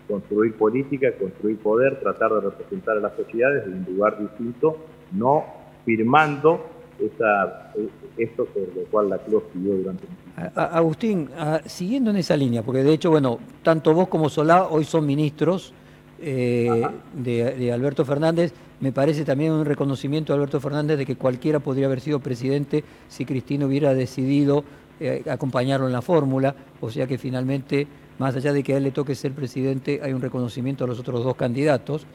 construir 0.09 0.55
política, 0.55 1.13
construir 1.19 1.59
poder, 1.59 2.01
tratar 2.01 2.33
de 2.35 2.41
representar 2.41 2.99
a 2.99 3.01
las 3.01 3.17
sociedades 3.17 3.65
en 3.67 3.75
un 3.75 3.97
lugar 3.97 4.19
distinto, 4.19 4.77
no 5.13 5.45
firmando 5.85 6.67
esa, 6.99 7.73
esto 8.17 8.45
por 8.47 8.63
lo 8.75 8.83
cual 8.91 9.11
la 9.11 9.19
CLO 9.19 9.43
siguió 9.53 9.75
durante 9.75 10.07
Agustín, 10.55 11.29
siguiendo 11.67 12.11
en 12.11 12.17
esa 12.17 12.37
línea, 12.37 12.63
porque 12.63 12.83
de 12.83 12.93
hecho, 12.93 13.11
bueno, 13.11 13.39
tanto 13.63 13.95
vos 13.95 14.09
como 14.09 14.29
Solá 14.29 14.69
hoy 14.69 14.85
son 14.85 15.07
ministros 15.07 15.73
eh, 16.21 16.87
de, 17.15 17.73
Alberto 17.73 18.05
Fernández, 18.05 18.53
me 18.81 18.93
parece 18.93 19.25
también 19.25 19.53
un 19.53 19.65
reconocimiento 19.65 20.33
de 20.33 20.39
Alberto 20.39 20.61
Fernández 20.61 20.99
de 20.99 21.07
que 21.07 21.17
cualquiera 21.17 21.61
podría 21.61 21.87
haber 21.87 22.01
sido 22.01 22.21
presidente 22.21 22.85
si 23.09 23.25
Cristina 23.25 23.67
hubiera 23.67 23.95
decidido 23.95 24.65
eh, 25.01 25.23
acompañarlo 25.29 25.87
en 25.87 25.93
la 25.93 26.03
fórmula, 26.03 26.55
o 26.81 26.91
sea 26.91 27.07
que 27.07 27.19
finalmente 27.19 27.87
más 28.23 28.37
allá 28.37 28.53
de 28.53 28.63
que 28.63 28.75
a 28.75 28.77
él 28.77 28.85
le 28.85 28.93
toque 28.93 29.15
ser 29.17 29.33
presidente, 29.33 30.01
hay 30.03 30.13
un 30.13 30.23
reconocimiento 30.23 30.85
a 30.85 30.87
los 30.87 31.01
otros 31.01 31.25
dos 31.25 31.35
candidatos. 31.35 32.07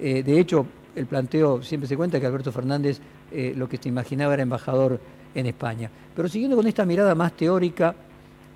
Eh, 0.00 0.22
de 0.22 0.40
hecho, 0.40 0.66
el 0.96 1.06
planteo 1.06 1.62
siempre 1.62 1.86
se 1.86 1.96
cuenta 1.96 2.18
que 2.18 2.26
Alberto 2.26 2.50
Fernández 2.50 2.98
eh, 3.30 3.52
lo 3.54 3.68
que 3.68 3.76
se 3.76 3.90
imaginaba 3.90 4.34
era 4.34 4.42
embajador 4.42 4.98
en 5.34 5.44
España. 5.46 5.90
Pero 6.16 6.28
siguiendo 6.28 6.56
con 6.56 6.66
esta 6.66 6.86
mirada 6.86 7.14
más 7.14 7.34
teórica 7.34 7.94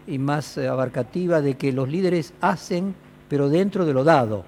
y 0.07 0.19
más 0.19 0.57
eh, 0.57 0.67
abarcativa 0.67 1.43
de 1.43 1.59
que 1.59 1.73
los 1.73 1.91
líderes 1.91 2.33
hacen, 2.41 2.95
pero 3.29 3.51
dentro 3.51 3.85
de 3.85 3.93
lo 3.93 4.03
dado. 4.03 4.45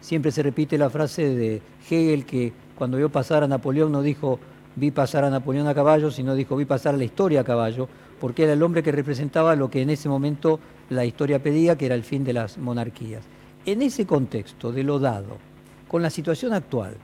Siempre 0.00 0.30
se 0.30 0.42
repite 0.42 0.78
la 0.78 0.88
frase 0.88 1.34
de 1.34 1.62
Hegel 1.90 2.26
que 2.26 2.52
cuando 2.76 2.96
vio 2.96 3.08
pasar 3.08 3.42
a 3.42 3.48
Napoleón 3.48 3.90
no 3.90 4.02
dijo 4.02 4.38
vi 4.76 4.90
pasar 4.90 5.24
a 5.24 5.30
Napoleón 5.30 5.66
a 5.66 5.74
caballo, 5.74 6.10
sino 6.10 6.34
dijo 6.34 6.56
vi 6.56 6.64
pasar 6.64 6.94
la 6.94 7.04
historia 7.04 7.40
a 7.40 7.44
caballo, 7.44 7.88
porque 8.20 8.44
era 8.44 8.52
el 8.52 8.62
hombre 8.62 8.82
que 8.82 8.92
representaba 8.92 9.56
lo 9.56 9.70
que 9.70 9.82
en 9.82 9.90
ese 9.90 10.08
momento 10.08 10.60
la 10.90 11.04
historia 11.04 11.42
pedía, 11.42 11.76
que 11.76 11.86
era 11.86 11.94
el 11.94 12.04
fin 12.04 12.24
de 12.24 12.32
las 12.32 12.58
monarquías. 12.58 13.24
En 13.66 13.82
ese 13.82 14.06
contexto 14.06 14.72
de 14.72 14.82
lo 14.82 14.98
dado, 14.98 15.38
con 15.88 16.02
la 16.02 16.10
situación 16.10 16.52
actual, 16.52 16.96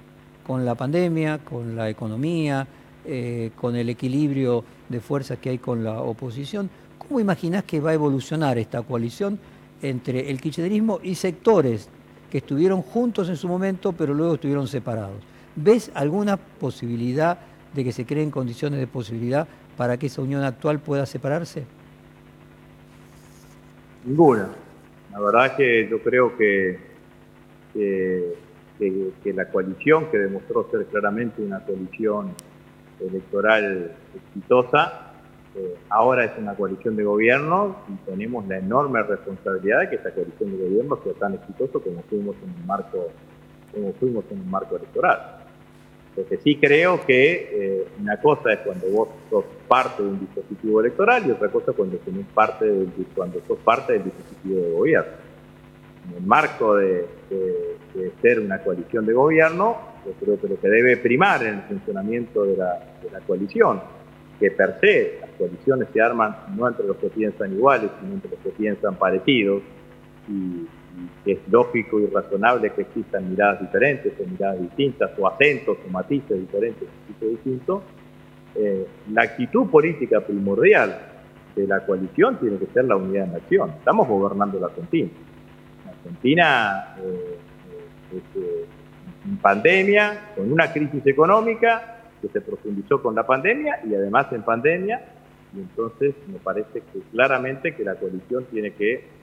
con 0.47 0.65
la 0.65 0.75
pandemia, 0.75 1.39
con 1.39 1.77
la 1.77 1.89
economía, 1.89 2.67
eh, 3.05 3.51
con 3.57 3.77
el 3.77 3.89
equilibrio 3.89 4.65
de 4.89 5.01
fuerzas 5.01 5.39
que 5.39 5.51
hay 5.51 5.59
con 5.59 5.83
la 5.85 6.01
oposición, 6.01 6.69
¿cómo 6.99 7.21
imaginás 7.21 7.65
que 7.65 7.81
va 7.81 7.91
a 7.91 7.95
evolucionar 7.95 8.59
esta 8.59 8.83
coalición 8.83 9.39
entre 9.81 10.31
el 10.31 10.41
kirchnerismo 10.41 11.01
y 11.03 11.15
sectores 11.15 11.89
que 12.31 12.39
estuvieron 12.39 12.83
juntos 12.83 13.29
en 13.29 13.37
su 13.37 13.49
momento, 13.49 13.93
pero 13.93 14.13
luego 14.13 14.35
estuvieron 14.35 14.69
separados? 14.69 15.23
¿Ves 15.57 15.91
alguna 15.95 16.37
posibilidad 16.37 17.39
de 17.75 17.85
que 17.85 17.93
se 17.93 18.05
creen 18.05 18.31
condiciones 18.31 18.81
de 18.81 18.87
posibilidad 18.87 19.47
para 19.81 19.97
que 19.97 20.09
esa 20.09 20.21
unión 20.21 20.45
actual 20.45 20.79
pueda 20.79 21.07
separarse? 21.07 21.65
Ninguna. 24.05 24.51
La 25.11 25.21
verdad 25.21 25.47
es 25.47 25.53
que 25.53 25.89
yo 25.89 26.03
creo 26.03 26.37
que, 26.37 26.79
que, 27.73 29.33
la 29.33 29.47
coalición, 29.47 30.11
que 30.11 30.19
demostró 30.19 30.71
ser 30.71 30.85
claramente 30.85 31.41
una 31.41 31.61
coalición 31.61 32.35
electoral 33.01 33.93
exitosa, 34.15 35.15
eh, 35.57 35.79
ahora 35.89 36.27
es 36.27 36.33
una 36.37 36.55
coalición 36.55 36.95
de 36.97 37.05
gobierno 37.05 37.77
y 37.89 37.95
tenemos 38.05 38.47
la 38.49 38.59
enorme 38.59 39.03
responsabilidad 39.03 39.81
de 39.81 39.89
que 39.89 39.97
esta 39.97 40.11
coalición 40.11 40.59
de 40.59 40.59
gobierno 40.59 40.99
sea 41.03 41.15
tan 41.15 41.33
exitoso 41.33 41.81
como 41.81 42.03
fuimos 42.03 42.37
en 42.45 42.51
un 42.51 42.67
marco, 42.67 43.09
como 43.73 43.95
fuimos 43.95 44.27
en 44.31 44.41
un 44.41 44.51
marco 44.51 44.77
electoral. 44.77 45.40
Porque 46.15 46.39
sí 46.39 46.57
creo 46.57 47.05
que 47.07 47.51
eh, 47.53 47.87
una 48.01 48.17
cosa 48.21 48.53
es 48.53 48.59
cuando 48.61 48.89
vos 48.89 49.09
sos 49.29 49.45
parte 49.69 50.03
de 50.03 50.09
un 50.09 50.21
dispositivo 50.21 50.81
electoral 50.81 51.25
y 51.27 51.31
otra 51.31 51.49
cosa 51.49 51.73
cuando 51.73 51.99
parte 52.35 52.67
del, 52.67 52.91
cuando 53.15 53.41
sos 53.47 53.59
parte 53.61 53.93
del 53.95 54.05
dispositivo 54.05 54.61
de 54.61 54.71
gobierno. 54.73 55.13
En 56.09 56.17
el 56.17 56.27
marco 56.27 56.77
de, 56.77 57.07
ser 58.21 58.41
una 58.41 58.59
coalición 58.59 59.07
de 59.07 59.13
gobierno, 59.13 59.77
yo 60.05 60.13
creo 60.13 60.41
que 60.41 60.49
lo 60.49 60.61
que 60.61 60.69
debe 60.69 60.97
primar 60.97 61.43
en 61.45 61.55
el 61.57 61.63
funcionamiento 61.63 62.45
de 62.45 62.57
la, 62.57 62.81
coalición, 63.27 63.81
que 64.41 64.51
per 64.51 64.79
se 64.81 65.19
las 65.21 65.31
coaliciones 65.31 65.89
se 65.93 66.01
arman 66.01 66.37
no 66.57 66.67
entre 66.67 66.87
los 66.87 66.97
que 66.97 67.09
piensan 67.09 67.53
iguales, 67.53 67.91
sino 68.01 68.15
entre 68.15 68.31
los 68.31 68.41
que 68.41 68.51
piensan 68.51 68.97
parecidos, 68.97 69.63
y, 70.29 70.67
es 71.25 71.39
lógico 71.49 72.01
y 72.01 72.07
razonable 72.07 72.71
que 72.71 72.83
existan 72.83 73.31
miradas 73.31 73.61
diferentes 73.61 74.13
o 74.19 74.27
miradas 74.29 74.61
distintas 74.61 75.11
o 75.19 75.29
acentos 75.29 75.79
o 75.87 75.91
matices 75.91 76.41
diferentes, 76.41 76.89
distintos, 77.21 77.83
eh, 78.55 78.87
la 79.13 79.23
actitud 79.23 79.69
política 79.71 80.21
primordial 80.21 80.99
de 81.55 81.67
la 81.67 81.85
coalición 81.85 82.39
tiene 82.41 82.59
que 82.59 82.67
ser 82.67 82.85
la 82.85 82.97
unidad 82.97 83.29
en 83.29 83.37
acción. 83.37 83.71
Estamos 83.71 84.09
gobernando 84.09 84.59
la 84.59 84.67
Argentina. 84.67 85.11
La 85.85 85.93
Argentina 85.93 86.95
eh, 86.99 87.39
eh, 88.13 88.67
en 89.27 89.37
pandemia, 89.37 90.33
con 90.35 90.51
una 90.51 90.73
crisis 90.73 91.07
económica 91.07 91.99
que 92.21 92.29
se 92.29 92.41
profundizó 92.41 93.03
con 93.03 93.15
la 93.15 93.27
pandemia 93.27 93.81
y 93.89 93.95
además 93.95 94.27
en 94.33 94.43
pandemia, 94.43 95.05
y 95.55 95.61
entonces 95.61 96.15
me 96.29 96.39
parece 96.39 96.81
que 96.93 97.01
claramente 97.13 97.75
que 97.75 97.85
la 97.85 97.95
coalición 97.97 98.45
tiene 98.47 98.73
que 98.73 99.20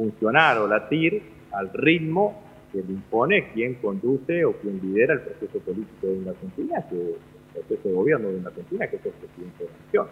funcionar 0.00 0.56
o 0.58 0.66
latir 0.66 1.22
al 1.52 1.70
ritmo 1.74 2.42
que 2.72 2.78
le 2.78 2.92
impone 2.94 3.50
quien 3.52 3.74
conduce 3.74 4.46
o 4.46 4.52
quien 4.54 4.80
lidera 4.82 5.14
el 5.14 5.20
proceso 5.20 5.58
político 5.58 6.06
de 6.06 6.18
una 6.20 6.30
Argentina, 6.30 6.86
que 6.88 6.96
el 6.96 7.16
proceso 7.52 7.88
de 7.88 7.94
gobierno 7.94 8.28
de 8.28 8.36
una 8.38 8.48
Argentina, 8.48 8.86
que 8.86 8.96
es 8.96 9.04
el 9.04 9.12
presidente 9.12 9.64
de 9.64 9.70
la 9.70 9.76
nación. 9.84 10.06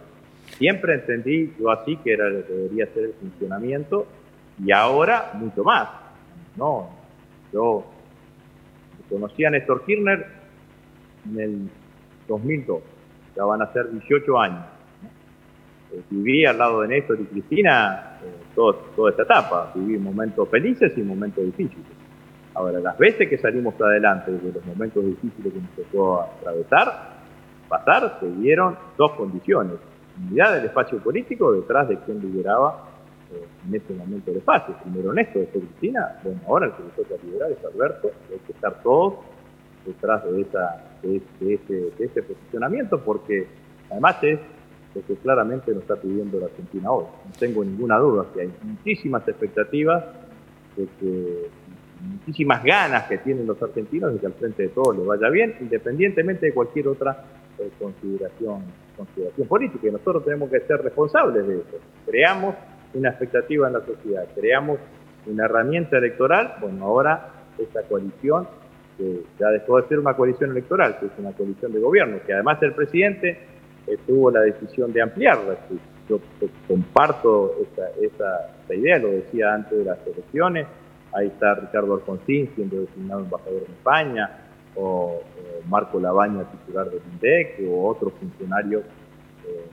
Siempre 0.58 0.94
entendí 0.94 1.54
yo 1.58 1.70
así 1.70 1.96
que 1.96 2.12
era 2.12 2.28
lo 2.28 2.46
que 2.46 2.52
debería 2.52 2.86
ser 2.92 3.04
el 3.04 3.12
funcionamiento 3.14 4.06
y 4.62 4.72
ahora 4.72 5.30
mucho 5.34 5.64
más. 5.64 5.88
No, 6.56 6.90
yo 7.50 7.84
conocí 9.08 9.44
a 9.44 9.50
Néstor 9.50 9.86
Kirchner 9.86 10.26
en 11.30 11.40
el 11.40 11.70
2002, 12.26 12.82
ya 13.36 13.44
van 13.44 13.62
a 13.62 13.72
ser 13.72 13.90
18 13.90 14.38
años. 14.38 14.64
Eh, 15.92 16.02
viví 16.10 16.44
al 16.44 16.58
lado 16.58 16.82
de 16.82 16.88
Néstor 16.88 17.18
y 17.20 17.24
Cristina 17.24 18.18
eh, 18.22 18.47
toda 18.96 19.10
esta 19.10 19.22
etapa, 19.22 19.72
viví 19.74 19.98
momentos 19.98 20.48
felices 20.48 20.92
y 20.96 21.02
momentos 21.02 21.44
difíciles. 21.44 21.86
Ahora, 22.54 22.80
las 22.80 22.98
veces 22.98 23.28
que 23.28 23.38
salimos 23.38 23.80
adelante 23.80 24.32
de 24.32 24.52
los 24.52 24.66
momentos 24.66 25.04
difíciles 25.04 25.52
que 25.52 25.60
nos 25.60 25.70
tocó 25.70 26.22
atravesar, 26.22 27.18
pasar, 27.68 28.18
se 28.18 28.26
dieron 28.32 28.76
dos 28.96 29.12
condiciones. 29.12 29.74
Unidad 30.26 30.56
del 30.56 30.64
espacio 30.64 30.98
político 30.98 31.52
detrás 31.52 31.88
de 31.88 31.98
quien 32.00 32.20
lideraba 32.20 32.88
eh, 33.32 33.46
en 33.68 33.74
ese 33.74 33.94
momento 33.94 34.32
el 34.32 34.38
espacio. 34.38 34.74
Primero 34.82 35.12
Néstor, 35.12 35.42
después 35.42 35.64
Cristina. 35.64 36.18
Bueno, 36.24 36.40
ahora 36.48 36.66
el 36.66 36.72
que 36.72 36.82
le 36.82 36.88
toca 36.90 37.22
liderar 37.24 37.52
es 37.52 37.64
Alberto. 37.64 38.10
Hay 38.32 38.38
que 38.38 38.52
estar 38.52 38.82
todos 38.82 39.14
detrás 39.86 40.24
de, 40.24 40.40
esa, 40.40 40.84
de, 41.02 41.22
ese, 41.54 41.74
de 41.96 42.04
ese 42.04 42.22
posicionamiento 42.24 43.00
porque 43.00 43.46
además 43.88 44.16
es 44.22 44.40
lo 44.98 45.06
que 45.06 45.14
claramente 45.20 45.72
nos 45.72 45.82
está 45.82 45.96
pidiendo 45.96 46.40
la 46.40 46.46
Argentina 46.46 46.90
hoy. 46.90 47.04
No 47.04 47.32
tengo 47.38 47.64
ninguna 47.64 47.98
duda 47.98 48.26
que 48.34 48.42
hay 48.42 48.52
muchísimas 48.62 49.26
expectativas, 49.28 50.04
muchísimas 52.00 52.62
ganas 52.64 53.04
que 53.04 53.18
tienen 53.18 53.46
los 53.46 53.60
argentinos 53.62 54.14
de 54.14 54.20
que 54.20 54.26
al 54.26 54.34
frente 54.34 54.64
de 54.64 54.68
todo 54.70 54.92
les 54.92 55.06
vaya 55.06 55.28
bien, 55.30 55.56
independientemente 55.60 56.46
de 56.46 56.52
cualquier 56.52 56.88
otra 56.88 57.24
eh, 57.58 57.70
consideración, 57.78 58.62
consideración 58.96 59.46
política. 59.46 59.88
Y 59.88 59.92
nosotros 59.92 60.24
tenemos 60.24 60.50
que 60.50 60.60
ser 60.60 60.82
responsables 60.82 61.46
de 61.46 61.54
eso. 61.56 61.78
Creamos 62.06 62.54
una 62.94 63.10
expectativa 63.10 63.68
en 63.68 63.74
la 63.74 63.84
sociedad, 63.84 64.26
creamos 64.34 64.78
una 65.26 65.44
herramienta 65.44 65.98
electoral, 65.98 66.54
bueno, 66.60 66.86
ahora 66.86 67.32
esta 67.58 67.82
coalición, 67.82 68.48
que 68.96 69.22
ya 69.38 69.48
dejó 69.50 69.80
de 69.80 69.88
ser 69.88 69.98
una 70.00 70.14
coalición 70.14 70.50
electoral, 70.50 70.98
que 70.98 71.06
es 71.06 71.12
una 71.18 71.32
coalición 71.32 71.72
de 71.72 71.80
gobierno, 71.80 72.18
que 72.26 72.32
además 72.32 72.60
el 72.62 72.72
presidente 72.72 73.38
eh, 73.88 73.98
tuvo 74.06 74.30
la 74.30 74.40
decisión 74.40 74.92
de 74.92 75.02
ampliarla. 75.02 75.56
Yo 76.08 76.20
comparto 76.66 77.54
esa, 78.00 78.74
idea, 78.74 78.98
lo 78.98 79.08
decía 79.08 79.54
antes 79.54 79.78
de 79.78 79.84
las 79.84 79.98
elecciones. 80.06 80.66
Ahí 81.12 81.28
está 81.28 81.54
Ricardo 81.54 81.94
Alfonsín 81.94 82.50
siendo 82.54 82.80
designado 82.80 83.20
embajador 83.20 83.62
en 83.66 83.72
España, 83.72 84.30
o, 84.74 85.22
Marco 85.68 85.98
Labaña, 85.98 86.44
titular 86.50 86.88
del 86.88 87.00
INDEC, 87.12 87.60
o 87.68 87.88
otros 87.88 88.12
funcionarios 88.14 88.84
eh, 89.46 89.66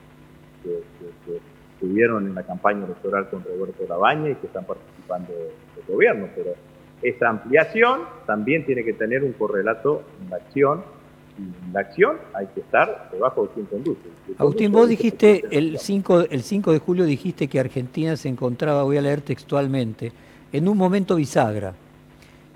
que, 0.63 1.39
estuvieron 1.73 2.25
en 2.25 2.35
la 2.35 2.43
campaña 2.43 2.85
electoral 2.85 3.29
con 3.29 3.43
Roberto 3.43 3.83
Labaña 3.87 4.29
y 4.29 4.35
que 4.35 4.47
están 4.47 4.65
participando 4.65 5.33
del 5.33 5.85
gobierno. 5.87 6.27
Pero 6.33 6.53
esa 7.01 7.29
ampliación 7.29 8.01
también 8.25 8.65
tiene 8.65 8.83
que 8.83 8.93
tener 8.93 9.23
un 9.23 9.33
correlato 9.33 10.03
en 10.21 10.29
la 10.29 10.37
acción 10.37 10.83
la 11.73 11.81
acción 11.81 12.17
hay 12.33 12.47
que 12.47 12.61
estar 12.61 13.09
debajo 13.11 13.43
de 13.43 13.49
quien 13.49 13.65
conduce. 13.65 14.01
Agustín, 14.37 14.71
vos 14.71 14.87
dijiste 14.87 15.43
el 15.51 15.77
5, 15.77 16.21
el 16.29 16.41
5 16.41 16.71
de 16.71 16.79
julio 16.79 17.05
dijiste 17.05 17.47
que 17.47 17.59
Argentina 17.59 18.15
se 18.15 18.29
encontraba, 18.29 18.83
voy 18.83 18.97
a 18.97 19.01
leer 19.01 19.21
textualmente, 19.21 20.11
en 20.51 20.67
un 20.67 20.77
momento 20.77 21.15
bisagra 21.15 21.73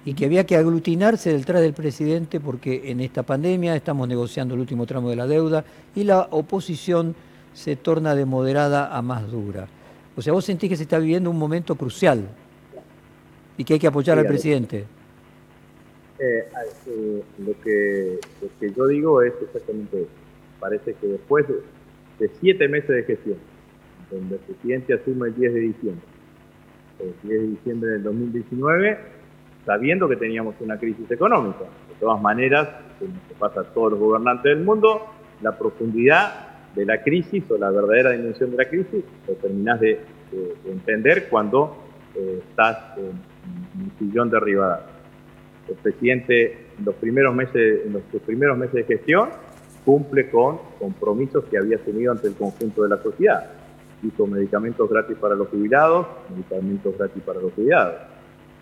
y 0.06 0.14
que 0.14 0.26
había 0.26 0.46
que 0.46 0.56
aglutinarse 0.56 1.34
detrás 1.34 1.62
del 1.62 1.74
presidente 1.74 2.40
porque 2.40 2.90
en 2.90 3.02
esta 3.02 3.24
pandemia 3.24 3.76
estamos 3.76 4.08
negociando 4.08 4.54
el 4.54 4.62
último 4.62 4.86
tramo 4.86 5.10
de 5.10 5.16
la 5.18 5.28
deuda 5.28 5.66
y 5.94 6.06
la 6.06 6.28
oposición 6.32 7.16
se 7.54 7.76
torna 7.76 8.16
de 8.16 8.26
moderada 8.26 8.96
a 8.96 9.02
más 9.02 9.30
dura. 9.30 9.68
O 10.16 10.22
sea, 10.22 10.34
vos 10.34 10.46
sentís 10.46 10.70
que 10.70 10.78
se 10.78 10.84
está 10.84 11.00
viviendo 11.00 11.30
un 11.30 11.38
momento 11.38 11.76
crucial 11.76 12.30
y 13.58 13.64
que 13.64 13.74
hay 13.74 13.80
que 13.80 13.88
apoyar 13.88 14.18
al 14.18 14.26
presidente. 14.26 14.86
Eh, 16.20 16.50
lo, 17.38 17.54
que, 17.62 18.20
que 18.60 18.74
yo 18.74 18.88
digo 18.88 19.22
es 19.22 19.34
exactamente 19.42 20.02
eso. 20.02 20.12
Parece 20.60 20.94
que 20.96 21.08
después 21.08 21.46
de, 21.48 22.30
siete 22.42 22.68
meses 22.68 22.90
de 22.90 23.04
gestión, 23.04 23.38
donde 24.12 24.36
el 24.36 24.42
presidente 24.42 24.94
asume 24.94 25.30
el 25.30 25.36
10 25.36 25.54
de 25.54 25.60
diciembre, 25.62 26.06
el 27.00 27.30
10 27.30 27.42
de 27.42 27.48
diciembre 27.48 27.90
del 27.92 28.04
2019, 28.04 28.98
sabiendo 29.66 30.10
que 30.10 30.18
teníamos 30.18 30.56
una 30.60 30.78
crisis 30.78 31.10
económica. 31.10 31.64
De 31.88 31.96
todas 32.00 32.22
maneras, 32.22 32.68
como 33.00 33.14
se 33.30 33.36
pasa 33.36 33.62
a 33.62 33.64
todos 33.64 33.92
los 33.92 34.00
gobernantes 34.00 34.56
del 34.56 34.66
mundo, 34.66 35.06
la 35.42 35.58
profundidad 35.58 36.74
de 36.76 36.86
la 36.86 37.02
crisis 37.02 37.44
o 37.50 37.58
la 37.58 37.72
verdadera 37.72 38.12
dimensión 38.12 38.52
de 38.52 38.58
la 38.58 38.66
crisis 38.66 39.04
lo 39.28 39.34
terminás 39.36 39.80
de, 39.80 40.00
entender 40.66 41.28
cuando 41.28 41.76
eh, 42.16 42.44
estás 42.48 42.98
en, 42.98 43.20
un 43.82 43.92
sillón 43.98 44.30
derribada 44.30 44.86
el 45.70 45.76
presidente 45.76 46.68
en 46.78 46.86
los 46.86 46.96
primeros 46.96 47.36
meses, 47.36 47.86
en 47.86 47.94
los 47.94 48.04
primeros 48.24 48.58
meses 48.58 48.76
de 48.76 48.84
gestión 48.84 49.30
cumple 49.86 50.30
con 50.30 50.60
compromisos 50.78 51.46
que 51.46 51.58
había 51.58 51.78
asumido 51.78 52.12
ante 52.12 52.28
el 52.28 52.36
conjunto 52.36 52.84
de 52.84 52.90
la 52.90 53.02
sociedad. 53.02 53.52
Hizo 54.04 54.28
medicamentos 54.28 54.90
gratis 54.90 55.18
para 55.18 55.36
los 55.36 55.48
jubilados, 55.50 56.08
medicamentos 56.30 56.98
gratis 56.98 57.24
para 57.24 57.42
los 57.42 57.54
jubilados. 57.54 57.96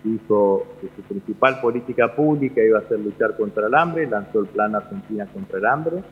Dijo 0.04 0.66
que 0.80 0.88
su 0.94 1.02
principal 1.02 1.60
política 1.60 2.14
pública 2.14 2.62
iba 2.62 2.78
a 2.78 2.88
ser 2.88 3.00
luchar 3.00 3.36
contra 3.36 3.66
el 3.66 3.74
hambre, 3.74 4.06
lanzó 4.06 4.40
el 4.40 4.46
plan 4.46 4.74
Argentina 4.74 5.26
contra 5.26 5.58
el 5.58 5.66
hambre 5.66 6.02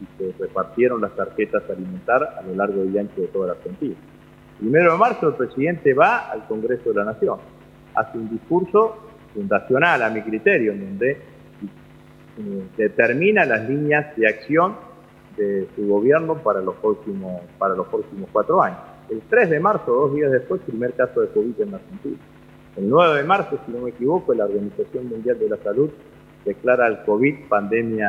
y 0.00 0.22
se 0.22 0.32
repartieron 0.38 1.00
las 1.00 1.14
tarjetas 1.16 1.62
alimentar 1.68 2.36
a 2.38 2.42
lo 2.42 2.54
largo 2.54 2.84
y 2.84 2.98
ancho 2.98 3.20
de 3.20 3.28
toda 3.28 3.48
la 3.48 3.52
Argentina. 3.54 3.96
Primero 4.58 4.92
de 4.92 4.98
marzo 4.98 5.28
el 5.28 5.34
presidente 5.34 5.94
va 5.94 6.30
al 6.30 6.46
Congreso 6.46 6.90
de 6.90 6.96
la 6.96 7.04
Nación, 7.06 7.38
hace 7.94 8.18
un 8.18 8.28
discurso 8.30 9.09
fundacional 9.34 10.02
a 10.02 10.10
mi 10.10 10.22
criterio, 10.22 10.72
donde 10.72 11.10
eh, 11.10 11.18
determina 12.76 13.44
las 13.44 13.68
líneas 13.68 14.16
de 14.16 14.28
acción 14.28 14.76
de 15.36 15.68
su 15.74 15.86
gobierno 15.86 16.36
para 16.42 16.60
los 16.60 16.76
próximos, 16.76 17.42
para 17.58 17.74
los 17.74 17.86
próximos 17.88 18.28
cuatro 18.32 18.62
años. 18.62 18.78
El 19.08 19.22
3 19.28 19.50
de 19.50 19.60
marzo, 19.60 19.92
dos 19.92 20.14
días 20.14 20.30
después, 20.30 20.60
primer 20.62 20.92
caso 20.94 21.20
de 21.20 21.28
COVID 21.28 21.60
en 21.60 21.74
Argentina. 21.74 22.16
El 22.76 22.88
9 22.88 23.18
de 23.18 23.24
marzo, 23.24 23.58
si 23.66 23.72
no 23.72 23.80
me 23.80 23.90
equivoco, 23.90 24.32
la 24.34 24.44
Organización 24.44 25.08
Mundial 25.08 25.38
de 25.38 25.48
la 25.48 25.56
Salud 25.58 25.90
declara 26.44 26.86
el 26.86 27.02
COVID 27.02 27.48
pandemia, 27.48 28.08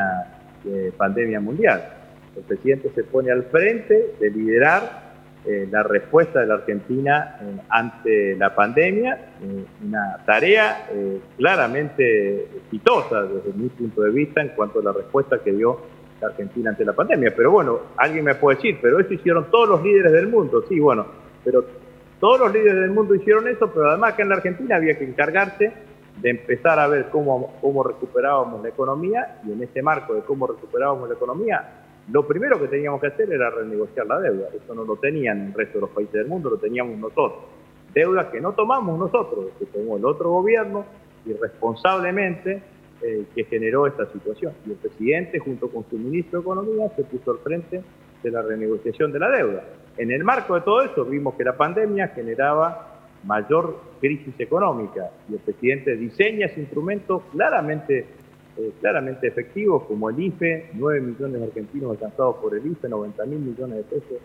eh, 0.65 0.91
pandemia 0.95 1.39
mundial. 1.39 1.81
El 2.35 2.43
presidente 2.43 2.91
se 2.93 3.03
pone 3.03 3.31
al 3.31 3.43
frente 3.45 4.15
de 4.19 4.29
liderar 4.29 5.00
eh, 5.43 5.67
la 5.71 5.81
respuesta 5.81 6.39
de 6.39 6.45
la 6.45 6.53
Argentina 6.53 7.39
eh, 7.41 7.61
ante 7.69 8.35
la 8.35 8.53
pandemia, 8.53 9.17
eh, 9.41 9.65
una 9.83 10.17
tarea 10.23 10.87
claramente 11.35 12.43
exitosa 12.57 13.23
desde 13.23 13.51
mi 13.53 13.67
punto 13.69 14.03
de 14.03 14.11
vista 14.11 14.41
en 14.41 14.49
cuanto 14.49 14.81
a 14.81 14.83
la 14.83 14.91
respuesta 14.91 15.39
que 15.39 15.51
dio 15.51 15.79
la 16.21 16.27
Argentina 16.27 16.69
ante 16.69 16.85
la 16.85 16.93
pandemia. 16.93 17.33
Pero 17.35 17.49
bueno, 17.49 17.79
alguien 17.97 18.23
me 18.23 18.35
puede 18.35 18.57
decir, 18.57 18.77
pero 18.83 18.99
eso 18.99 19.11
hicieron 19.15 19.49
todos 19.49 19.67
los 19.67 19.83
líderes 19.83 20.11
del 20.11 20.27
mundo. 20.27 20.63
Sí, 20.69 20.79
bueno, 20.79 21.07
pero 21.43 21.65
todos 22.19 22.39
los 22.39 22.53
líderes 22.53 22.81
del 22.81 22.91
mundo 22.91 23.15
hicieron 23.15 23.47
eso, 23.47 23.71
pero 23.73 23.89
además 23.89 24.13
que 24.13 24.21
en 24.21 24.29
la 24.29 24.35
Argentina 24.35 24.75
había 24.75 24.95
que 24.95 25.05
encargarse 25.05 25.73
de 26.17 26.29
empezar 26.29 26.77
a 26.77 26.87
ver 26.87 27.09
cómo, 27.09 27.57
cómo 27.61 27.83
recuperábamos 27.83 28.61
la 28.61 28.69
economía 28.69 29.39
y 29.43 29.53
en 29.53 29.63
ese 29.63 29.81
marco 29.81 30.13
de 30.13 30.21
cómo 30.21 30.45
recuperábamos 30.45 31.09
la 31.09 31.15
economía 31.15 31.80
lo 32.09 32.27
primero 32.27 32.59
que 32.59 32.67
teníamos 32.67 32.99
que 33.01 33.07
hacer 33.07 33.31
era 33.31 33.49
renegociar 33.49 34.07
la 34.07 34.19
deuda. 34.19 34.47
Eso 34.53 34.73
no 34.73 34.83
lo 34.83 34.95
tenían 34.95 35.47
el 35.47 35.53
resto 35.53 35.77
de 35.77 35.81
los 35.81 35.89
países 35.91 36.13
del 36.13 36.27
mundo, 36.27 36.49
lo 36.49 36.57
teníamos 36.57 36.97
nosotros. 36.97 37.43
Deuda 37.93 38.31
que 38.31 38.41
no 38.41 38.53
tomamos 38.53 38.97
nosotros, 38.97 39.51
que 39.59 39.65
tomó 39.65 39.97
el 39.97 40.05
otro 40.05 40.31
gobierno 40.31 40.85
irresponsablemente 41.25 42.63
eh, 43.01 43.25
que 43.33 43.43
generó 43.45 43.87
esta 43.87 44.05
situación. 44.07 44.53
Y 44.65 44.71
el 44.71 44.77
presidente, 44.77 45.39
junto 45.39 45.69
con 45.69 45.83
su 45.89 45.97
ministro 45.97 46.39
de 46.39 46.43
Economía, 46.43 46.89
se 46.95 47.03
puso 47.03 47.31
al 47.31 47.39
frente 47.39 47.81
de 48.23 48.31
la 48.31 48.41
renegociación 48.41 49.11
de 49.11 49.19
la 49.19 49.29
deuda. 49.29 49.63
En 49.97 50.11
el 50.11 50.23
marco 50.23 50.55
de 50.55 50.61
todo 50.61 50.83
eso, 50.83 51.05
vimos 51.05 51.35
que 51.35 51.43
la 51.43 51.57
pandemia 51.57 52.09
generaba 52.09 52.99
mayor 53.23 53.79
crisis 53.99 54.33
económica 54.39 55.11
y 55.29 55.33
el 55.33 55.39
presidente 55.39 55.95
diseña 55.95 56.47
ese 56.47 56.61
instrumento 56.61 57.23
claramente, 57.31 58.05
eh, 58.57 58.71
claramente 58.79 59.27
efectivo 59.27 59.85
como 59.87 60.09
el 60.09 60.19
IFE, 60.19 60.71
9 60.73 61.01
millones 61.01 61.39
de 61.39 61.47
argentinos 61.47 61.91
alcanzados 61.91 62.37
por 62.37 62.55
el 62.55 62.65
IFE, 62.65 62.89
90 62.89 63.25
mil 63.25 63.39
millones 63.39 63.77
de 63.77 63.83
pesos, 63.83 64.17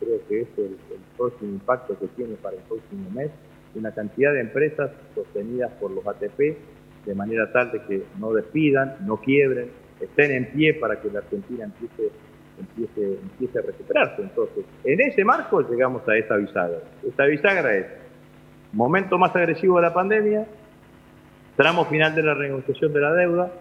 creo 0.00 0.18
que 0.28 0.40
es 0.42 0.48
el, 0.58 0.76
próximo 1.16 1.52
impacto 1.52 1.98
que 1.98 2.06
tiene 2.08 2.34
para 2.34 2.56
el 2.56 2.62
próximo 2.62 3.10
mes, 3.10 3.30
una 3.74 3.92
cantidad 3.92 4.32
de 4.32 4.40
empresas 4.40 4.90
sostenidas 5.14 5.72
por 5.80 5.90
los 5.90 6.06
ATP 6.06 6.56
de 7.06 7.14
manera 7.14 7.50
tal 7.52 7.72
de 7.72 7.82
que 7.82 8.02
no 8.18 8.32
despidan, 8.32 8.96
no 9.06 9.18
quiebren, 9.18 9.70
estén 10.00 10.32
en 10.32 10.46
pie 10.50 10.74
para 10.74 11.00
que 11.00 11.10
la 11.10 11.20
Argentina 11.20 11.64
empiece 11.64 12.10
empiece, 12.58 13.18
empiece 13.22 13.58
a 13.58 13.62
recuperarse. 13.62 14.22
Entonces, 14.22 14.64
en 14.84 15.00
ese 15.00 15.24
marco 15.24 15.60
llegamos 15.68 16.06
a 16.08 16.16
esta 16.16 16.36
bisagra. 16.36 16.78
Esta 17.06 17.24
bisagra 17.26 17.74
es 17.74 17.86
momento 18.72 19.18
más 19.18 19.34
agresivo 19.34 19.76
de 19.76 19.82
la 19.82 19.94
pandemia, 19.94 20.46
tramo 21.56 21.84
final 21.86 22.14
de 22.14 22.22
la 22.22 22.34
renegociación 22.34 22.92
de 22.92 23.00
la 23.00 23.12
deuda, 23.12 23.52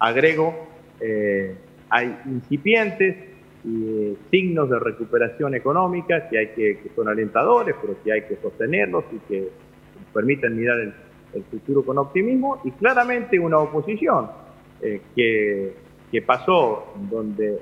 agrego, 0.00 0.68
eh, 1.00 1.54
hay 1.88 2.18
incipientes 2.26 3.16
y 3.64 3.84
eh, 3.86 4.16
signos 4.30 4.70
de 4.70 4.78
recuperación 4.78 5.54
económica 5.54 6.28
que, 6.28 6.38
hay 6.38 6.46
que, 6.48 6.90
son 6.96 7.08
alentadores, 7.08 7.76
pero 7.80 7.96
que 8.02 8.12
hay 8.12 8.22
que 8.22 8.36
sostenerlos 8.36 9.04
y 9.12 9.18
que 9.28 9.48
permiten 10.12 10.56
mirar 10.56 10.80
el, 10.80 10.94
futuro 11.48 11.84
con 11.84 11.96
optimismo, 11.98 12.60
y 12.64 12.72
claramente 12.72 13.38
una 13.38 13.58
oposición 13.58 14.28
eh, 14.82 15.00
que, 15.14 15.76
que 16.10 16.22
pasó 16.22 16.92
donde 17.08 17.60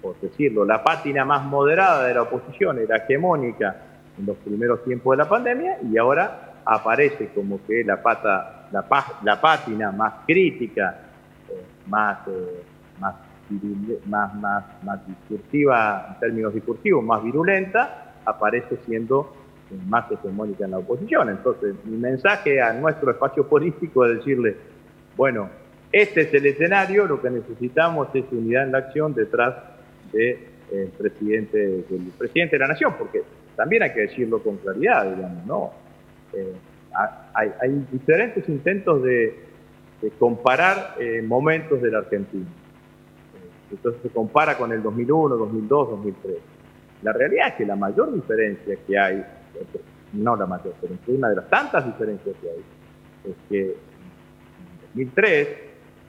por 0.00 0.18
decirlo, 0.20 0.64
la 0.64 0.82
pátina 0.82 1.24
más 1.24 1.44
moderada 1.44 2.06
de 2.06 2.14
la 2.14 2.22
oposición 2.22 2.78
era 2.78 2.96
hegemónica 2.96 3.76
en 4.18 4.26
los 4.26 4.36
primeros 4.38 4.82
tiempos 4.84 5.16
de 5.16 5.22
la 5.22 5.28
pandemia 5.28 5.78
y 5.90 5.96
ahora 5.98 6.54
aparece 6.64 7.28
como 7.34 7.64
que 7.66 7.84
la 7.84 8.02
pata, 8.02 8.68
la, 8.72 8.84
la 9.22 9.40
pátina 9.40 9.92
más 9.92 10.14
crítica, 10.26 11.09
más, 11.86 12.18
eh, 12.28 12.62
más, 12.98 13.14
más, 14.34 14.64
más, 14.84 15.06
discursiva, 15.06 16.06
en 16.08 16.20
términos 16.20 16.54
discursivos, 16.54 17.04
más 17.04 17.22
virulenta, 17.22 18.14
aparece 18.24 18.76
siendo 18.86 19.34
eh, 19.70 19.74
más 19.86 20.10
hegemónica 20.10 20.64
en 20.64 20.72
la 20.72 20.78
oposición. 20.78 21.30
Entonces, 21.30 21.74
mi 21.84 21.96
mensaje 21.96 22.60
a 22.60 22.72
nuestro 22.72 23.10
espacio 23.10 23.48
político 23.48 24.04
es 24.06 24.18
decirle, 24.18 24.56
bueno, 25.16 25.50
este 25.92 26.22
es 26.22 26.34
el 26.34 26.46
escenario, 26.46 27.06
lo 27.06 27.20
que 27.20 27.30
necesitamos 27.30 28.08
es 28.14 28.24
unidad 28.30 28.64
en 28.64 28.72
la 28.72 28.78
acción 28.78 29.14
detrás 29.14 29.56
del 30.12 30.38
eh, 30.70 30.90
presidente, 30.96 31.58
del 31.58 32.12
presidente 32.16 32.56
de 32.56 32.60
la 32.60 32.68
nación, 32.68 32.94
porque 32.96 33.22
también 33.56 33.82
hay 33.82 33.92
que 33.92 34.02
decirlo 34.02 34.40
con 34.40 34.56
claridad, 34.58 35.12
digamos, 35.14 35.46
¿no? 35.46 35.72
Hay, 37.34 37.86
diferentes 37.90 38.48
intentos 38.48 39.02
de, 39.02 39.49
comparar 40.18 40.96
eh, 40.98 41.22
momentos 41.22 41.82
de 41.82 41.90
la 41.90 41.98
Argentina. 41.98 42.46
entonces 43.70 44.00
se 44.02 44.08
compara 44.08 44.56
con 44.56 44.72
el 44.72 44.82
2001, 44.82 45.36
2002, 45.36 45.90
2003. 45.90 46.36
La 47.02 47.12
realidad 47.12 47.48
es 47.48 47.54
que 47.54 47.66
la 47.66 47.76
mayor 47.76 48.12
diferencia 48.12 48.76
que 48.86 48.98
hay, 48.98 49.24
no 50.12 50.36
la 50.36 50.46
mayor, 50.46 50.74
pero 50.80 50.94
una 51.06 51.28
de 51.28 51.36
las 51.36 51.48
tantas 51.48 51.84
diferencias 51.86 52.34
que 52.40 52.50
hay, 52.50 52.64
es 53.30 53.36
que 53.48 53.60
en 53.62 55.04
2003 55.04 55.48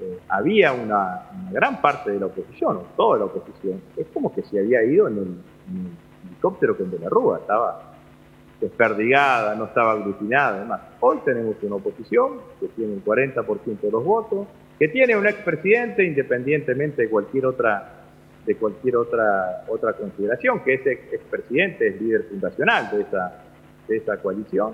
eh, 0.02 0.20
había 0.30 0.74
una, 0.74 1.30
gran 1.52 1.82
parte 1.82 2.12
de 2.12 2.20
la 2.20 2.26
oposición, 2.26 2.78
o 2.78 2.82
toda 2.96 3.20
la 3.20 3.26
oposición, 3.26 3.82
es 3.96 4.08
como 4.14 4.34
que 4.34 4.42
se 4.44 4.60
había 4.60 4.84
ido 4.84 5.08
en 5.08 5.18
el, 5.18 5.38
helicóptero 6.28 6.78
con 6.78 6.92
De 6.92 7.00
la 7.00 7.10
Rúa, 7.10 7.40
estaba 7.40 7.91
desperdigada, 8.62 9.56
no 9.56 9.66
estaba 9.66 9.94
aglutinada, 9.94 10.58
además. 10.58 10.82
Hoy 11.00 11.18
tenemos 11.26 11.56
una 11.64 11.76
oposición 11.76 12.40
que 12.60 12.68
tiene 12.68 12.94
el 12.94 13.04
40% 13.04 13.82
de 13.82 13.92
los 13.92 14.06
votos, 14.06 14.48
que 14.78 14.88
tiene 14.88 15.18
un 15.18 15.28
expresidente 15.28 16.06
independientemente 16.06 17.02
de 17.04 17.10
cualquier 17.10 17.48
otra 17.48 17.98
de 18.46 18.56
cualquier 18.56 18.96
otra 18.96 19.66
otra 19.68 19.94
consideración, 19.94 20.64
que 20.64 20.76
ese 20.76 20.92
expresidente 20.94 21.88
es 21.88 22.02
líder 22.02 22.24
fundacional 22.24 22.90
de 22.92 23.02
esa, 23.02 23.44
de 23.88 23.98
esa 23.98 24.18
coalición. 24.18 24.74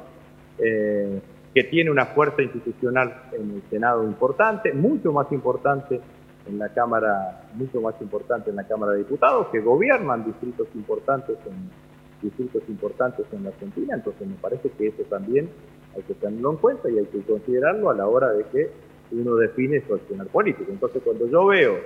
Eh, 0.60 1.20
que 1.58 1.64
tiene 1.64 1.90
una 1.90 2.06
fuerza 2.06 2.44
institucional 2.44 3.24
en 3.32 3.50
el 3.50 3.64
Senado 3.68 4.04
importante, 4.04 4.74
mucho 4.74 5.12
más 5.12 5.32
importante 5.32 6.00
en 6.48 6.60
la 6.60 6.70
Cámara, 6.70 7.48
mucho 7.56 7.82
más 7.82 8.00
importante 8.00 8.52
en 8.52 8.58
la 8.58 8.68
Cámara 8.68 8.92
de 8.92 9.00
Diputados, 9.00 9.48
que 9.48 9.60
gobiernan 9.60 10.24
distritos 10.24 10.68
importantes 10.76 11.36
en 11.48 11.87
distritos 12.22 12.64
importantes 12.68 13.26
en 13.32 13.44
la 13.44 13.50
Argentina, 13.50 13.96
entonces 13.96 14.28
me 14.28 14.36
parece 14.36 14.70
que 14.70 14.88
eso 14.88 15.04
también 15.04 15.50
hay 15.96 16.04
que 16.04 16.14
tenerlo 16.16 16.52
en 16.52 16.58
cuenta 16.58 16.90
y 16.90 16.98
hay 16.98 17.06
que 17.06 17.22
considerarlo 17.22 17.90
a 17.90 17.96
la 17.96 18.08
hora 18.08 18.32
de 18.32 18.44
que 18.46 18.70
uno 19.12 19.36
define 19.36 19.82
su 19.88 19.96
accionar 19.96 20.28
político. 20.28 20.72
Entonces 20.72 21.02
cuando 21.04 21.28
yo 21.28 21.46
veo 21.46 21.80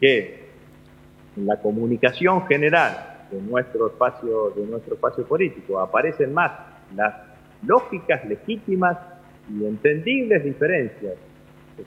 que 0.00 0.46
en 1.36 1.46
la 1.46 1.60
comunicación 1.60 2.46
general 2.46 3.26
de 3.30 3.40
nuestro 3.42 3.88
espacio, 3.88 4.50
de 4.50 4.66
nuestro 4.66 4.94
espacio 4.94 5.24
político 5.24 5.80
aparecen 5.80 6.32
más 6.32 6.52
las 6.94 7.14
lógicas, 7.62 8.24
legítimas 8.26 8.96
y 9.52 9.64
entendibles 9.64 10.44
diferencias 10.44 11.14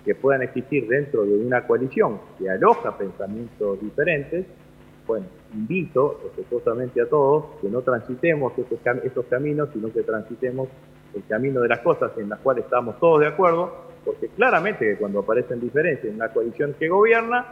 que 0.06 0.16
puedan 0.16 0.44
existir 0.44 0.88
dentro 0.88 1.26
de 1.26 1.36
una 1.36 1.66
coalición 1.66 2.20
que 2.38 2.50
aloja 2.50 2.98
pensamientos 2.98 3.82
diferentes, 3.82 4.46
bueno, 5.10 5.26
invito 5.56 6.22
respetuosamente 6.24 7.02
a 7.02 7.10
todos 7.10 7.60
que 7.60 7.68
no 7.68 7.82
transitemos 7.82 8.54
estos, 8.60 9.26
caminos, 9.26 9.70
sino 9.74 9.92
que 9.92 10.04
transitemos 10.04 10.70
el 11.16 11.24
camino 11.26 11.62
de 11.62 11.68
las 11.68 11.80
cosas 11.80 12.12
en 12.20 12.30
las 12.30 12.38
cuales 12.42 12.66
estamos 12.66 13.00
todos 13.00 13.22
de 13.22 13.26
acuerdo, 13.26 13.74
porque 14.06 14.28
claramente 14.28 14.86
que 14.86 14.98
cuando 14.98 15.22
aparecen 15.22 15.60
diferencias 15.60 16.06
en 16.06 16.14
una 16.14 16.32
coalición 16.32 16.76
que 16.78 16.90
gobierna, 16.90 17.44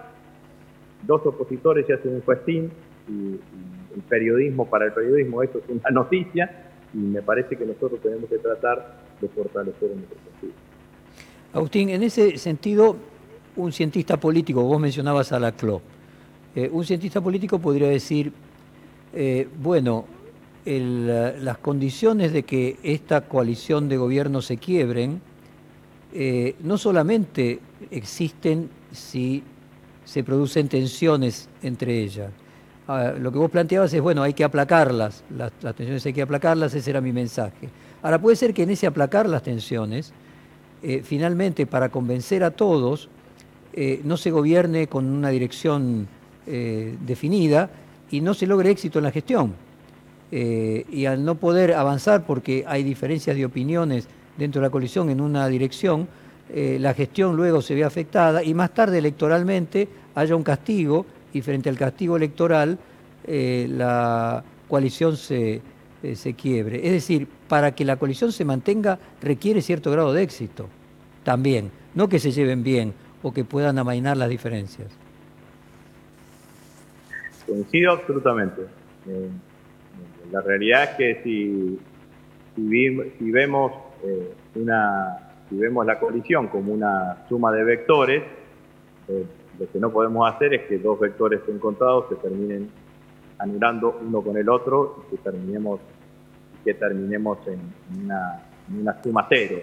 dos 1.01 1.25
opositores 1.25 1.87
se 1.87 1.93
hacen 1.93 2.13
un 2.13 2.21
festín 2.21 2.71
y 3.09 3.39
el 3.95 4.01
periodismo 4.07 4.69
para 4.69 4.85
el 4.85 4.93
periodismo 4.93 5.41
eso 5.41 5.57
es 5.57 5.67
una 5.67 5.89
noticia 5.89 6.69
y 6.93 6.97
me 6.97 7.23
parece 7.23 7.55
que 7.55 7.65
nosotros 7.65 7.99
tenemos 8.01 8.29
que 8.29 8.37
tratar 8.37 8.99
de 9.19 9.27
fortalecer 9.29 9.89
nuestro 9.95 10.17
sentido. 10.31 10.53
Agustín, 11.53 11.89
en 11.89 12.03
ese 12.03 12.37
sentido, 12.37 12.95
un 13.55 13.71
cientista 13.71 14.17
político, 14.17 14.61
vos 14.61 14.79
mencionabas 14.79 15.31
a 15.31 15.39
la 15.39 15.53
CLO, 15.53 15.81
eh, 16.57 16.71
un 16.73 16.83
cientista 16.83 17.21
político 17.21 17.59
podría 17.59 17.87
decir, 17.87 18.33
eh, 19.13 19.47
bueno, 19.61 20.05
las 20.65 21.59
condiciones 21.59 22.33
de 22.33 22.43
que 22.43 22.79
esta 22.81 23.21
coalición 23.21 23.87
de 23.87 23.97
gobierno 23.97 24.41
se 24.41 24.57
quiebren, 24.57 25.21
eh, 26.13 26.55
no 26.63 26.79
solamente 26.79 27.59
existen 27.91 28.71
si 28.91 29.43
se 30.03 30.23
producen 30.23 30.67
tensiones 30.67 31.47
entre 31.61 32.01
ellas, 32.01 32.31
lo 33.19 33.31
que 33.31 33.37
vos 33.37 33.51
planteabas 33.51 33.93
es, 33.93 34.01
bueno, 34.01 34.23
hay 34.23 34.33
que 34.33 34.43
aplacarlas, 34.43 35.23
las, 35.29 35.51
tensiones 35.75 36.03
hay 36.07 36.13
que 36.13 36.23
aplacarlas, 36.23 36.73
ese 36.73 36.89
era 36.89 37.01
mi 37.01 37.13
mensaje. 37.13 37.69
Ahora, 38.01 38.19
puede 38.19 38.35
ser 38.35 38.51
que 38.53 38.63
en 38.63 38.71
ese 38.71 38.87
aplacar 38.87 39.29
las 39.29 39.43
tensiones, 39.43 40.11
finalmente, 41.03 41.67
para 41.67 41.89
convencer 41.89 42.43
a 42.43 42.51
todos, 42.51 43.09
no 44.03 44.17
se 44.17 44.31
gobierne 44.31 44.87
con 44.87 45.05
una 45.05 45.29
dirección 45.29 46.07
eh, 46.47 46.95
definida 47.05 47.69
y 48.09 48.21
no 48.21 48.33
se 48.33 48.47
logre 48.47 48.71
éxito 48.71 48.99
en 48.99 49.03
la 49.03 49.11
gestión. 49.11 49.53
y 50.29 51.05
al 51.05 51.23
no 51.23 51.35
poder 51.35 51.73
avanzar 51.73 52.25
porque 52.25 52.65
hay 52.67 52.83
diferencias 52.83 53.37
de 53.37 53.45
opiniones 53.45 54.07
dentro 54.37 54.59
de 54.59 54.67
la 54.67 54.71
coalición 54.71 55.09
en 55.09 55.21
una 55.21 55.47
dirección, 55.47 56.07
la 56.53 56.93
gestión 56.93 57.37
luego 57.37 57.61
se 57.61 57.75
ve 57.75 57.85
afectada 57.85 58.43
y 58.43 58.53
más 58.53 58.73
tarde 58.73 58.97
electoralmente 58.97 59.87
haya 60.15 60.35
un 60.35 60.43
castigo 60.43 61.05
y 61.33 61.41
frente 61.41 61.69
al 61.69 61.77
castigo 61.77 62.17
electoral 62.17 62.77
eh, 63.25 63.67
la 63.69 64.43
coalición 64.67 65.17
se, 65.17 65.61
eh, 66.03 66.15
se 66.15 66.33
quiebre. 66.33 66.85
Es 66.85 66.91
decir, 66.91 67.27
para 67.47 67.75
que 67.75 67.85
la 67.85 67.97
coalición 67.97 68.31
se 68.31 68.45
mantenga 68.45 68.99
requiere 69.21 69.61
cierto 69.61 69.91
grado 69.91 70.13
de 70.13 70.23
éxito 70.23 70.67
también, 71.23 71.71
no 71.93 72.07
que 72.07 72.19
se 72.19 72.31
lleven 72.31 72.63
bien 72.63 72.93
o 73.21 73.33
que 73.33 73.43
puedan 73.43 73.77
amainar 73.77 74.15
las 74.15 74.29
diferencias. 74.29 74.87
Coincido 77.47 77.93
absolutamente. 77.93 78.61
Eh, 79.07 79.29
la 80.31 80.41
realidad 80.41 80.83
es 80.83 80.89
que 80.97 81.23
si, 81.23 81.79
si, 82.55 83.31
vemos 83.31 83.71
una 84.55 85.27
si 85.49 85.55
vemos 85.55 85.85
la 85.85 85.97
coalición 85.97 86.47
como 86.47 86.73
una 86.73 87.25
suma 87.29 87.53
de 87.53 87.63
vectores, 87.63 88.23
lo 89.07 89.71
que 89.71 89.79
no 89.79 89.91
podemos 89.91 90.31
hacer 90.33 90.53
es 90.53 90.67
que 90.67 90.77
dos 90.77 90.99
vectores 90.99 91.41
encontrados 91.47 92.09
se 92.09 92.15
terminen 92.15 92.69
anulando 93.39 93.99
uno 94.01 94.21
con 94.21 94.37
el 94.37 94.49
otro 94.49 95.05
y 95.07 95.15
que 95.15 95.21
terminemos, 95.21 95.79
que 96.63 96.73
terminemos 96.73 97.39
en, 97.47 97.59
una, 98.03 99.01
suma 99.01 99.25
cero. 99.29 99.59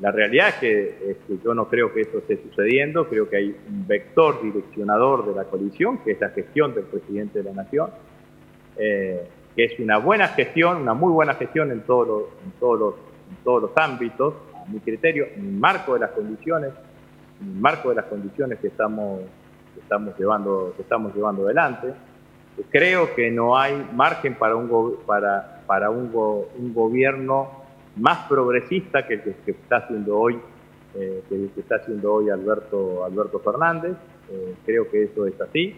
La 0.00 0.12
realidad 0.12 0.48
es 0.48 0.54
que, 0.56 1.16
yo 1.44 1.54
no 1.54 1.68
creo 1.68 1.92
que 1.92 2.02
eso 2.02 2.18
esté 2.18 2.40
sucediendo, 2.42 3.08
creo 3.08 3.28
que 3.28 3.36
hay 3.36 3.56
un 3.68 3.86
vector 3.86 4.40
direccionador 4.42 5.26
de 5.26 5.34
la 5.34 5.44
coalición, 5.44 5.98
que 5.98 6.12
es 6.12 6.20
la 6.20 6.30
gestión 6.30 6.74
del 6.74 6.84
presidente 6.84 7.42
de 7.42 7.44
la 7.44 7.62
Nación, 7.62 7.90
eh, 8.76 9.26
que 9.56 9.64
es 9.64 9.78
una 9.80 9.98
buena 9.98 10.28
gestión, 10.28 10.82
una 10.82 10.94
muy 10.94 11.12
buena 11.12 11.34
gestión 11.34 11.72
en 11.72 11.80
todos 11.80 12.06
los, 12.06 12.22
en 12.44 12.52
todos 12.60 12.78
los, 12.78 12.94
en 13.30 13.36
todos 13.44 13.62
los 13.62 13.70
ámbitos, 13.76 14.34
a 14.54 14.70
mi 14.70 14.78
criterio, 14.78 15.26
en 15.34 15.46
el 15.46 15.52
marco 15.52 15.94
de 15.94 16.00
las 16.00 16.10
condiciones, 16.10 16.70
en 17.40 17.48
el 17.48 17.60
marco 17.60 17.88
de 17.88 17.96
las 17.96 18.04
condiciones 18.06 18.60
que 18.60 18.68
estamos, 18.68 19.20
que 19.74 19.80
estamos 19.80 20.16
llevando, 20.16 20.74
que 20.76 20.82
estamos 20.82 21.14
llevando 21.14 21.44
adelante. 21.44 21.92
Creo 22.70 23.14
que 23.14 23.30
no 23.30 23.58
hay 23.58 23.84
margen 23.94 24.34
para 24.34 24.54
un, 24.54 24.96
para, 25.06 25.62
para 25.66 25.90
un, 25.90 26.10
un 26.14 26.74
gobierno 26.74 27.61
más 27.96 28.26
progresista 28.28 29.06
que 29.06 29.14
el 29.14 29.22
que, 29.22 29.50
está 29.50 29.78
haciendo 29.78 30.18
hoy, 30.18 30.38
eh, 30.94 31.22
que, 31.28 31.48
que 31.54 31.60
está 31.60 31.76
haciendo 31.76 32.12
hoy 32.12 32.30
Alberto, 32.30 33.04
Alberto 33.04 33.38
Fernández. 33.40 33.96
Eh, 34.30 34.54
creo 34.64 34.90
que 34.90 35.04
eso 35.04 35.26
es 35.26 35.38
así. 35.40 35.76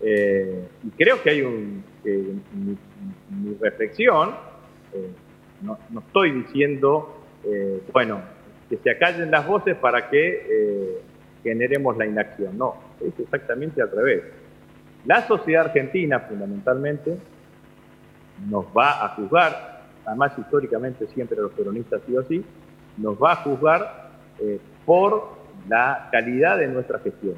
Eh, 0.00 0.68
y 0.84 0.90
creo 0.90 1.22
que 1.22 1.30
hay 1.30 1.42
un, 1.42 1.82
mi, 2.04 3.54
reflexión, 3.60 4.34
eh, 4.92 5.08
no, 5.62 5.78
no, 5.90 6.00
estoy 6.00 6.32
diciendo, 6.32 7.22
bueno, 7.92 8.20
que 8.68 8.76
se 8.76 8.90
acallen 8.90 9.30
las 9.30 9.46
voces 9.46 9.76
para 9.76 10.10
que 10.10 11.00
generemos 11.42 11.96
la 11.96 12.06
inacción, 12.06 12.58
no, 12.58 12.74
es 13.00 13.18
exactamente 13.18 13.80
al 13.80 13.90
revés. 13.90 14.24
La 15.06 15.26
sociedad 15.26 15.66
argentina 15.66 16.20
fundamentalmente 16.20 17.16
nos 18.50 18.66
va 18.76 19.04
a 19.04 19.08
juzgar, 19.10 19.75
además 20.06 20.32
históricamente 20.38 21.06
siempre 21.08 21.36
los 21.36 21.52
peronistas 21.52 22.00
sí 22.06 22.16
o 22.16 22.22
sí, 22.22 22.44
nos 22.96 23.16
va 23.22 23.32
a 23.32 23.36
juzgar 23.36 24.10
por 24.84 25.36
la 25.68 26.08
calidad 26.12 26.58
de 26.58 26.68
nuestra 26.68 26.98
gestión 26.98 27.34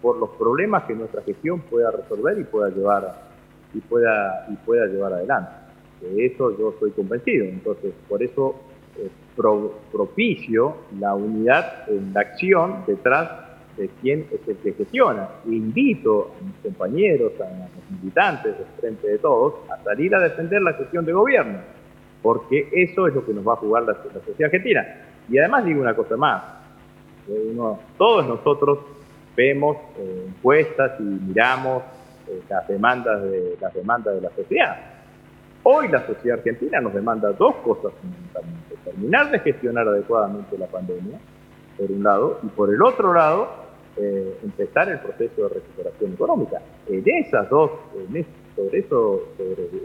por 0.00 0.16
los 0.18 0.30
problemas 0.30 0.84
que 0.84 0.94
nuestra 0.94 1.22
gestión 1.22 1.60
pueda 1.60 1.90
resolver 1.90 2.38
y 2.38 2.44
pueda 2.44 2.70
llevar 2.70 3.30
y 3.72 3.78
pueda 3.80 4.46
y 4.50 4.56
pueda 4.56 4.86
llevar 4.86 5.12
adelante. 5.12 5.52
De 6.00 6.26
eso 6.26 6.56
yo 6.58 6.70
estoy 6.70 6.90
convencido. 6.92 7.44
Entonces, 7.44 7.92
por 8.08 8.22
eso 8.22 8.56
eh, 8.96 9.10
propicio 9.92 10.76
la 10.98 11.14
unidad 11.14 11.88
en 11.88 12.12
la 12.14 12.20
acción 12.20 12.84
detrás 12.86 13.30
de 13.76 13.88
quien 14.00 14.26
es 14.32 14.48
el 14.48 14.56
que 14.56 14.72
gestiona. 14.72 15.28
Invito 15.46 16.32
a 16.40 16.44
mis 16.44 16.56
compañeros, 16.62 17.32
a 17.40 17.44
los 17.44 18.00
militantes 18.00 18.54
frente 18.80 19.06
de 19.06 19.18
todos, 19.18 19.54
a 19.70 19.82
salir 19.84 20.14
a 20.14 20.20
defender 20.20 20.62
la 20.62 20.72
gestión 20.74 21.04
de 21.04 21.12
gobierno, 21.12 21.58
porque 22.22 22.68
eso 22.72 23.06
es 23.06 23.14
lo 23.14 23.24
que 23.24 23.32
nos 23.32 23.46
va 23.46 23.54
a 23.54 23.56
jugar 23.56 23.84
la, 23.84 23.94
sociedad 23.94 24.46
argentina. 24.46 24.86
Y 25.28 25.38
además 25.38 25.64
digo 25.64 25.80
una 25.80 25.94
cosa 25.94 26.16
más, 26.16 26.42
todos 27.96 28.26
nosotros 28.26 28.78
vemos 29.36 29.76
eh, 29.98 30.26
encuestas 30.28 30.98
y 30.98 31.02
miramos 31.02 31.82
eh, 32.28 32.40
las, 32.48 32.66
demandas 32.68 33.22
de, 33.22 33.56
las 33.60 33.72
demandas 33.72 34.14
de 34.14 34.20
la 34.20 34.30
sociedad. 34.30 34.76
Hoy 35.62 35.88
la 35.88 36.06
sociedad 36.06 36.38
argentina 36.38 36.80
nos 36.80 36.94
demanda 36.94 37.32
dos 37.32 37.56
cosas 37.56 37.92
fundamentalmente. 38.00 38.74
Terminar 38.84 39.30
de 39.30 39.38
gestionar 39.40 39.86
adecuadamente 39.88 40.56
la 40.58 40.66
pandemia, 40.66 41.18
por 41.76 41.90
un 41.90 42.02
lado, 42.02 42.40
y 42.42 42.46
por 42.48 42.72
el 42.72 42.82
otro 42.82 43.12
lado, 43.12 43.48
eh, 43.96 44.38
empezar 44.42 44.88
el 44.88 44.98
proceso 45.00 45.42
de 45.42 45.54
recuperación 45.54 46.14
económica. 46.14 46.62
En 46.88 47.02
esas 47.06 47.48
dos, 47.50 47.72
sobre, 48.60 48.78
eso, 48.78 49.28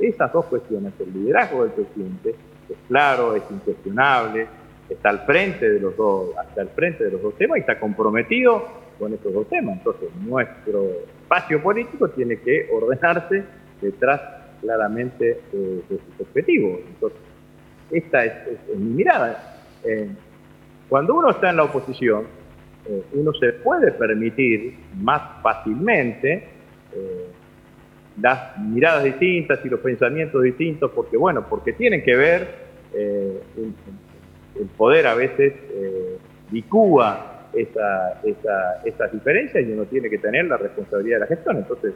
esas 0.02 0.32
dos 0.34 0.46
cuestiones, 0.46 0.94
el 1.00 1.14
liderazgo 1.14 1.64
del 1.64 1.72
presidente 1.72 2.36
es 2.70 2.78
claro, 2.88 3.36
es 3.36 3.44
incuestionable, 3.50 4.48
está 4.90 5.10
al 5.10 5.20
frente 5.26 5.70
de 5.70 5.80
los 5.80 5.96
dos, 5.96 6.36
hasta 6.38 6.62
el 6.62 6.70
frente 6.70 7.04
de 7.04 7.12
los 7.12 7.22
dos 7.22 7.36
temas 7.36 7.58
y 7.58 7.62
está 7.62 7.80
comprometido 7.80 8.66
con 9.00 9.14
estos 9.14 9.34
dos 9.34 9.48
temas. 9.50 9.78
Entonces, 9.78 10.10
nuestro 10.22 10.86
espacio 11.22 11.62
político 11.62 12.10
tiene 12.10 12.38
que 12.38 12.70
ordenarse 12.72 13.44
detrás 13.82 14.22
claramente 14.62 15.42
de 15.52 15.84
sus 15.88 16.00
objetivos. 16.20 16.80
Entonces, 16.88 17.20
esta 17.92 18.26
es, 18.26 18.34
mi 18.76 18.94
mirada. 18.94 19.62
Eh, 19.84 20.10
cuando 20.90 21.16
uno 21.16 21.30
está 21.30 21.50
en 21.50 21.58
la 21.58 21.64
oposición, 21.64 22.26
eh, 22.88 23.04
uno 23.14 23.34
se 23.34 23.54
puede 23.54 23.92
permitir 23.92 24.78
más 24.96 25.42
fácilmente 25.42 26.48
eh, 26.94 27.28
las 28.22 28.58
miradas 28.60 29.04
distintas 29.04 29.60
y 29.66 29.70
los 29.70 29.80
pensamientos 29.80 30.42
distintos, 30.42 30.92
porque 30.92 31.18
bueno, 31.18 31.46
porque 31.50 31.74
tienen 31.74 32.04
que 32.04 32.16
ver, 32.16 32.66
el, 32.94 33.42
el, 34.56 34.66
poder 34.78 35.08
a 35.08 35.16
veces 35.16 35.54
licúa 36.52 37.36
esa, 37.54 38.22
esa, 38.24 38.82
esas 38.84 39.12
diferencias 39.12 39.66
y 39.66 39.72
uno 39.72 39.86
tiene 39.86 40.10
que 40.10 40.18
tener 40.18 40.46
la 40.46 40.58
responsabilidad 40.58 41.18
de 41.18 41.20
la 41.22 41.28
gestión. 41.28 41.58
Entonces, 41.58 41.94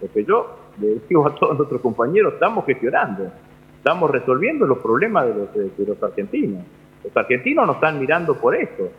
lo 0.00 0.10
que 0.10 0.24
yo 0.24 0.58
le 0.80 0.98
digo 1.08 1.26
a 1.26 1.34
todos 1.34 1.56
nuestros 1.56 1.80
compañeros, 1.80 2.34
estamos 2.34 2.64
gestionando, 2.66 3.30
estamos 3.76 4.10
resolviendo 4.10 4.66
los 4.66 4.78
problemas 4.78 5.26
de 5.26 5.34
los, 5.34 5.54
de, 5.54 5.86
los 5.86 6.02
argentinos. 6.02 6.64
Los 7.04 7.16
argentinos 7.16 7.66
nos 7.66 7.76
están 7.76 8.00
mirando 8.00 8.34
por 8.34 8.54
esto. 8.54 8.90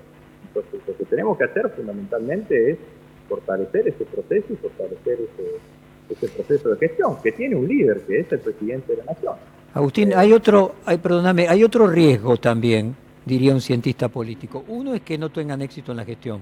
Entonces, 0.48 0.82
lo 0.88 0.98
que 0.98 1.06
tenemos 1.06 1.38
que 1.38 1.46
hacer 1.46 1.70
fundamentalmente 1.70 2.72
es 2.72 2.78
fortalecer 3.28 3.88
ese 3.88 4.06
proceso 4.06 4.54
y 4.54 4.56
fortalecer 4.58 5.14
ese, 5.14 5.60
ese 6.14 6.28
proceso 6.30 6.70
de 6.70 6.88
gestión, 6.88 7.18
que 7.22 7.32
tiene 7.32 7.56
un 7.56 7.68
líder, 7.68 8.02
que 8.02 8.20
es 8.20 8.32
el 8.32 8.40
presidente 8.40 8.94
de 8.94 8.98
la 9.00 9.06
nación. 9.06 9.34
Agustín, 9.74 10.14
hay 10.16 10.34
otro, 10.34 10.76
hay, 10.86 10.98
perdóname, 10.98 11.48
hay 11.48 11.64
otro 11.64 11.88
riesgo 11.88 12.38
también 12.38 12.96
diría 13.26 13.54
un 13.54 13.62
cientista 13.62 14.08
político. 14.10 14.64
Uno 14.68 14.94
es 14.94 15.02
que 15.02 15.18
no 15.18 15.30
tengan 15.30 15.62
éxito 15.62 15.92
en 15.92 15.98
la 15.98 16.06
gestión. 16.06 16.42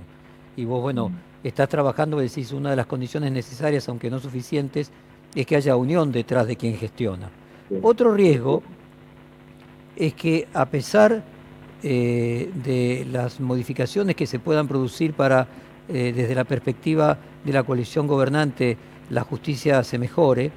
Y 0.55 0.65
vos, 0.65 0.81
bueno, 0.81 1.09
mm. 1.09 1.15
estás 1.43 1.69
trabajando, 1.69 2.19
decís, 2.19 2.51
una 2.51 2.71
de 2.71 2.75
las 2.75 2.85
condiciones 2.85 3.31
necesarias, 3.31 3.87
aunque 3.89 4.09
no 4.09 4.19
suficientes, 4.19 4.91
es 5.33 5.45
que 5.45 5.55
haya 5.55 5.75
unión 5.75 6.11
detrás 6.11 6.47
de 6.47 6.55
quien 6.55 6.75
gestiona. 6.75 7.29
Otro 7.81 8.13
riesgo 8.13 8.63
es 9.95 10.13
que 10.13 10.47
a 10.53 10.65
pesar 10.65 11.23
eh, 11.83 12.49
de 12.53 13.07
las 13.09 13.39
modificaciones 13.39 14.15
que 14.17 14.27
se 14.27 14.39
puedan 14.39 14.67
producir 14.67 15.13
para, 15.13 15.47
eh, 15.87 16.11
desde 16.13 16.35
la 16.35 16.43
perspectiva 16.43 17.17
de 17.45 17.53
la 17.53 17.63
coalición 17.63 18.07
gobernante, 18.07 18.77
la 19.11 19.21
justicia 19.21 19.83
se 19.83 19.99
mejore, 19.99 20.51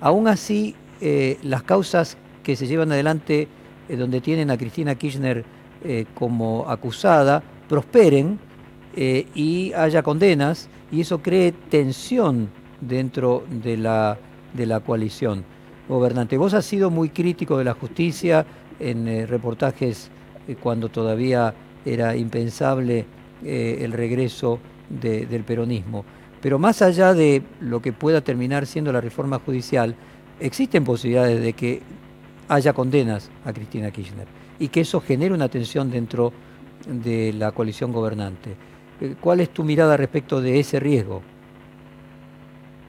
aún 0.00 0.28
así 0.28 0.74
eh, 1.00 1.38
las 1.42 1.62
causas 1.62 2.18
que 2.42 2.56
se 2.56 2.66
llevan 2.66 2.92
adelante 2.92 3.48
donde 3.88 4.20
tienen 4.20 4.50
a 4.50 4.56
Cristina 4.56 4.94
Kirchner 4.94 5.44
eh, 5.86 6.06
como 6.14 6.64
acusada 6.70 7.42
prosperen 7.68 8.38
eh, 8.96 9.26
y 9.34 9.70
haya 9.74 10.02
condenas 10.02 10.70
y 10.90 11.02
eso 11.02 11.20
cree 11.20 11.52
tensión 11.52 12.48
dentro 12.80 13.44
de 13.50 13.76
la, 13.76 14.16
de 14.54 14.64
la 14.64 14.80
coalición 14.80 15.44
gobernante. 15.86 16.38
Vos 16.38 16.54
has 16.54 16.64
sido 16.64 16.88
muy 16.90 17.10
crítico 17.10 17.58
de 17.58 17.64
la 17.64 17.74
justicia 17.74 18.46
en 18.80 19.06
eh, 19.08 19.26
reportajes 19.26 20.10
cuando 20.62 20.88
todavía 20.88 21.54
era 21.84 22.16
impensable 22.16 23.04
el 23.42 23.92
regreso 23.92 24.58
del 24.88 25.44
peronismo. 25.44 26.04
Pero 26.44 26.58
más 26.58 26.82
allá 26.82 27.14
de 27.14 27.40
lo 27.62 27.80
que 27.80 27.94
pueda 27.94 28.20
terminar 28.20 28.66
siendo 28.66 28.92
la 28.92 29.00
reforma 29.00 29.38
judicial, 29.38 29.94
existen 30.38 30.84
posibilidades 30.84 31.42
de 31.42 31.54
que 31.54 31.80
haya 32.48 32.74
condenas 32.74 33.30
a 33.46 33.52
Cristina 33.54 33.90
Kirchner 33.90 34.26
y 34.58 34.68
que 34.68 34.82
eso 34.82 35.00
genere 35.00 35.32
una 35.32 35.48
tensión 35.48 35.90
dentro 35.90 36.34
de 36.86 37.32
la 37.32 37.52
coalición 37.52 37.92
gobernante. 37.92 38.50
Eh, 39.00 39.14
¿Cuál 39.18 39.40
es 39.40 39.48
tu 39.54 39.64
mirada 39.64 39.96
respecto 39.96 40.42
de 40.42 40.60
ese 40.60 40.78
riesgo? 40.80 41.22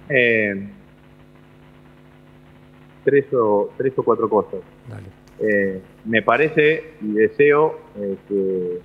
Eh, 0.09 0.69
tres, 3.05 3.33
o, 3.33 3.69
tres 3.77 3.93
o 3.95 4.03
cuatro 4.03 4.29
cosas. 4.29 4.59
Eh, 5.39 5.81
me 6.03 6.21
parece 6.21 6.95
y 6.99 7.13
deseo 7.13 7.79
que 8.27 8.81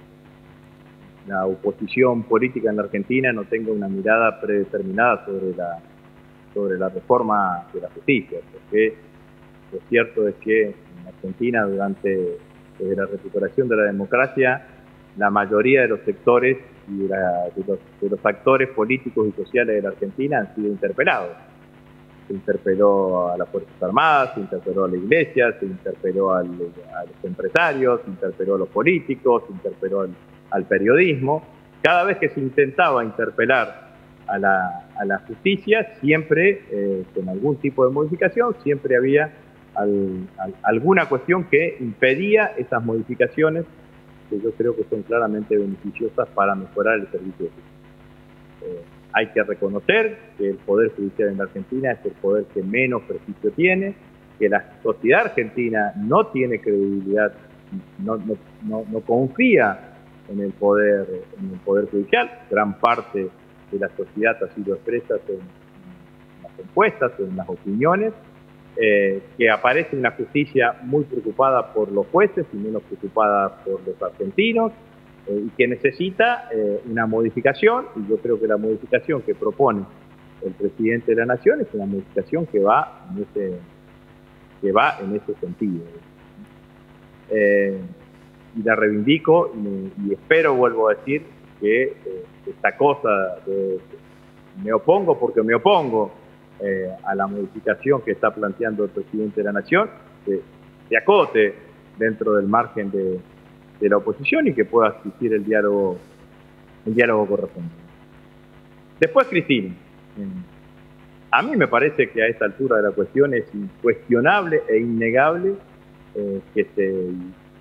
la 1.31 1.47
oposición 1.47 2.25
política 2.25 2.71
en 2.71 2.77
la 2.77 2.83
Argentina 2.83 3.33
no 3.33 3.45
tenga 3.45 3.71
una 3.71 3.89
mirada 3.89 4.41
predeterminada 4.41 5.25
sobre 5.25 5.55
la, 5.55 5.79
sobre 6.53 6.77
la 6.77 6.89
reforma 6.89 7.67
de 7.73 7.81
la 7.81 7.89
justicia, 7.91 8.41
porque 8.53 8.95
lo 9.73 9.79
cierto 9.89 10.27
es 10.27 10.35
que 10.37 10.63
en 10.65 11.07
Argentina, 11.07 11.65
durante 11.65 12.37
la 12.81 13.07
recuperación 13.07 13.69
de 13.69 13.77
la 13.77 13.85
democracia, 13.85 14.67
la 15.17 15.31
mayoría 15.31 15.83
de 15.83 15.89
los 15.89 16.01
sectores 16.01 16.59
y 16.89 17.07
de, 17.07 18.09
los, 18.09 18.27
actores 18.27 18.69
políticos 18.71 19.29
y 19.29 19.33
sociales 19.41 19.77
de 19.77 19.83
la 19.83 19.91
Argentina 19.91 20.39
han 20.41 20.55
sido 20.57 20.67
interpelados. 20.67 21.37
Se 22.27 22.35
interpeló 22.35 23.29
a 23.29 23.37
las 23.37 23.49
Fuerzas 23.49 23.81
Armadas, 23.81 24.35
se 24.35 24.41
interpeló 24.41 24.85
a 24.85 24.89
la 24.89 24.97
Iglesia, 24.97 25.57
se 25.61 25.67
interpeló 25.67 26.35
a 26.35 26.43
los 26.43 27.25
empresarios, 27.25 28.01
se 28.05 28.11
interpeló 28.11 28.57
a 28.57 28.59
los 28.59 28.69
políticos, 28.69 29.45
se 29.47 29.53
interpeló 29.53 30.01
al, 30.01 30.11
periodismo. 30.65 31.45
Cada 31.83 32.05
vez 32.05 32.19
que 32.19 32.29
se 32.29 32.41
intentaba 32.41 33.05
interpelar 33.05 33.91
a 34.27 34.39
la, 34.39 35.19
justicia, 35.27 35.95
siempre, 36.01 36.63
eh, 36.71 37.05
con 37.15 37.29
algún 37.29 37.57
tipo 37.57 37.87
de 37.87 37.93
modificación, 37.93 38.55
siempre 38.63 38.97
había 38.97 39.33
alguna 40.63 41.09
cuestión 41.09 41.45
que 41.45 41.77
impedía 41.81 42.53
esas 42.59 42.85
modificaciones 42.85 43.65
que 44.29 44.41
yo 44.41 44.53
creo 44.53 44.77
que 44.77 44.85
son 44.85 45.03
claramente 45.03 45.57
beneficiosas 45.57 46.29
para 46.31 46.55
mejorar 46.55 47.01
el 47.01 47.09
servicio 47.11 47.47
de. 47.47 48.67
Eh, 48.67 48.83
hay 49.13 49.27
que 49.29 49.43
reconocer 49.43 50.19
que 50.39 50.51
el 50.51 50.57
Poder 50.57 50.93
Judicial 50.95 51.31
en 51.31 51.39
la 51.39 51.45
Argentina 51.45 51.93
es 51.93 52.05
el 52.05 52.13
poder 52.13 52.45
que 52.55 52.63
menos 52.63 53.03
prestigio 53.03 53.51
tiene, 53.53 53.95
que 54.39 54.49
la 54.49 54.65
sociedad 54.83 55.23
argentina 55.27 55.93
no 55.97 56.29
tiene 56.29 56.61
credibilidad, 56.61 57.33
no, 57.99 58.17
no, 58.17 58.85
no, 58.91 59.01
confía 59.01 59.90
en 60.31 60.41
el 60.41 60.53
poder, 60.53 61.07
en 61.39 61.53
el 61.53 61.61
poder 61.61 61.91
judicial. 61.91 62.31
Gran 62.51 62.79
parte 62.79 63.29
de 63.71 63.79
la 63.79 63.89
sociedad 63.97 64.37
ha 64.43 64.55
sido 64.55 64.75
expresa 64.75 65.15
en, 65.29 65.39
las 66.43 66.59
encuestas, 66.59 67.13
en 67.19 67.37
las 67.37 67.49
opiniones, 67.49 68.13
eh, 68.77 69.23
que 69.37 69.51
aparece 69.51 69.97
una 69.97 70.13
justicia 70.13 70.77
muy 70.83 71.05
preocupada 71.05 71.73
por 71.73 71.91
los 71.91 72.07
jueces 72.09 72.47
y 72.53 72.57
menos 72.57 72.83
preocupada 72.85 73.63
por 73.65 73.87
los 73.87 74.01
argentinos, 74.03 74.73
eh, 75.27 75.43
y 75.47 75.49
que 75.51 75.69
necesita 75.69 76.49
eh, 76.53 76.81
una 76.89 77.07
modificación, 77.07 77.87
y 77.97 78.09
yo 78.09 78.17
creo 78.19 78.41
que 78.41 78.47
la 78.47 78.57
modificación 78.57 79.23
que 79.23 79.35
propone 79.35 79.85
el 80.43 80.53
presidente 80.53 81.15
de 81.15 81.21
la 81.21 81.27
Nación 81.27 81.61
es 81.61 81.67
una 81.75 81.87
modificación 81.87 82.47
que 82.47 82.61
va 82.61 83.07
en 83.11 83.23
ese, 83.23 83.59
que 84.63 84.73
va 84.73 84.99
en 85.01 85.17
ese 85.17 85.35
sentido. 85.35 85.85
Y 88.57 88.63
la 88.63 88.75
reivindico 88.75 89.53
y, 89.55 90.13
espero, 90.13 90.55
vuelvo 90.55 90.89
a 90.89 90.95
decir, 90.95 91.23
que 91.61 91.95
esta 92.47 92.77
cosa 92.77 93.11
de 93.47 93.79
me 94.63 94.73
opongo 94.73 95.19
porque 95.19 95.43
me 95.43 95.55
opongo 95.55 96.11
eh, 96.61 96.91
a 97.05 97.15
la 97.15 97.27
modificación 97.27 98.03
que 98.03 98.13
está 98.13 98.35
planteando 98.35 98.85
el 98.85 98.91
presidente 98.91 99.41
de 99.41 99.45
la 99.45 99.53
Nación, 99.53 99.89
que 100.25 100.41
se 100.89 100.97
acote 100.97 101.55
dentro 101.99 102.35
del 102.35 102.47
margen 102.47 102.91
de, 102.91 103.21
la 103.81 103.97
oposición 103.97 104.47
y 104.47 104.53
que 104.53 104.67
pueda 104.67 104.91
asistir 104.91 105.33
el 105.33 105.43
diálogo, 105.45 105.97
el 106.85 106.95
diálogo 106.95 107.27
correspondiente. 107.27 107.83
Después, 109.01 109.27
Cristina. 109.29 109.75
Eh, 110.19 110.27
a 111.33 111.43
mí 111.43 111.57
me 111.57 111.69
parece 111.69 112.11
que 112.11 112.23
a 112.23 112.27
esta 112.27 112.45
altura 112.45 112.77
de 112.79 112.83
la 112.83 112.91
cuestión 112.91 113.33
es 113.33 113.45
incuestionable 113.55 114.63
e 114.69 114.79
innegable 114.81 115.55
eh, 116.15 116.41
que 116.53 116.65
se 116.75 117.05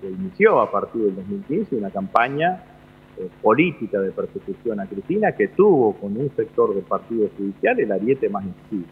inició 0.08 0.60
a 0.60 0.70
partir 0.70 1.02
del 1.02 1.16
2015 1.16 1.76
una 1.76 1.90
campaña 1.90 2.62
eh, 3.18 3.28
política 3.42 4.00
de 4.00 4.12
persecución 4.12 4.80
a 4.80 4.86
Cristina 4.86 5.32
que 5.32 5.48
tuvo 5.48 5.94
con 5.94 6.16
un 6.16 6.30
sector 6.36 6.74
del 6.74 6.84
Partido 6.84 7.28
Judicial 7.36 7.78
el 7.80 7.92
ariete 7.92 8.28
más 8.28 8.44
incisivo. 8.44 8.86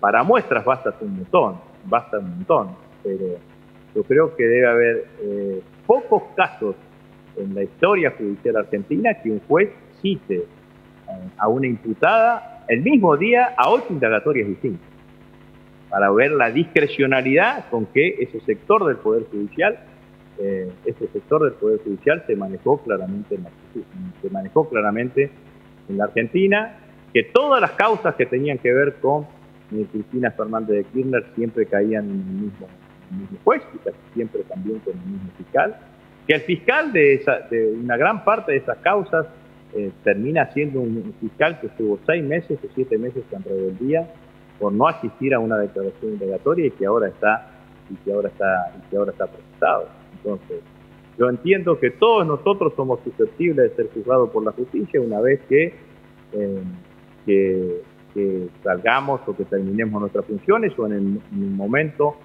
Para 0.00 0.22
muestras 0.22 0.64
basta 0.64 0.94
un 1.00 1.16
montón, 1.16 1.56
basta 1.84 2.18
un 2.18 2.30
montón, 2.30 2.68
pero 3.02 3.38
yo 3.94 4.02
creo 4.02 4.36
que 4.36 4.44
debe 4.44 4.66
haber 4.66 5.06
eh, 5.20 5.62
pocos 5.86 6.22
casos 6.34 6.74
en 7.36 7.54
la 7.54 7.62
historia 7.62 8.12
judicial 8.16 8.56
argentina 8.56 9.14
que 9.22 9.30
un 9.30 9.40
juez 9.40 9.70
cite 10.00 10.36
eh, 10.36 10.46
a 11.38 11.48
una 11.48 11.66
imputada 11.66 12.64
el 12.68 12.82
mismo 12.82 13.16
día 13.16 13.54
a 13.56 13.70
ocho 13.70 13.86
indagatorias 13.90 14.48
distintas, 14.48 14.88
para 15.90 16.10
ver 16.10 16.32
la 16.32 16.50
discrecionalidad 16.50 17.68
con 17.70 17.86
que 17.86 18.16
ese 18.20 18.40
sector 18.40 18.86
del 18.86 18.96
Poder 18.96 19.24
Judicial 19.30 19.78
eh, 20.38 20.70
ese 20.84 21.08
sector 21.08 21.44
del 21.44 21.54
Poder 21.54 21.80
Judicial 21.82 22.22
se 22.26 22.36
manejó 22.36 22.78
claramente 22.82 23.36
en 23.36 23.44
la, 23.44 23.50
se 24.20 24.30
manejó 24.30 24.68
claramente 24.68 25.30
en 25.88 25.96
la 25.96 26.04
Argentina, 26.04 26.78
que 27.14 27.22
todas 27.24 27.60
las 27.60 27.72
causas 27.72 28.14
que 28.16 28.26
tenían 28.26 28.58
que 28.58 28.72
ver 28.72 28.96
con 28.96 29.26
eh, 29.72 29.86
Cristina 29.90 30.30
Fernández 30.32 30.76
de 30.76 30.84
Kirchner 30.84 31.24
siempre 31.34 31.64
caían 31.64 32.04
en 32.04 32.10
el 32.10 32.42
mismo, 32.44 32.66
juez, 33.44 33.62
y 33.74 33.78
casi 33.78 33.96
siempre 34.12 34.42
también 34.42 34.78
con 34.80 34.92
el 34.92 35.06
mismo 35.06 35.30
fiscal, 35.38 35.76
que 36.26 36.34
el 36.34 36.40
fiscal 36.42 36.92
de, 36.92 37.14
esa, 37.14 37.40
de 37.50 37.72
una 37.72 37.96
gran 37.96 38.22
parte 38.22 38.52
de 38.52 38.58
esas 38.58 38.76
causas 38.78 39.26
eh, 39.74 39.90
termina 40.04 40.52
siendo 40.52 40.80
un 40.80 41.14
fiscal 41.18 41.60
que 41.60 41.68
estuvo 41.68 41.98
seis 42.04 42.22
meses 42.22 42.58
o 42.62 42.68
siete 42.74 42.98
meses 42.98 43.24
en 43.30 43.42
rebeldía 43.42 44.06
por 44.58 44.72
no 44.72 44.88
asistir 44.88 45.34
a 45.34 45.38
una 45.38 45.58
declaración 45.58 46.12
indagatoria 46.12 46.66
y 46.66 46.70
que 46.70 46.86
ahora 46.86 47.08
está 47.08 47.50
y 47.90 47.94
que 47.96 48.12
ahora 48.12 48.28
está 48.28 48.72
y 48.76 48.90
que 48.90 48.96
ahora 48.96 49.12
está 49.12 49.26
procesado. 49.26 49.88
Entonces, 50.16 50.62
yo 51.18 51.28
entiendo 51.28 51.78
que 51.78 51.90
todos 51.90 52.26
nosotros 52.26 52.74
somos 52.76 53.00
susceptibles 53.04 53.70
de 53.70 53.76
ser 53.76 53.92
juzgados 53.92 54.30
por 54.30 54.44
la 54.44 54.52
justicia 54.52 55.00
una 55.00 55.20
vez 55.20 55.40
que, 55.48 55.74
eh, 57.26 58.48
salgamos 58.62 59.20
o 59.26 59.36
que 59.36 59.44
terminemos 59.44 60.00
nuestras 60.00 60.24
funciones 60.24 60.72
o 60.78 60.86
en 60.86 60.92
el, 60.92 61.20
momento 61.32 62.16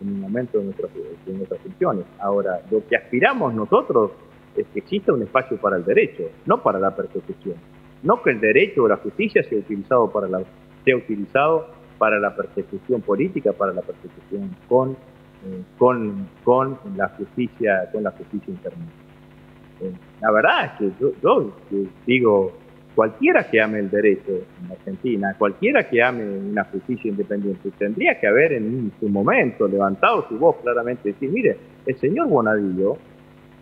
en 0.00 0.08
el 0.08 0.14
momento 0.14 0.58
de 0.58 0.64
nuestras, 0.64 0.90
de 0.94 1.32
nuestras 1.32 1.60
funciones. 1.60 2.06
Ahora, 2.20 2.60
lo 2.70 2.86
que 2.86 2.96
aspiramos 2.96 3.52
nosotros 3.52 4.12
es 4.56 4.66
que 4.68 4.80
exista 4.80 5.12
un 5.12 5.22
espacio 5.22 5.56
para 5.58 5.76
el 5.76 5.84
derecho, 5.84 6.24
no 6.46 6.62
para 6.62 6.78
la 6.78 6.94
persecución. 6.94 7.56
No 8.02 8.22
que 8.22 8.30
el 8.30 8.40
derecho 8.40 8.84
o 8.84 8.88
la 8.88 8.96
justicia 8.96 9.42
sea 9.42 9.58
utilizado 9.58 10.10
para 10.10 10.28
la, 10.28 10.42
sea 10.84 10.96
utilizado 10.96 11.79
para 12.00 12.18
la 12.18 12.34
persecución 12.34 13.02
política, 13.02 13.52
para 13.52 13.74
la 13.74 13.82
persecución 13.82 14.56
con 14.66 14.92
eh, 14.92 15.62
con, 15.76 16.26
con 16.42 16.78
la 16.96 17.08
justicia 17.10 17.90
con 17.92 18.02
la 18.02 18.10
justicia 18.12 18.50
interna. 18.50 18.86
Eh, 19.82 19.92
la 20.22 20.30
verdad 20.32 20.64
es 20.64 20.72
que 20.78 20.92
yo, 21.22 21.52
digo, 22.06 22.52
cualquiera 22.94 23.50
que 23.50 23.60
ame 23.60 23.80
el 23.80 23.90
derecho 23.90 24.32
en 24.32 24.72
Argentina, 24.72 25.34
cualquiera 25.38 25.88
que 25.90 26.02
ame 26.02 26.24
una 26.24 26.64
justicia 26.64 27.10
independiente, 27.10 27.70
tendría 27.78 28.18
que 28.18 28.26
haber 28.26 28.54
en 28.54 28.90
su 28.98 29.10
momento 29.10 29.68
levantado 29.68 30.26
su 30.26 30.38
voz 30.38 30.56
claramente 30.62 31.10
y 31.10 31.12
decir, 31.12 31.30
mire, 31.30 31.56
el 31.84 31.98
señor 31.98 32.28
Bonadillo, 32.28 32.96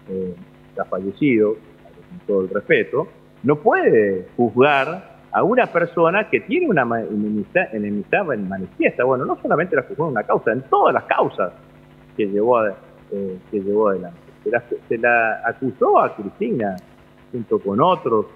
eh, 0.08 0.34
ha 0.78 0.84
fallecido, 0.84 1.54
con 1.54 2.18
todo 2.26 2.42
el 2.42 2.50
respeto, 2.50 3.08
no 3.42 3.56
puede 3.56 4.28
juzgar 4.36 5.17
a 5.32 5.42
una 5.42 5.66
persona 5.66 6.28
que 6.30 6.40
tiene 6.40 6.68
una 6.68 6.82
enemistad, 6.82 7.74
enemistad 7.74 8.32
en 8.32 8.48
manifiesta. 8.48 9.04
Bueno, 9.04 9.24
no 9.24 9.38
solamente 9.40 9.76
la 9.76 9.82
juzgó 9.82 10.06
en 10.06 10.12
una 10.12 10.22
causa, 10.22 10.52
en 10.52 10.62
todas 10.62 10.94
las 10.94 11.04
causas 11.04 11.52
que 12.16 12.26
llevó, 12.26 12.66
eh, 12.66 13.38
que 13.50 13.60
llevó 13.60 13.88
adelante. 13.90 14.18
Se 14.88 14.98
la, 14.98 15.42
acusó 15.44 15.98
a 15.98 16.14
Cristina 16.14 16.76
junto 17.30 17.58
con 17.58 17.80
otros 17.80 18.26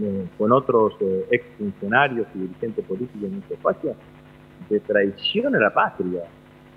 eh, 0.00 0.26
con 0.38 0.52
otros 0.52 0.94
eh, 1.00 1.26
exfuncionarios 1.30 2.26
y 2.34 2.38
dirigentes 2.38 2.84
políticos 2.86 3.24
en 3.24 3.38
este 3.38 3.54
espacio 3.54 3.94
de 4.68 4.80
traición 4.80 5.54
a 5.56 5.58
la 5.58 5.74
patria 5.74 6.22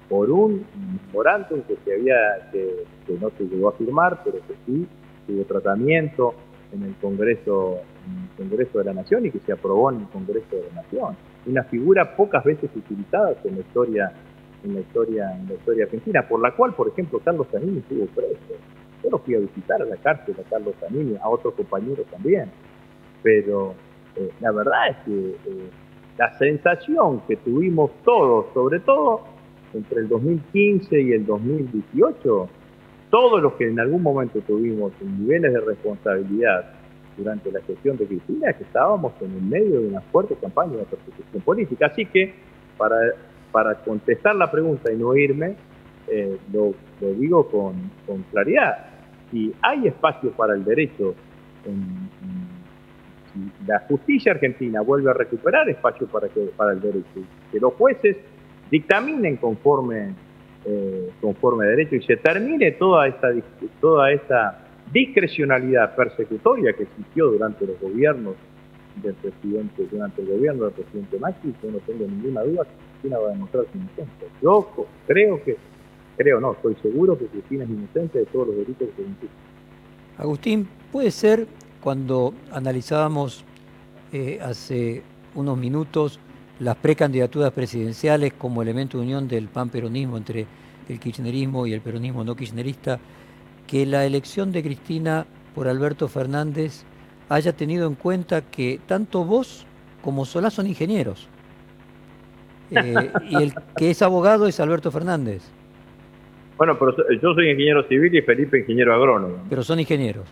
por 0.09 0.30
un 0.32 0.66
memorándum 1.07 1.61
que 1.61 1.78
se 1.86 1.93
había 1.93 2.49
que, 2.51 2.86
no 3.22 3.30
se 3.38 3.45
llegó 3.45 3.70
a 3.70 3.74
firmar 3.74 4.20
pero 4.26 4.39
que 4.47 4.55
sí 4.66 4.88
tuvo 5.28 5.43
tratamiento 5.43 6.34
en 6.74 6.84
el 6.84 6.95
Congreso 6.95 7.78
en 8.05 8.24
el 8.24 8.49
Congreso 8.49 8.80
de 8.80 8.86
la 8.86 8.93
Nación 8.93 9.26
y 9.26 9.32
que 9.32 9.39
se 9.39 9.53
aprobó 9.53 9.91
en 9.91 10.01
el 10.01 10.07
Congreso 10.07 10.55
de 10.55 10.63
la 10.69 10.82
Nación 10.82 11.15
una 11.45 11.63
figura 11.63 12.15
pocas 12.15 12.43
veces 12.43 12.69
utilizada 12.76 13.36
en 13.43 13.55
la 13.55 13.61
historia 13.61 14.13
en 14.63 14.76
la 14.76 14.80
historia, 14.80 15.32
en 15.38 15.47
la 15.47 15.53
historia 15.55 15.84
argentina, 15.86 16.28
por 16.28 16.41
la 16.41 16.51
cual, 16.55 16.74
por 16.74 16.88
ejemplo, 16.88 17.19
Carlos 17.19 17.47
Zanini 17.51 17.80
estuvo 17.80 18.05
preso. 18.07 18.53
Yo 19.03 19.09
lo 19.09 19.19
fui 19.19 19.36
a 19.36 19.39
visitar 19.39 19.82
a 19.82 19.86
la 19.86 19.97
cárcel 19.97 20.36
a 20.39 20.49
Carlos 20.49 20.74
Zanini, 20.80 21.17
a 21.21 21.28
otros 21.30 21.53
compañeros 21.55 22.05
también. 22.09 22.49
Pero 23.21 23.74
eh, 24.15 24.30
la 24.39 24.51
verdad 24.51 24.89
es 24.89 24.97
que 25.05 25.30
eh, 25.30 25.69
la 26.17 26.38
sensación 26.38 27.21
que 27.28 27.36
tuvimos 27.38 27.91
todos, 28.03 28.45
sobre 28.53 28.80
todo 28.80 29.21
entre 29.74 30.01
el 30.01 30.07
2015 30.07 31.01
y 31.01 31.11
el 31.13 31.26
2018, 31.26 32.49
todos 33.14 33.43
los 33.43 33.53
que 33.53 33.68
en 33.68 33.80
algún 33.80 34.01
momento 34.01 34.39
tuvimos 34.41 34.91
niveles 34.99 35.53
de 35.53 35.59
responsabilidad 35.59 36.66
durante 37.16 37.51
la 37.51 37.61
gestión 37.61 37.95
de 37.97 38.07
Cristina, 38.07 38.51
que 38.53 38.64
estábamos 38.64 39.14
en 39.22 39.34
el 39.34 39.43
medio 39.43 39.82
de 39.82 39.88
una 39.89 40.01
fuerte 40.01 40.34
campaña 40.41 40.78
de 40.78 40.86
persecución 40.86 41.43
política. 41.43 41.86
Así 41.86 42.07
que, 42.07 42.34
para 42.76 42.97
para 43.53 43.76
contestar 43.76 44.36
la 44.36 44.51
pregunta 44.51 44.91
y 44.91 44.97
no 44.97 45.16
irme, 45.16 45.55
eh, 46.07 46.38
lo, 46.51 46.74
digo 46.99 47.47
con, 47.47 47.91
claridad. 48.32 48.88
Si 49.30 49.53
hay 49.61 49.88
espacio 49.88 50.32
para 50.32 50.55
el 50.55 50.66
derecho, 50.66 51.14
si 53.32 53.66
la 53.68 53.80
justicia 53.82 54.32
argentina 54.32 54.82
vuelve 54.82 55.11
a 55.11 55.14
recuperar 55.14 55.70
espacio 55.70 56.07
para 56.07 56.74
el 56.74 56.82
derecho, 56.82 57.22
que 57.51 57.59
los 57.59 57.74
jueces 57.76 58.18
dictaminen 58.72 59.38
conforme, 59.38 60.16
eh, 60.66 61.09
conforme 61.22 61.66
derecho 61.66 61.95
y 61.95 62.03
se 62.03 62.18
termine 62.18 62.72
toda 62.72 63.07
esta, 63.07 63.30
toda 63.82 64.11
esta 64.11 64.59
discrecionalidad 64.91 65.95
persecutoria 65.95 66.74
que 66.74 66.84
existió 66.84 67.28
durante 67.28 67.66
los 67.66 67.80
gobiernos 67.80 68.36
del 69.01 69.14
presidente, 69.16 69.88
durante 69.91 70.22
el 70.22 70.28
gobierno 70.28 70.66
del 70.66 70.74
presidente 70.74 71.20
Macri, 71.20 71.53
yo 71.64 71.72
no 71.72 71.80
tengo 71.80 72.05
ninguna 72.05 72.43
duda 72.43 72.64
que 72.64 72.72
Cristina 72.91 73.18
va 73.20 73.30
a 73.30 73.32
demostrar 73.32 73.66
su 73.72 73.78
inocencia. 73.78 74.28
Yo 74.41 74.88
creo 75.07 75.43
que, 75.43 75.57
creo 76.18 76.39
no, 76.39 76.53
estoy 76.53 76.76
seguro 76.82 77.18
que 77.18 77.26
Cristina 77.26 77.64
es 77.64 77.70
inocente 77.70 78.20
de 78.20 78.26
todos 78.26 78.47
los 78.47 78.57
delitos 78.57 78.89
que 78.95 79.03
se 79.03 80.22
Agustín, 80.22 80.68
puede 80.91 81.09
ser 81.09 81.47
cuando 81.82 82.34
analizábamos 82.51 83.43
eh, 84.11 84.39
hace 84.41 85.01
unos 85.34 85.57
minutos 85.57 86.20
las 86.60 86.76
precandidaturas 86.78 87.51
presidenciales 87.51 88.34
como 88.34 88.62
elemento 88.62 88.97
de 88.97 89.04
unión 89.04 89.28
del 89.28 89.47
pan-peronismo 89.47 90.18
entre 90.18 90.45
el 90.88 90.99
kirchnerismo 90.99 91.66
y 91.66 91.74
el 91.74 91.82
peronismo 91.82 92.24
no 92.24 92.36
kirchnerista, 92.36 92.99
que 93.68 93.86
la 93.86 94.06
elección 94.06 94.51
de 94.51 94.64
Cristina 94.64 95.26
por 95.56 95.68
Alberto 95.68 96.08
Fernández 96.08 96.84
haya 97.30 97.54
tenido 97.54 97.88
en 97.88 97.95
cuenta 97.95 98.41
que 98.41 98.80
tanto 98.86 99.24
vos 99.26 99.66
como 100.01 100.26
Solá 100.26 100.49
son 100.49 100.68
ingenieros. 100.68 101.28
Eh, 102.72 103.12
y 103.30 103.36
el 103.36 103.54
que 103.78 103.91
es 103.91 104.01
abogado 104.01 104.47
es 104.47 104.60
Alberto 104.60 104.91
Fernández. 104.91 105.43
Bueno, 106.58 106.78
pero 106.78 106.95
yo 107.22 107.34
soy 107.34 107.49
ingeniero 107.49 107.88
civil 107.88 108.14
y 108.16 108.22
Felipe 108.22 108.60
ingeniero 108.60 108.93
agrónomo. 108.93 109.38
Pero 109.49 109.64
son 109.64 109.80
ingenieros. 109.80 110.28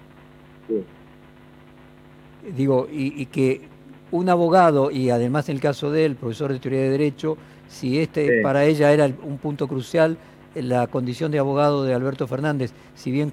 Sí. 0.68 0.84
Digo, 2.56 2.88
y, 2.92 3.26
que 3.28 3.62
un 4.12 4.30
abogado, 4.30 4.92
y 4.92 5.10
además 5.10 5.50
en 5.50 5.56
el 5.56 5.62
caso 5.62 5.92
de 5.92 6.06
él, 6.06 6.16
profesor 6.16 6.52
de 6.52 6.60
teoría 6.60 6.82
de 6.82 6.90
derecho, 6.90 7.38
si 7.68 8.00
este 8.00 8.42
para 8.42 8.66
ella 8.66 8.92
era 8.92 9.06
un 9.06 9.38
punto 9.38 9.68
crucial, 9.68 10.18
la 10.56 10.88
condición 10.88 11.32
de 11.32 11.40
abogado 11.40 11.84
de 11.84 11.94
Alberto 11.94 12.28
Fernández, 12.28 12.74
si 12.94 13.12
bien 13.12 13.32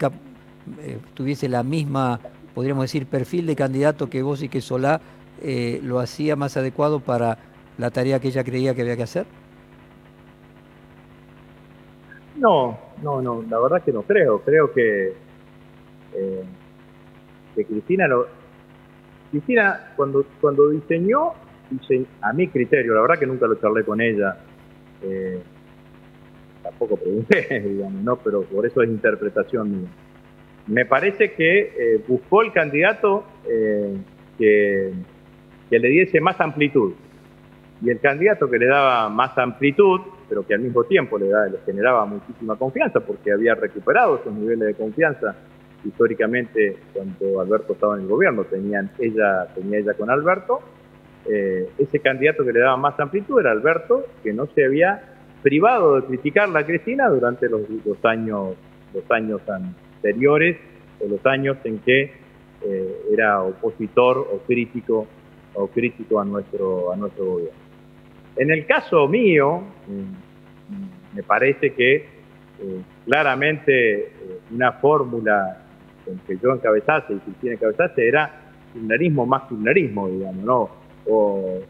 eh, 0.81 0.99
tuviese 1.15 1.49
la 1.49 1.65
misma, 1.65 2.21
podríamos 2.55 2.85
decir, 2.85 3.07
perfil 3.07 3.47
de 3.47 3.57
candidato 3.57 4.09
que 4.09 4.23
vos 4.23 4.43
y 4.43 4.49
que 4.49 4.61
Solá, 4.61 5.01
eh, 5.43 5.81
lo 5.83 5.99
hacía 5.99 6.37
más 6.37 6.57
adecuado 6.57 7.01
para 7.01 7.39
la 7.79 7.91
tarea 7.91 8.21
que 8.21 8.29
ella 8.29 8.45
creía 8.45 8.75
que 8.75 8.83
había 8.83 8.97
que 8.97 9.05
hacer? 9.05 9.27
No, 12.37 12.79
no, 13.03 13.23
no, 13.23 13.43
la 13.49 13.59
verdad 13.59 13.83
que 13.83 13.93
no 13.93 14.03
creo. 14.03 14.41
Creo 14.43 14.73
que, 14.73 15.13
eh, 16.15 16.45
que 17.55 17.65
Cristina 17.65 18.07
lo, 18.07 18.27
Cristina 19.31 19.93
cuando, 19.97 20.25
cuando 20.41 20.69
diseñó, 20.71 21.33
a 22.23 22.33
mi 22.33 22.49
criterio, 22.49 22.95
la 22.95 23.03
verdad 23.03 23.19
que 23.19 23.27
nunca 23.27 23.47
lo 23.47 23.57
charlé 23.57 23.85
con 23.85 24.01
ella, 24.01 24.39
eh, 25.03 25.39
tampoco 26.63 26.97
pregunté, 26.97 27.61
digamos, 27.67 28.03
¿no? 28.03 28.17
pero 28.17 28.43
por 28.43 28.67
eso 28.67 28.83
es 28.83 28.89
interpretación 28.89 29.71
mía. 29.71 29.89
Me 30.67 30.85
parece 30.85 31.33
que 31.33 31.61
eh, 31.61 32.05
buscó 32.07 32.43
el 32.43 32.53
candidato 32.53 33.25
que, 34.39 34.93
que 35.71 35.79
le 35.79 35.89
diese 35.89 36.21
más 36.21 36.39
amplitud. 36.41 36.93
Y 37.81 37.91
el 37.91 38.01
candidato 38.01 38.51
que 38.51 38.59
le 38.59 38.67
daba 38.67 39.09
más 39.09 39.37
amplitud 39.39 40.01
pero 40.29 40.47
que 40.47 40.55
al 40.55 40.61
mismo 40.61 40.85
tiempo 40.85 41.19
le, 41.19 41.29
da, 41.29 41.47
le 41.47 41.59
generaba 41.65 42.05
muchísima 42.05 42.57
confianza 42.57 43.01
porque 43.01 43.33
había 43.33 43.55
recuperado 43.55 44.19
esos 44.19 44.33
niveles 44.33 44.69
de 44.69 44.75
confianza 44.75 45.35
históricamente 45.85 46.77
cuando 46.93 47.41
Alberto 47.41 47.73
estaba 47.75 47.97
en 47.97 48.03
el 48.03 48.09
gobierno, 48.09 48.45
tenían 48.45 48.91
ella, 48.99 49.47
tenía 49.55 49.79
ella 49.79 49.95
con 49.95 50.11
Alberto. 50.11 50.61
Eh, 51.27 51.69
ese 51.79 52.01
candidato 52.01 52.45
que 52.45 52.53
le 52.53 52.61
daba 52.61 52.77
más 52.77 52.99
amplitud 52.99 53.41
era 53.41 53.51
Alberto, 53.51 54.07
que 54.23 54.33
no 54.33 54.47
se 54.55 54.65
había 54.65 55.03
privado 55.43 56.01
de 56.01 56.07
criticar 56.07 56.55
a 56.57 56.67
Cristina 56.67 57.09
durante 57.09 57.49
los, 57.49 57.63
años, 58.05 58.55
los 58.95 59.11
años 59.11 59.41
anteriores 59.49 60.57
o 61.01 61.09
los 61.09 61.25
años 61.27 61.57
en 61.65 61.79
que 61.79 62.13
eh, 62.63 62.97
era 63.13 63.43
opositor 63.43 64.19
o 64.19 64.39
crítico 64.47 65.07
o 65.55 65.67
crítico 65.69 66.21
a 66.21 66.25
nuestro, 66.25 66.93
a 66.93 66.97
nuestro 66.97 67.25
gobierno. 67.25 67.59
En 68.37 68.51
el 68.51 68.67
caso 68.67 69.07
mío, 69.09 69.63
mm, 69.87 71.17
me 71.17 71.23
parece 71.23 71.73
que 71.73 71.97
eh, 71.97 72.83
claramente 73.05 74.13
una 74.51 74.73
fórmula 74.73 75.68
que 76.27 76.37
yo 76.43 76.53
encabezase 76.53 77.15
y 77.15 77.19
Cristina 77.19 77.55
encabezase 77.55 78.07
era 78.07 78.31
kirchnerismo 78.73 79.27
más 79.27 79.43
kirchnerismo, 79.49 80.09
digamos, 80.09 80.45
¿no? 80.45 80.71
O, 81.07 81.61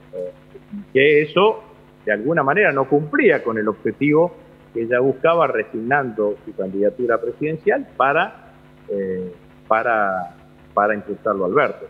que 0.93 1.23
eso 1.23 1.63
de 2.05 2.13
alguna 2.13 2.43
manera 2.43 2.73
no 2.73 2.89
cumplía 2.89 3.43
con 3.43 3.59
el 3.59 3.69
objetivo 3.69 4.35
que 4.73 4.83
ella 4.83 5.01
buscaba 5.01 5.47
resignando 5.47 6.37
su 6.45 6.55
candidatura 6.55 7.19
presidencial 7.19 7.87
para, 7.97 8.53
eh, 8.89 9.33
para, 9.67 10.37
para 10.75 10.95
impulsarlo 10.95 11.45
a 11.45 11.49
Alberto. 11.49 11.87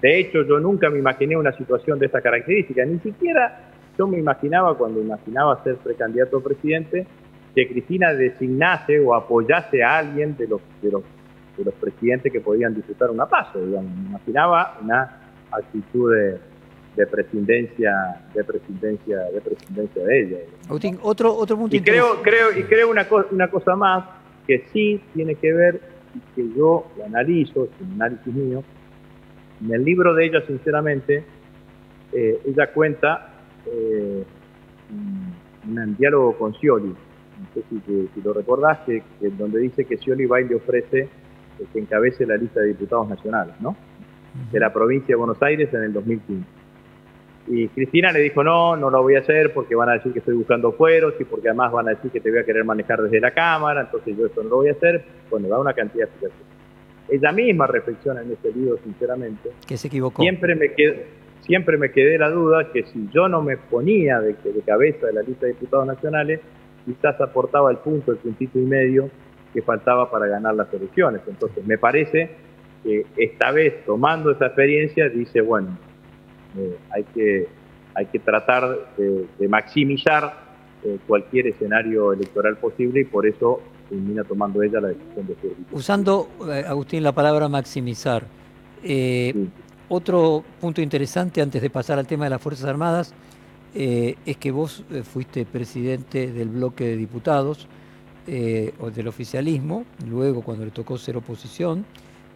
De 0.00 0.18
hecho, 0.18 0.42
yo 0.42 0.58
nunca 0.58 0.90
me 0.90 0.98
imaginé 0.98 1.36
una 1.36 1.52
situación 1.52 1.98
de 1.98 2.06
esta 2.06 2.20
característica, 2.20 2.84
ni 2.84 2.98
siquiera 2.98 3.70
yo 3.98 4.06
me 4.06 4.18
imaginaba, 4.18 4.76
cuando 4.76 5.00
imaginaba 5.00 5.62
ser 5.64 5.76
precandidato 5.76 6.38
a 6.38 6.42
presidente, 6.42 7.06
que 7.54 7.66
Cristina 7.66 8.12
designase 8.12 9.00
o 9.00 9.14
apoyase 9.14 9.82
a 9.82 9.98
alguien 9.98 10.36
de 10.36 10.46
los, 10.46 10.60
de 10.82 10.90
los, 10.90 11.02
de 11.56 11.64
los 11.64 11.74
presidentes 11.74 12.32
que 12.32 12.40
podían 12.40 12.74
disfrutar 12.74 13.10
una 13.10 13.26
paso. 13.26 13.64
Digamos. 13.64 13.94
Me 13.96 14.08
imaginaba 14.08 14.78
una 14.82 15.20
actitud 15.50 16.14
de, 16.14 16.38
de 16.96 17.06
presidencia 17.06 18.22
de 18.34 18.44
presidencia 18.44 19.18
de 19.32 19.40
presidencia 19.40 20.04
de 20.04 20.22
ella. 20.22 20.38
Agustín, 20.68 20.98
otro 21.02 21.34
otro 21.34 21.56
punto 21.56 21.76
y 21.76 21.80
creo 21.80 22.22
creo 22.22 22.56
y 22.56 22.64
creo 22.64 22.90
una 22.90 23.08
cosa 23.08 23.28
una 23.30 23.48
cosa 23.48 23.76
más 23.76 24.04
que 24.46 24.64
sí 24.72 25.00
tiene 25.14 25.34
que 25.34 25.52
ver 25.52 25.80
y 26.14 26.34
que 26.34 26.56
yo 26.56 26.86
lo 26.96 27.04
analizo, 27.04 27.64
es 27.64 27.70
un 27.80 27.92
análisis 27.94 28.32
mío. 28.32 28.62
En 29.62 29.74
el 29.74 29.84
libro 29.84 30.14
de 30.14 30.26
ella, 30.26 30.42
sinceramente, 30.46 31.24
eh, 32.12 32.40
ella 32.46 32.72
cuenta 32.72 33.34
eh, 33.66 34.24
un, 34.90 35.96
diálogo 35.96 36.36
con 36.38 36.54
Scioli, 36.54 36.88
no 36.88 37.48
sé 37.54 37.62
si, 38.14 38.20
lo 38.22 38.32
recordás, 38.32 38.80
que, 38.86 39.02
donde 39.20 39.60
dice 39.60 39.84
que 39.84 39.96
Scioli 39.96 40.26
va 40.26 40.40
y 40.40 40.48
le 40.48 40.54
ofrece 40.54 41.08
que 41.72 41.78
encabece 41.78 42.26
la 42.26 42.36
lista 42.36 42.60
de 42.60 42.68
diputados 42.68 43.08
nacionales, 43.08 43.54
¿no? 43.60 43.76
De 44.52 44.60
la 44.60 44.72
provincia 44.72 45.08
de 45.08 45.16
Buenos 45.16 45.42
Aires 45.42 45.72
en 45.72 45.82
el 45.82 45.92
2015. 45.92 46.46
Y 47.48 47.68
Cristina 47.68 48.10
le 48.10 48.20
dijo, 48.20 48.42
no, 48.42 48.76
no 48.76 48.90
lo 48.90 49.02
voy 49.02 49.14
a 49.14 49.20
hacer 49.20 49.52
porque 49.54 49.74
van 49.74 49.88
a 49.88 49.92
decir 49.92 50.12
que 50.12 50.18
estoy 50.18 50.34
buscando 50.34 50.72
fueros 50.72 51.14
y 51.20 51.24
porque 51.24 51.48
además 51.48 51.70
van 51.72 51.86
a 51.88 51.90
decir 51.90 52.10
que 52.10 52.20
te 52.20 52.30
voy 52.30 52.40
a 52.40 52.44
querer 52.44 52.64
manejar 52.64 53.00
desde 53.00 53.20
la 53.20 53.30
Cámara, 53.30 53.82
entonces 53.82 54.16
yo 54.16 54.26
esto 54.26 54.42
no 54.42 54.48
lo 54.50 54.56
voy 54.56 54.68
a 54.68 54.72
hacer. 54.72 55.04
Bueno, 55.30 55.48
da 55.48 55.58
una 55.58 55.72
cantidad 55.72 56.06
de 56.06 56.10
explicaciones. 56.10 56.56
Ella 57.08 57.32
misma 57.32 57.68
reflexiona 57.68 58.22
en 58.22 58.32
este 58.32 58.50
libro, 58.52 58.78
sinceramente. 58.82 59.50
Que 59.66 59.76
se 59.76 59.86
equivocó. 59.86 60.22
Siempre 60.22 60.56
me 60.56 60.72
quedo, 60.72 60.94
siempre 61.42 61.78
me 61.78 61.92
quedé 61.92 62.18
la 62.18 62.30
duda 62.30 62.72
que 62.72 62.82
si 62.82 63.08
yo 63.12 63.28
no 63.28 63.42
me 63.42 63.56
ponía 63.56 64.18
de, 64.18 64.32
de 64.32 64.60
cabeza 64.66 65.06
de 65.06 65.12
la 65.12 65.22
lista 65.22 65.46
de 65.46 65.52
diputados 65.52 65.86
nacionales, 65.86 66.40
quizás 66.84 67.20
aportaba 67.20 67.70
el 67.70 67.76
punto, 67.78 68.10
el 68.10 68.18
puntito 68.18 68.58
y 68.58 68.62
medio 68.62 69.08
que 69.56 69.62
faltaba 69.62 70.10
para 70.10 70.26
ganar 70.26 70.54
las 70.54 70.70
elecciones. 70.74 71.22
Entonces, 71.26 71.66
me 71.66 71.78
parece 71.78 72.28
que 72.84 73.06
esta 73.16 73.52
vez, 73.52 73.86
tomando 73.86 74.30
esa 74.30 74.48
experiencia, 74.48 75.08
dice, 75.08 75.40
bueno, 75.40 75.78
eh, 76.58 76.76
hay, 76.94 77.04
que, 77.04 77.48
hay 77.94 78.04
que 78.04 78.18
tratar 78.18 78.92
de, 78.98 79.48
maximizar 79.48 80.44
eh, 80.84 80.98
cualquier 81.06 81.46
escenario 81.46 82.12
electoral 82.12 82.58
posible 82.58 83.00
y 83.00 83.04
por 83.04 83.26
eso 83.26 83.62
termina 83.88 84.24
tomando 84.24 84.62
ella 84.62 84.78
la 84.78 84.88
decisión 84.88 85.26
de 85.26 85.34
ser 85.36 85.52
Usando, 85.72 86.28
eh, 86.50 86.62
Agustín, 86.68 87.02
la 87.02 87.12
palabra 87.12 87.48
maximizar, 87.48 88.24
otro 89.88 90.44
punto 90.60 90.82
interesante 90.82 91.40
antes 91.40 91.62
de 91.62 91.70
pasar 91.70 91.98
al 91.98 92.06
tema 92.06 92.24
de 92.24 92.30
las 92.30 92.42
Fuerzas 92.42 92.66
Armadas 92.66 93.14
eh, 93.74 94.16
es 94.26 94.36
que 94.36 94.50
vos 94.50 94.84
fuiste 95.10 95.46
presidente 95.46 96.30
del 96.30 96.50
bloque 96.50 96.84
de 96.84 96.96
diputados 96.96 97.68
eh, 98.26 98.74
o 98.80 98.90
del 98.90 99.08
oficialismo, 99.08 99.84
luego 100.08 100.42
cuando 100.42 100.64
le 100.64 100.70
tocó 100.70 100.98
ser 100.98 101.16
oposición, 101.16 101.84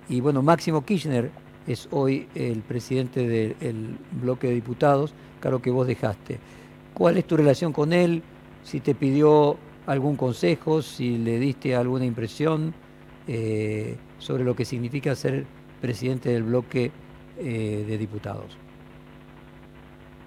y 0.09 0.21
bueno, 0.21 0.43
Máximo 0.43 0.85
Kirchner 0.85 1.31
es 1.67 1.89
hoy 1.91 2.27
el 2.35 2.63
presidente 2.63 3.27
del 3.27 3.97
bloque 4.21 4.49
de 4.49 4.55
diputados, 4.55 5.15
claro 5.41 5.61
que 5.61 5.71
vos 5.71 5.87
dejaste. 5.87 6.39
¿Cuál 6.95 7.17
es 7.17 7.27
tu 7.27 7.37
relación 7.37 7.73
con 7.73 7.93
él? 7.93 8.23
Si 8.63 8.81
te 8.81 8.95
pidió 8.95 9.57
algún 9.87 10.17
consejo, 10.17 10.83
si 10.83 11.19
le 11.19 11.39
diste 11.39 11.77
alguna 11.77 12.05
impresión 12.05 12.75
sobre 14.19 14.43
lo 14.43 14.57
que 14.57 14.65
significa 14.65 15.15
ser 15.15 15.47
presidente 15.81 16.31
del 16.31 16.45
bloque 16.45 16.91
eh, 17.39 17.85
de 17.89 17.99
diputados? 17.99 18.57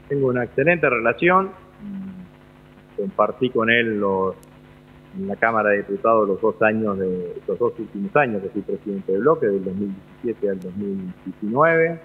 Tengo 0.09 0.28
una 0.28 0.43
excelente 0.43 0.89
relación. 0.89 1.51
Compartí 2.97 3.49
con 3.49 3.70
él 3.70 3.99
en 5.16 5.28
la 5.28 5.36
Cámara 5.36 5.70
de 5.70 5.78
Diputados 5.78 6.28
los 6.28 6.41
dos 6.41 6.61
años 6.61 6.97
de 6.97 7.36
los 7.47 7.59
dos 7.59 7.74
últimos 7.78 8.16
años 8.16 8.41
que 8.41 8.49
fui 8.49 8.61
presidente 8.61 9.11
del 9.11 9.22
bloque, 9.22 9.47
del 9.47 9.64
2017 9.64 10.49
al 10.49 10.59
2019. 10.59 11.99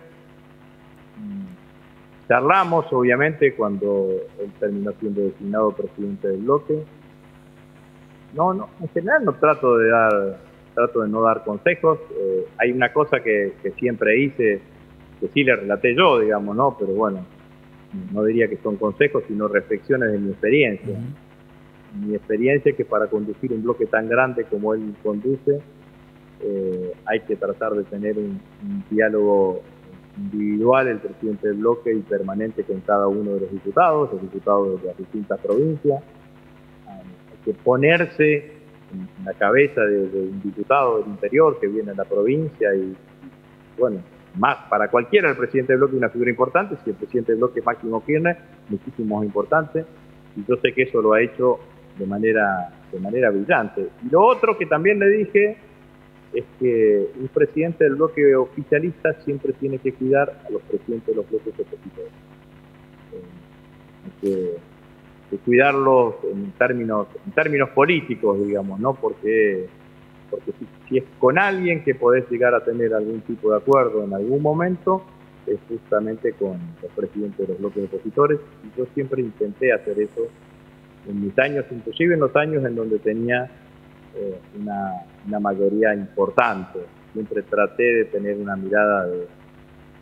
Charlamos, 2.29 2.87
obviamente, 2.93 3.55
cuando 3.55 4.11
él 4.39 4.53
terminó 4.61 4.93
siendo 5.01 5.23
designado 5.23 5.73
presidente 5.73 6.29
del 6.29 6.43
bloque. 6.43 6.85
No, 8.35 8.53
no, 8.53 8.69
en 8.81 8.89
general 8.89 9.25
no 9.25 9.33
trato 9.35 9.79
de 9.79 9.89
dar, 9.89 10.39
trato 10.75 11.01
de 11.01 11.09
no 11.09 11.23
dar 11.23 11.43
consejos. 11.45 11.99
Eh, 12.11 12.45
hay 12.59 12.73
una 12.73 12.93
cosa 12.93 13.21
que, 13.21 13.55
que 13.63 13.71
siempre 13.73 14.21
hice 14.21 14.61
que 15.21 15.29
sí 15.29 15.45
le 15.45 15.57
relaté 15.57 15.95
yo, 15.97 16.21
digamos, 16.21 16.55
¿no? 16.55 16.77
Pero 16.79 16.93
bueno, 16.93 17.25
no 18.13 18.25
diría 18.25 18.49
que 18.49 18.59
son 18.59 18.77
consejos, 18.77 19.25
sino 19.27 19.49
reflexiones 19.49 20.13
de 20.13 20.19
mi 20.19 20.31
experiencia. 20.31 20.99
Mi 21.95 22.14
experiencia 22.14 22.70
es 22.70 22.76
que 22.76 22.84
para 22.84 23.07
conducir 23.07 23.53
un 23.53 23.62
bloque 23.62 23.86
tan 23.86 24.09
grande 24.09 24.45
como 24.45 24.74
él 24.74 24.95
conduce, 25.03 25.61
eh, 26.41 26.93
hay 27.07 27.20
que 27.20 27.36
tratar 27.36 27.72
de 27.72 27.84
tener 27.84 28.16
un, 28.18 28.41
diálogo 28.91 29.62
individual, 30.16 30.89
el 30.89 30.99
presidente 30.99 31.49
del 31.49 31.59
bloque 31.59 31.93
y 31.93 32.01
permanente 32.01 32.64
con 32.64 32.80
cada 32.80 33.09
uno 33.09 33.34
de 33.34 33.41
los 33.41 33.51
diputados, 33.51 34.12
los 34.12 34.22
diputados 34.22 34.82
de 34.82 34.89
las 34.89 34.99
distintas 34.99 35.41
provincias. 35.41 36.03
hay 36.86 37.45
que 37.45 37.55
ponerse 37.55 38.53
en 38.93 39.24
la 39.24 39.34
cabeza 39.34 39.82
de, 39.82 40.09
de, 40.09 40.20
un 40.20 40.43
diputado 40.43 40.99
del 40.99 41.09
interior 41.09 41.59
que 41.61 41.68
viene 41.68 41.93
a 41.93 41.95
la 41.95 42.05
provincia 42.05 42.74
y 42.74 42.95
bueno, 43.78 44.01
más 44.36 44.57
para 44.68 44.89
cualquiera 44.89 45.30
el 45.30 45.36
presidente 45.36 45.72
del 45.72 45.80
bloque 45.80 45.95
es 45.95 45.99
una 45.99 46.11
figura 46.11 46.30
importante, 46.30 46.76
si 46.84 46.91
el 46.91 46.97
presidente 46.97 47.32
del 47.32 47.41
bloque 47.41 47.61
es 47.61 47.66
Máximo 47.66 48.05
Kirchner, 48.05 48.36
muchísimo 48.68 49.16
más 49.16 49.24
importante. 49.24 49.84
y 50.36 50.45
yo 50.47 50.57
sé 50.57 50.72
que 50.72 50.82
eso 50.82 51.01
lo 51.01 51.12
ha 51.12 51.22
hecho 51.22 51.59
de 51.99 52.07
manera, 52.07 52.70
de 52.92 53.01
manera 53.01 53.30
brillante. 53.30 53.88
Y 54.05 54.11
lo 54.11 54.24
otro 54.24 54.57
que 54.57 54.66
también 54.66 54.99
le 54.99 55.09
dije 55.09 55.57
es 56.32 56.44
que 56.59 57.09
un 57.18 57.28
presidente 57.28 57.84
del 57.84 57.96
bloque 57.96 58.36
oficialista 58.36 59.14
siempre 59.24 59.53
tiene 59.55 59.78
que 59.78 59.92
cuidar 59.92 60.42
a 60.46 60.51
los 60.51 60.62
presidentes 60.62 61.09
de 61.09 61.14
los 61.14 61.30
bloques 61.30 61.55
opositores. 61.55 62.12
Eh, 64.22 64.57
que, 65.30 65.36
cuidarlos 65.44 66.14
en 66.32 66.53
términos, 66.53 67.07
en 67.26 67.32
términos 67.32 67.68
políticos, 67.70 68.38
digamos, 68.46 68.80
¿no? 68.80 68.94
Porque, 68.94 69.66
porque 70.30 70.53
si, 70.53 70.66
si, 70.88 70.99
es 70.99 71.05
con 71.18 71.38
alguien 71.38 71.84
que 71.84 71.94
podés 71.94 72.30
llegar 72.30 72.55
a 72.55 72.64
tener 72.64 72.94
algún 72.94 73.20
tipo 73.20 73.51
de 73.51 73.59
acuerdo 73.59 74.05
en 74.05 74.14
algún 74.14 74.40
momento, 74.40 75.05
es 75.46 75.59
justamente 75.68 76.32
con 76.32 76.59
los 76.82 76.90
presidentes 76.92 77.46
de 77.46 77.53
los 77.53 77.59
bloques 77.59 77.84
opositores. 77.84 78.40
Y 78.64 78.78
yo 78.78 78.86
siempre 78.94 79.20
intenté 79.20 79.72
hacer 79.72 80.01
eso 80.01 80.28
en 81.07 81.24
mis 81.24 81.38
años, 81.38 81.64
inclusive 81.70 82.14
en 82.14 82.20
los 82.20 82.34
años 82.36 82.64
en 82.64 82.74
donde 82.74 82.99
tenía 82.99 83.51
eh, 84.16 84.38
una, 84.61 84.92
una, 85.26 85.40
mayoría 85.40 85.94
importante. 85.94 86.80
Siempre 87.12 87.42
traté 87.42 87.82
de 87.82 88.05
tener 88.07 88.36
una 88.36 88.57
mirada 88.57 89.07
de, 89.07 89.26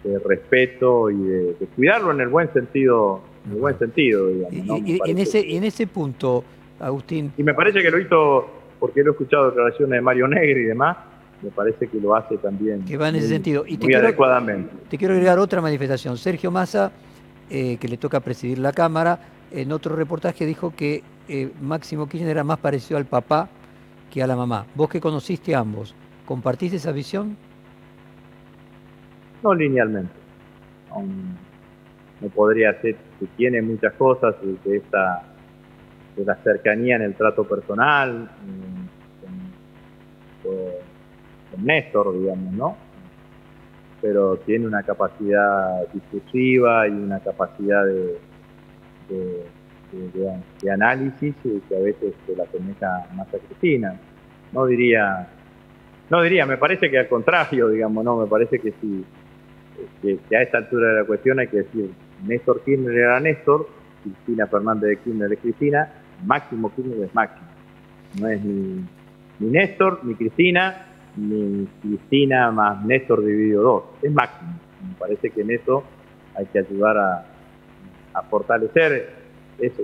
de 0.04 0.18
respeto 0.20 1.10
y 1.10 1.16
de, 1.16 1.54
de, 1.54 1.66
cuidarlo 1.74 2.12
en 2.12 2.20
el 2.20 2.28
buen 2.28 2.52
sentido, 2.52 3.20
en 3.46 3.52
el 3.52 3.58
buen 3.58 3.78
sentido, 3.78 4.28
digamos. 4.28 4.64
¿no? 4.64 4.76
Y, 4.78 5.00
en, 5.04 5.18
ese, 5.18 5.56
en 5.56 5.64
ese 5.64 5.86
punto, 5.86 6.44
Agustín. 6.80 7.32
Y 7.36 7.42
me 7.42 7.54
parece 7.54 7.82
que 7.82 7.90
lo 7.90 7.98
hizo, 7.98 8.46
porque 8.78 9.02
lo 9.02 9.10
he 9.10 9.12
escuchado 9.12 9.50
declaraciones 9.50 9.98
de 9.98 10.00
Mario 10.00 10.28
Negri 10.28 10.62
y 10.62 10.64
demás, 10.64 10.96
me 11.42 11.50
parece 11.50 11.86
que 11.88 12.00
lo 12.00 12.14
hace 12.14 12.38
también. 12.38 12.84
Que 12.84 12.96
va 12.96 13.08
en 13.08 13.16
ese 13.16 13.26
muy, 13.26 13.34
sentido. 13.34 13.64
Y 13.66 13.76
te 13.76 13.84
muy 13.84 13.92
quiero, 13.92 14.06
adecuadamente. 14.06 14.74
Te 14.88 14.98
quiero 14.98 15.14
agregar 15.14 15.38
otra 15.38 15.60
manifestación. 15.60 16.16
Sergio 16.16 16.50
Massa, 16.50 16.92
eh, 17.50 17.76
que 17.78 17.88
le 17.88 17.96
toca 17.96 18.20
presidir 18.20 18.58
la 18.58 18.72
Cámara, 18.72 19.18
en 19.56 19.72
otro 19.72 19.96
reportaje 19.96 20.44
dijo 20.44 20.74
que 20.74 21.02
eh, 21.28 21.50
Máximo 21.60 22.06
Kirchner 22.06 22.30
era 22.30 22.44
más 22.44 22.58
parecido 22.58 22.98
al 22.98 23.06
papá 23.06 23.48
que 24.12 24.22
a 24.22 24.26
la 24.26 24.36
mamá. 24.36 24.66
Vos 24.74 24.88
que 24.90 25.00
conociste 25.00 25.54
a 25.54 25.60
ambos, 25.60 25.94
¿compartiste 26.26 26.76
esa 26.76 26.92
visión? 26.92 27.36
No 29.42 29.54
linealmente. 29.54 30.12
No, 30.90 31.04
no 32.20 32.28
podría 32.28 32.78
ser 32.82 32.96
que 33.18 33.26
tiene 33.36 33.62
muchas 33.62 33.94
cosas 33.94 34.34
de 34.42 34.76
esta 34.76 35.22
de 36.16 36.24
la 36.24 36.34
cercanía 36.36 36.96
en 36.96 37.02
el 37.02 37.14
trato 37.14 37.44
personal 37.44 38.30
con, 39.20 39.30
con, 40.42 40.70
con 41.50 41.64
Néstor, 41.64 42.18
digamos, 42.18 42.52
¿no? 42.54 42.76
Pero 44.00 44.36
tiene 44.38 44.66
una 44.66 44.82
capacidad 44.82 45.86
discursiva 45.92 46.88
y 46.88 46.92
una 46.92 47.20
capacidad 47.20 47.84
de, 47.84 48.18
de, 49.08 49.44
de, 49.92 50.08
de 50.12 51.12
que 51.68 51.76
a 51.76 51.80
veces 51.80 52.14
se 52.26 52.36
la 52.36 52.44
asemeja 52.44 53.06
más 53.14 53.28
a 53.28 53.38
Cristina. 53.38 53.98
No 54.52 54.66
diría, 54.66 55.28
no 56.10 56.22
diría, 56.22 56.46
me 56.46 56.56
parece 56.56 56.90
que 56.90 56.98
al 56.98 57.08
contrario, 57.08 57.68
digamos, 57.68 58.04
no, 58.04 58.16
me 58.16 58.26
parece 58.26 58.58
que 58.58 58.72
si 58.80 59.04
que, 60.02 60.36
a 60.36 60.42
esta 60.42 60.58
altura 60.58 60.88
de 60.88 61.00
la 61.00 61.04
cuestión 61.04 61.38
hay 61.38 61.48
que 61.48 61.58
decir 61.58 61.90
Néstor 62.26 62.62
Kirchner 62.64 62.96
era 62.96 63.20
Néstor, 63.20 63.68
Cristina 64.02 64.46
Fernández 64.46 64.90
de 64.90 64.96
Kirchner 64.98 65.32
es 65.32 65.38
Cristina, 65.40 65.92
Máximo 66.24 66.72
Kirchner 66.74 67.04
es 67.04 67.14
Máximo. 67.14 67.46
No 68.20 68.28
es 68.28 68.42
ni, 68.42 68.84
ni 69.40 69.50
Néstor, 69.50 70.00
ni 70.04 70.14
Cristina, 70.14 70.86
ni 71.16 71.66
Cristina 71.82 72.50
más 72.50 72.84
Néstor 72.84 73.24
dividido 73.24 73.62
dos, 73.62 73.84
es 74.02 74.12
Máximo. 74.12 74.52
Me 74.88 74.94
parece 74.94 75.30
que 75.30 75.42
en 75.42 75.50
eso 75.50 75.82
hay 76.34 76.46
que 76.46 76.60
ayudar 76.60 76.96
a, 76.96 77.26
a 78.16 78.22
fortalecer 78.22 79.10
esa, 79.58 79.82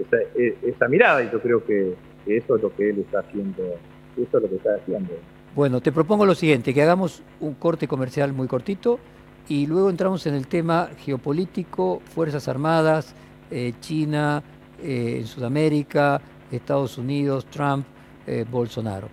esa, 0.63 0.89
mirada 0.89 1.23
y 1.23 1.31
yo 1.31 1.41
creo 1.41 1.65
que, 1.65 1.95
eso 2.27 2.57
es 2.57 2.63
lo 2.63 2.75
que 2.75 2.91
él 2.91 3.01
está 3.01 3.21
haciendo, 3.21 3.63
eso 4.17 4.37
es 4.37 4.43
lo 4.43 4.49
que 4.49 4.57
está 4.57 4.77
haciendo. 4.77 5.13
Bueno, 5.55 5.81
te 5.81 5.93
propongo 5.93 6.25
lo 6.25 6.35
siguiente, 6.35 6.73
que 6.73 6.83
hagamos 6.83 7.23
un 7.41 7.55
corte 7.55 7.89
comercial 7.89 8.33
muy 8.33 8.47
cortito 8.47 8.99
y 9.49 9.67
luego 9.67 9.91
entramos 9.91 10.27
en 10.27 10.35
el 10.35 10.47
tema 10.47 10.91
geopolítico, 10.99 12.01
Fuerzas 12.15 12.49
Armadas, 12.49 13.15
eh, 13.51 13.75
China, 13.81 14.43
eh, 14.83 15.23
Sudamérica, 15.27 16.21
Estados 16.51 16.97
Unidos, 16.97 17.47
Trump, 17.47 17.85
eh, 18.27 18.45
Bolsonaro. 18.51 19.09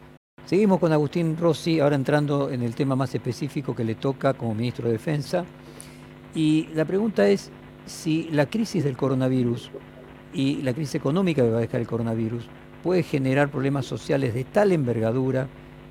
Seguimos 0.46 0.80
con 0.80 0.94
Agustín 0.94 1.36
Rossi, 1.38 1.80
ahora 1.80 1.96
entrando 1.96 2.50
en 2.50 2.64
el 2.64 2.74
tema 2.74 2.96
más 2.96 3.14
específico 3.14 3.76
que 3.76 3.84
le 3.84 3.96
toca 3.96 4.34
como 4.34 4.56
ministro 4.56 4.86
de 4.86 4.94
Defensa. 4.94 5.46
Y 6.34 6.68
la 6.74 6.86
pregunta 6.86 7.28
es 7.28 7.52
si 7.90 8.30
la 8.32 8.46
crisis 8.46 8.84
del 8.84 8.96
coronavirus 8.96 9.72
y 10.32 10.62
la 10.62 10.74
crisis 10.74 10.96
económica 10.96 11.42
que 11.42 11.50
va 11.50 11.58
a 11.58 11.62
dejar 11.62 11.82
el 11.82 11.88
coronavirus 11.88 12.46
puede 12.84 13.02
generar 13.02 13.50
problemas 13.50 13.88
sociales 13.88 14.34
de 14.36 14.44
tal 14.44 14.72
envergadura 14.72 15.48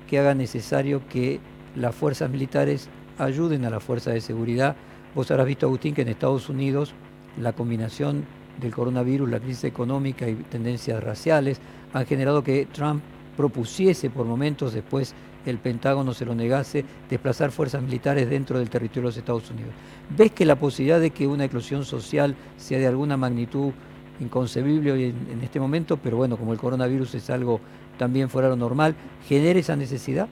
que 0.07 0.17
haga 0.17 0.33
necesario 0.33 1.01
que 1.09 1.39
las 1.75 1.93
fuerzas 1.93 2.29
militares 2.29 2.89
ayuden 3.17 3.65
a 3.65 3.69
la 3.69 3.81
fuerza 3.81 4.11
de 4.11 4.21
seguridad. 4.21 4.77
Vos 5.13 5.29
habrás 5.29 5.45
visto, 5.45 5.65
Agustín, 5.65 5.93
que 5.93 6.03
en 6.03 6.07
Estados 6.07 6.47
Unidos 6.47 6.93
la 7.37 7.51
combinación 7.51 8.23
del 8.61 8.73
coronavirus, 8.73 9.29
la 9.29 9.39
crisis 9.39 9.65
económica 9.65 10.27
y 10.27 10.35
tendencias 10.35 11.03
raciales 11.03 11.59
han 11.93 12.05
generado 12.05 12.43
que 12.43 12.65
Trump 12.71 13.03
propusiese 13.35 14.09
por 14.09 14.25
momentos, 14.25 14.73
después 14.73 15.13
el 15.45 15.57
Pentágono 15.57 16.13
se 16.13 16.25
lo 16.25 16.35
negase, 16.35 16.83
desplazar 17.09 17.51
fuerzas 17.51 17.81
militares 17.81 18.29
dentro 18.29 18.59
del 18.59 18.69
territorio 18.69 19.03
de 19.03 19.07
los 19.07 19.17
Estados 19.17 19.49
Unidos. 19.51 19.71
¿Ves 20.15 20.31
que 20.31 20.45
la 20.45 20.55
posibilidad 20.55 20.99
de 20.99 21.11
que 21.11 21.27
una 21.27 21.45
eclosión 21.45 21.83
social 21.85 22.35
sea 22.57 22.79
de 22.79 22.87
alguna 22.87 23.17
magnitud 23.17 23.71
inconcebible 24.19 25.09
en, 25.09 25.41
este 25.41 25.59
momento, 25.59 25.97
pero 25.97 26.17
bueno, 26.17 26.37
como 26.37 26.53
el 26.53 26.59
coronavirus 26.59 27.15
es 27.15 27.29
algo 27.29 27.59
también 27.97 28.29
fuera 28.29 28.49
de 28.49 28.55
lo 28.55 28.59
normal, 28.59 28.95
genere 29.27 29.59
esa 29.59 29.75
necesidad? 29.75 30.27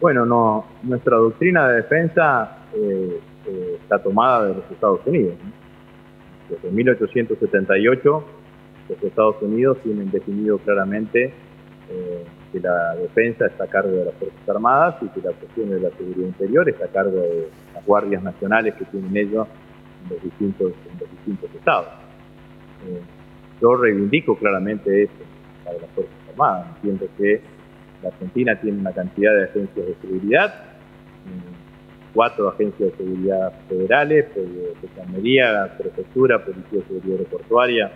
Bueno, 0.00 0.26
no, 0.26 0.64
nuestra 0.82 1.16
doctrina 1.16 1.68
de 1.68 1.76
defensa 1.76 2.58
eh, 2.74 3.20
eh, 3.46 3.78
está 3.80 4.02
tomada 4.02 4.46
de 4.46 4.54
los 4.54 4.70
Estados 4.70 5.00
Unidos. 5.06 5.34
Desde 6.48 6.70
1878 6.70 8.24
los 8.88 9.02
Estados 9.02 9.36
Unidos 9.40 9.78
tienen 9.82 10.10
definido 10.10 10.58
claramente 10.58 11.32
eh, 11.90 12.24
que 12.54 12.60
la 12.60 12.94
defensa 12.94 13.46
está 13.46 13.64
a 13.64 13.66
cargo 13.66 13.90
de 13.90 14.04
las 14.04 14.14
Fuerzas 14.14 14.48
Armadas 14.48 14.94
y 15.02 15.08
que 15.08 15.26
la 15.26 15.32
cuestión 15.32 15.70
de 15.70 15.80
la 15.80 15.90
seguridad 15.90 16.28
interior 16.28 16.68
está 16.68 16.84
a 16.84 16.88
cargo 16.88 17.20
de 17.20 17.48
las 17.74 17.84
guardias 17.84 18.22
nacionales 18.22 18.74
que 18.74 18.84
tienen 18.84 19.16
ellos 19.16 19.48
en 20.04 20.14
los 20.14 20.22
distintos, 20.22 20.72
en 20.92 21.00
los 21.00 21.10
distintos 21.10 21.50
estados. 21.52 21.88
Eh, 22.86 23.00
yo 23.60 23.74
reivindico 23.74 24.36
claramente 24.38 25.02
eso 25.02 25.12
para 25.64 25.78
las 25.78 25.90
Fuerzas 25.90 26.14
Armadas. 26.30 26.66
Entiendo 26.76 27.08
que 27.18 27.40
la 28.02 28.08
Argentina 28.10 28.60
tiene 28.60 28.78
una 28.78 28.92
cantidad 28.92 29.34
de 29.34 29.44
agencias 29.44 29.86
de 29.86 29.94
seguridad, 30.00 30.54
cuatro 32.14 32.50
agencias 32.50 32.92
de 32.92 32.96
seguridad 32.96 33.52
federales, 33.68 34.26
Gendarmería, 34.80 35.76
Prefectura, 35.76 36.44
Policía 36.44 36.78
de 36.78 36.82
Seguridad 36.82 37.18
Aeroportuaria 37.18 37.92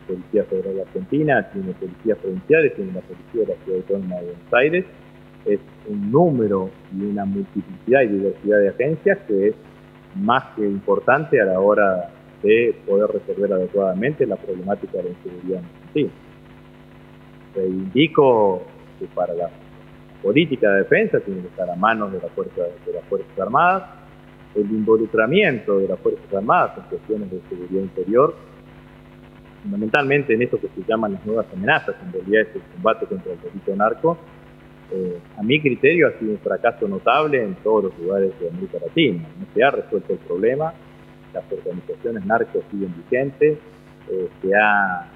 Policía 0.00 0.44
Federal 0.44 0.74
de 0.74 0.82
Argentina, 0.82 1.50
tiene 1.52 1.72
policías 1.72 2.18
provinciales, 2.18 2.74
tiene 2.74 2.92
la 2.92 3.00
Policía 3.00 3.40
de 3.42 3.46
la 3.46 3.64
Ciudad 3.64 3.80
Autónoma 3.80 4.16
de 4.16 4.22
Buenos 4.22 4.54
Aires. 4.54 4.84
Es 5.44 5.60
un 5.88 6.10
número 6.10 6.70
y 6.96 7.04
una 7.04 7.24
multiplicidad 7.24 8.02
y 8.02 8.06
diversidad 8.08 8.58
de 8.58 8.68
agencias 8.68 9.18
que 9.28 9.48
es 9.48 9.54
más 10.16 10.44
que 10.56 10.62
importante 10.62 11.40
a 11.40 11.44
la 11.44 11.60
hora 11.60 12.10
de 12.42 12.74
poder 12.86 13.10
resolver 13.10 13.52
adecuadamente 13.52 14.26
la 14.26 14.36
problemática 14.36 14.98
de 14.98 15.04
la 15.04 15.10
inseguridad 15.10 15.62
en. 15.94 16.10
Reivindico 17.54 18.62
que 18.98 19.06
para 19.06 19.34
la 19.34 19.50
política 20.22 20.70
de 20.70 20.78
defensa 20.78 21.20
tiene 21.20 21.42
que 21.42 21.48
estar 21.48 21.68
a 21.70 21.76
manos 21.76 22.12
de, 22.12 22.20
la 22.20 22.28
fuerza, 22.28 22.62
de 22.84 22.92
las 22.92 23.04
Fuerzas 23.04 23.38
Armadas, 23.38 23.84
el 24.54 24.70
involucramiento 24.70 25.78
de 25.78 25.88
las 25.88 25.98
Fuerzas 26.00 26.34
Armadas 26.34 26.78
en 26.78 26.84
cuestiones 26.84 27.30
de 27.30 27.40
seguridad 27.48 27.82
interior, 27.82 28.34
fundamentalmente 29.66 30.32
en 30.32 30.42
esto 30.42 30.60
que 30.60 30.68
se 30.68 30.82
llaman 30.88 31.14
las 31.14 31.26
nuevas 31.26 31.46
amenazas, 31.52 31.96
en 32.04 32.12
realidad 32.12 32.42
es 32.42 32.54
el 32.54 32.62
combate 32.74 33.06
contra 33.06 33.32
el 33.32 33.40
delito 33.40 33.74
narco, 33.74 34.16
eh, 34.92 35.18
a 35.36 35.42
mi 35.42 35.60
criterio 35.60 36.06
ha 36.06 36.18
sido 36.20 36.32
un 36.32 36.38
fracaso 36.38 36.86
notable 36.86 37.42
en 37.42 37.56
todos 37.56 37.84
los 37.84 37.98
lugares 37.98 38.30
de 38.38 38.48
América 38.48 38.78
Latina. 38.80 39.26
No 39.40 39.46
se 39.52 39.64
ha 39.64 39.70
resuelto 39.72 40.12
el 40.12 40.20
problema, 40.20 40.72
las 41.34 41.44
organizaciones 41.50 42.24
narcos 42.24 42.62
siguen 42.70 42.94
vigentes, 42.96 43.58
eh, 44.08 44.28
se 44.40 44.54
ha 44.54 45.08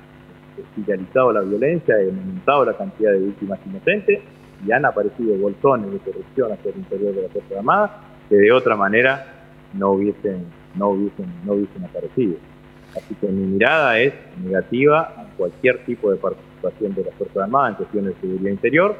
especializado 0.59 1.32
la 1.32 1.42
violencia, 1.42 1.94
ha 1.94 2.01
aumentado 2.01 2.64
la 2.64 2.76
cantidad 2.76 3.12
de 3.12 3.20
víctimas 3.20 3.61
inocentes 3.64 4.18
y 4.66 4.72
han 4.72 4.84
aparecido 4.84 5.36
bolsones 5.36 5.92
de 5.92 5.98
corrupción 6.01 6.53
hacia 6.53 6.72
el 6.72 6.78
interior 6.78 7.14
de 7.14 7.22
la 7.22 7.28
Fuerza 7.28 7.57
Armada 7.57 8.01
que 8.28 8.34
de 8.34 8.51
otra 8.51 8.74
manera 8.74 9.24
no 9.74 9.92
hubiesen, 9.92 10.46
no 10.74 10.88
hubiesen, 10.88 11.26
no 11.44 11.53
hubiesen 11.53 11.84
aparecido. 11.84 12.34
Así 12.97 13.14
que 13.14 13.28
mi 13.28 13.47
mirada 13.47 13.99
es 13.99 14.14
negativa 14.43 15.14
a 15.16 15.26
cualquier 15.36 15.84
tipo 15.84 16.11
de 16.11 16.16
participación 16.16 16.95
de 16.95 17.05
las 17.05 17.14
Fuerzas 17.14 17.45
Armadas 17.45 17.70
en 17.70 17.76
cuestiones 17.76 18.14
de 18.14 18.20
seguridad 18.20 18.51
interior, 18.51 18.97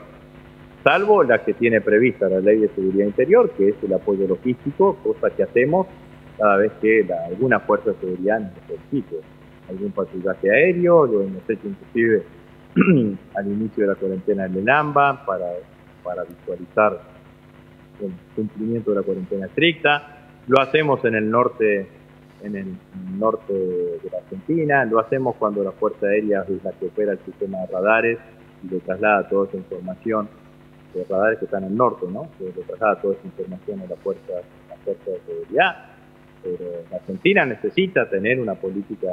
salvo 0.85 1.25
la 1.25 1.45
que 1.45 1.55
tiene 1.55 1.81
prevista 1.81 2.29
la 2.29 2.41
ley 2.41 2.59
de 2.59 2.69
seguridad 2.69 3.07
interior, 3.07 3.51
que 3.51 3.71
es 3.71 3.75
el 3.83 3.93
apoyo 3.93 4.27
logístico, 4.27 4.97
cosa 5.03 5.31
que 5.31 5.43
hacemos 5.43 5.87
cada 6.39 6.57
vez 6.57 6.73
que 6.81 7.07
alguna 7.29 7.61
fuerza 7.61 7.91
de 7.91 7.97
seguridad 8.01 8.41
nos 8.41 8.71
algún 9.69 9.93
patrullaje 9.93 10.51
aéreo, 10.51 11.07
lo 11.07 11.23
hemos 11.23 11.49
hecho 11.49 11.69
inclusive 11.69 12.23
al 13.35 13.47
inicio 13.47 13.85
de 13.85 13.89
la 13.89 13.95
cuarentena 13.95 14.47
en 14.47 14.57
el 14.57 14.69
AMBA 14.69 15.25
para, 15.27 15.47
para 16.03 16.25
visualizar 16.25 17.01
el 18.01 18.13
cumplimiento 18.35 18.91
de 18.91 18.97
la 18.97 19.03
cuarentena 19.03 19.47
estricta. 19.47 20.29
Lo 20.49 20.61
hacemos 20.61 21.05
en 21.05 21.15
el 21.15 21.31
norte 21.31 21.89
en 22.43 22.57
el 22.57 22.77
norte 23.19 23.53
de 23.53 24.11
la 24.11 24.19
Argentina, 24.19 24.85
lo 24.85 24.99
hacemos 24.99 25.37
cuando 25.37 25.63
la 25.63 25.73
Fuerza 25.73 26.07
Aérea 26.07 26.45
es 26.49 26.63
la 26.65 26.73
que 26.73 26.87
opera 26.87 27.13
el 27.13 27.19
sistema 27.21 27.59
de 27.59 27.67
radares 27.67 28.19
y 28.63 28.69
le 28.69 28.81
traslada 28.81 29.29
toda 29.29 29.49
esa 29.49 29.57
información 29.57 30.29
de 30.95 31.05
radares 31.05 31.39
que 31.39 31.45
están 31.45 31.65
en 31.65 31.71
el 31.71 31.77
norte, 31.77 32.07
¿no? 32.11 32.29
Le 32.41 32.51
traslada 32.51 33.01
toda 33.01 33.15
esa 33.15 33.27
información 33.27 33.81
a 33.81 33.87
la 33.87 33.97
Fuerza, 33.97 34.33
fuerza 34.85 35.11
de 35.11 35.21
Seguridad. 35.27 35.77
Pero 36.43 36.65
la 36.91 36.97
Argentina 36.97 37.45
necesita 37.45 38.09
tener 38.09 38.41
una 38.41 38.55
política 38.55 39.09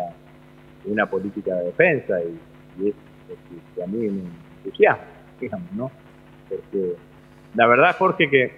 una 0.87 1.05
política 1.05 1.55
de 1.55 1.65
defensa 1.65 2.19
y, 2.21 2.87
es 2.87 2.95
lo 3.29 3.35
que 3.75 3.83
a 3.83 3.87
mí 3.87 4.07
me 4.07 4.23
entusiasma, 4.57 5.03
digamos, 5.39 5.71
¿no? 5.73 5.91
Porque 6.47 6.95
la 7.55 7.67
verdad, 7.67 7.95
Jorge, 7.97 8.29
que 8.29 8.51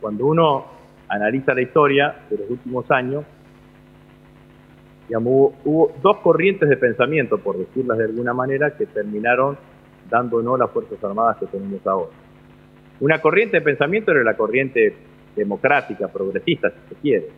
cuando 0.00 0.26
uno 0.26 0.66
analiza 1.08 1.54
la 1.54 1.62
historia 1.62 2.14
de 2.30 2.38
los 2.38 2.50
últimos 2.50 2.90
años, 2.90 3.24
digamos, 5.08 5.52
hubo, 5.64 5.92
dos 6.02 6.18
corrientes 6.18 6.68
de 6.68 6.76
pensamiento, 6.76 7.38
por 7.38 7.56
decirlas 7.56 7.98
de 7.98 8.04
alguna 8.04 8.34
manera, 8.34 8.76
que 8.76 8.86
terminaron 8.86 9.56
dándonos 10.10 10.58
las 10.58 10.70
Fuerzas 10.70 11.02
Armadas 11.02 11.36
que 11.38 11.46
tenemos 11.46 11.86
ahora. 11.86 12.10
Una 13.00 13.20
corriente 13.20 13.58
de 13.58 13.62
pensamiento 13.62 14.10
era 14.10 14.22
la 14.22 14.36
corriente 14.36 14.94
democrática, 15.34 16.08
progresista, 16.08 16.70
si 16.70 16.94
se 16.94 17.00
quiere, 17.00 17.28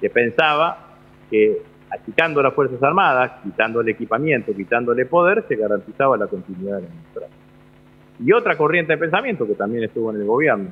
que 0.00 0.10
pensaba 0.10 0.96
que 1.30 1.62
achicando 1.90 2.42
las 2.42 2.54
Fuerzas 2.54 2.82
Armadas, 2.82 3.42
quitándole 3.42 3.92
equipamiento, 3.92 4.54
quitándole 4.54 5.06
poder, 5.06 5.44
se 5.46 5.56
garantizaba 5.56 6.16
la 6.16 6.26
continuidad 6.26 6.76
de 6.76 6.82
la 6.82 6.88
democracia. 6.88 7.36
Y 8.24 8.32
otra 8.32 8.56
corriente 8.56 8.92
de 8.92 8.98
pensamiento 8.98 9.46
que 9.46 9.54
también 9.54 9.84
estuvo 9.84 10.10
en 10.10 10.20
el 10.20 10.24
gobierno 10.24 10.70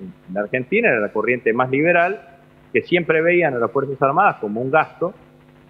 en 0.00 0.34
la 0.34 0.40
Argentina 0.40 0.88
era 0.88 1.00
la 1.00 1.12
corriente 1.12 1.52
más 1.52 1.70
liberal, 1.70 2.20
que 2.72 2.82
siempre 2.82 3.22
veían 3.22 3.54
a 3.54 3.58
las 3.58 3.70
Fuerzas 3.70 4.00
Armadas 4.02 4.36
como 4.40 4.60
un 4.60 4.70
gasto, 4.70 5.14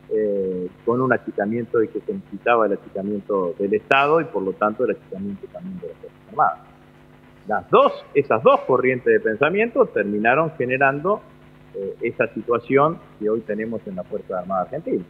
eh, 0.09 0.69
con 0.85 1.01
un 1.01 1.13
achicamiento 1.13 1.83
y 1.83 1.89
que 1.89 2.01
se 2.01 2.15
necesitaba 2.15 2.67
el 2.67 2.75
achicamiento 2.75 3.55
del 3.59 3.75
Estado 3.75 4.21
y 4.21 4.25
por 4.25 4.43
lo 4.43 4.53
tanto 4.53 4.85
el 4.85 4.93
achicamiento 4.93 5.47
también 5.53 5.81
de 5.81 5.89
las 5.89 5.97
Fuerzas 5.97 6.21
Armadas. 6.29 6.59
Las 7.49 7.71
dos, 7.71 8.05
esas 8.15 8.43
dos 8.43 8.61
corrientes 8.63 9.13
de 9.13 9.21
pensamiento 9.21 9.87
terminaron 9.87 10.53
generando 10.57 11.23
eh, 11.75 11.95
esa 12.03 12.27
situación 12.35 12.99
que 13.19 13.29
hoy 13.29 13.41
tenemos 13.41 13.81
en 13.87 13.97
la 13.97 14.05
Fuerza 14.05 14.39
Armada 14.39 14.63
Argentina. 14.63 15.05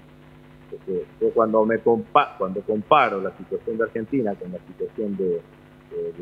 Porque 0.70 1.05
yo 1.20 1.30
cuando, 1.34 1.64
me 1.64 1.78
cuando 1.78 2.61
comparo 2.62 3.20
la 3.20 3.36
situación 3.36 3.78
de 3.78 3.84
Argentina 3.84 4.34
con 4.34 4.51
la 4.51 4.59
situación 4.66 5.16
de, 5.16 5.40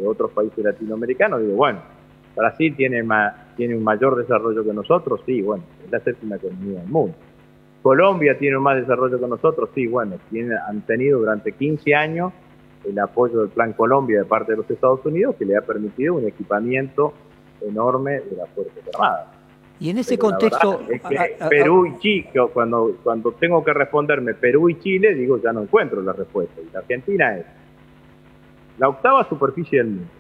otros 0.05 0.31
países 0.33 0.65
latinoamericanos, 0.65 1.41
digo, 1.41 1.55
bueno, 1.55 1.81
Brasil 2.37 2.75
tiene, 2.77 3.03
tiene 3.57 3.77
un 3.77 3.83
mayor 3.83 4.17
desarrollo 4.17 4.63
que 4.63 4.73
nosotros, 4.73 5.21
sí, 5.25 5.43
bueno, 5.43 5.65
es 5.85 5.91
la 5.91 6.01
séptima 6.01 6.37
economía 6.37 6.81
del 6.81 6.89
mundo. 6.89 7.17
Colombia 7.85 8.39
tiene 8.39 8.59
más 8.59 8.77
desarrollo 8.77 9.21
que 9.21 9.27
nosotros, 9.27 9.69
sí, 9.75 9.87
bueno, 9.87 10.17
tiene, 10.31 10.55
han 10.67 10.81
tenido 10.87 11.19
durante 11.19 11.53
15 11.53 11.95
años 11.95 12.33
el 12.83 12.99
apoyo 12.99 13.41
del 13.41 13.51
Plan 13.51 13.75
Colombia 13.75 14.21
de 14.21 14.25
parte 14.25 14.53
de 14.53 14.57
los 14.57 14.71
Estados 14.71 15.05
Unidos 15.05 15.37
que 15.39 15.45
le 15.45 15.55
ha 15.55 15.61
permitido 15.61 16.15
un 16.15 16.27
equipamiento 16.27 17.13
enorme 17.61 18.21
de 18.21 18.37
las 18.39 18.49
Fuerzas 18.55 18.79
Armadas. 18.95 19.27
Y 19.79 19.91
en 19.91 19.99
ese 19.99 20.17
contexto... 20.17 20.81
Perú 21.51 21.85
y 21.85 21.99
Chile, 21.99 22.31
cuando, 22.55 22.97
cuando 23.03 23.33
tengo 23.33 23.63
que 23.63 23.75
responderme 23.75 24.33
Perú 24.33 24.71
y 24.71 24.79
Chile, 24.79 25.15
digo, 25.15 25.37
ya 25.43 25.53
no 25.53 25.61
encuentro 25.61 26.01
la 26.01 26.15
respuesta. 26.15 26.63
Y 26.63 26.73
la 26.73 26.79
Argentina 26.79 27.37
es 27.37 27.45
la 28.79 28.89
octava 28.89 29.29
superficie 29.29 29.81
del 29.81 29.89
mundo. 29.89 30.11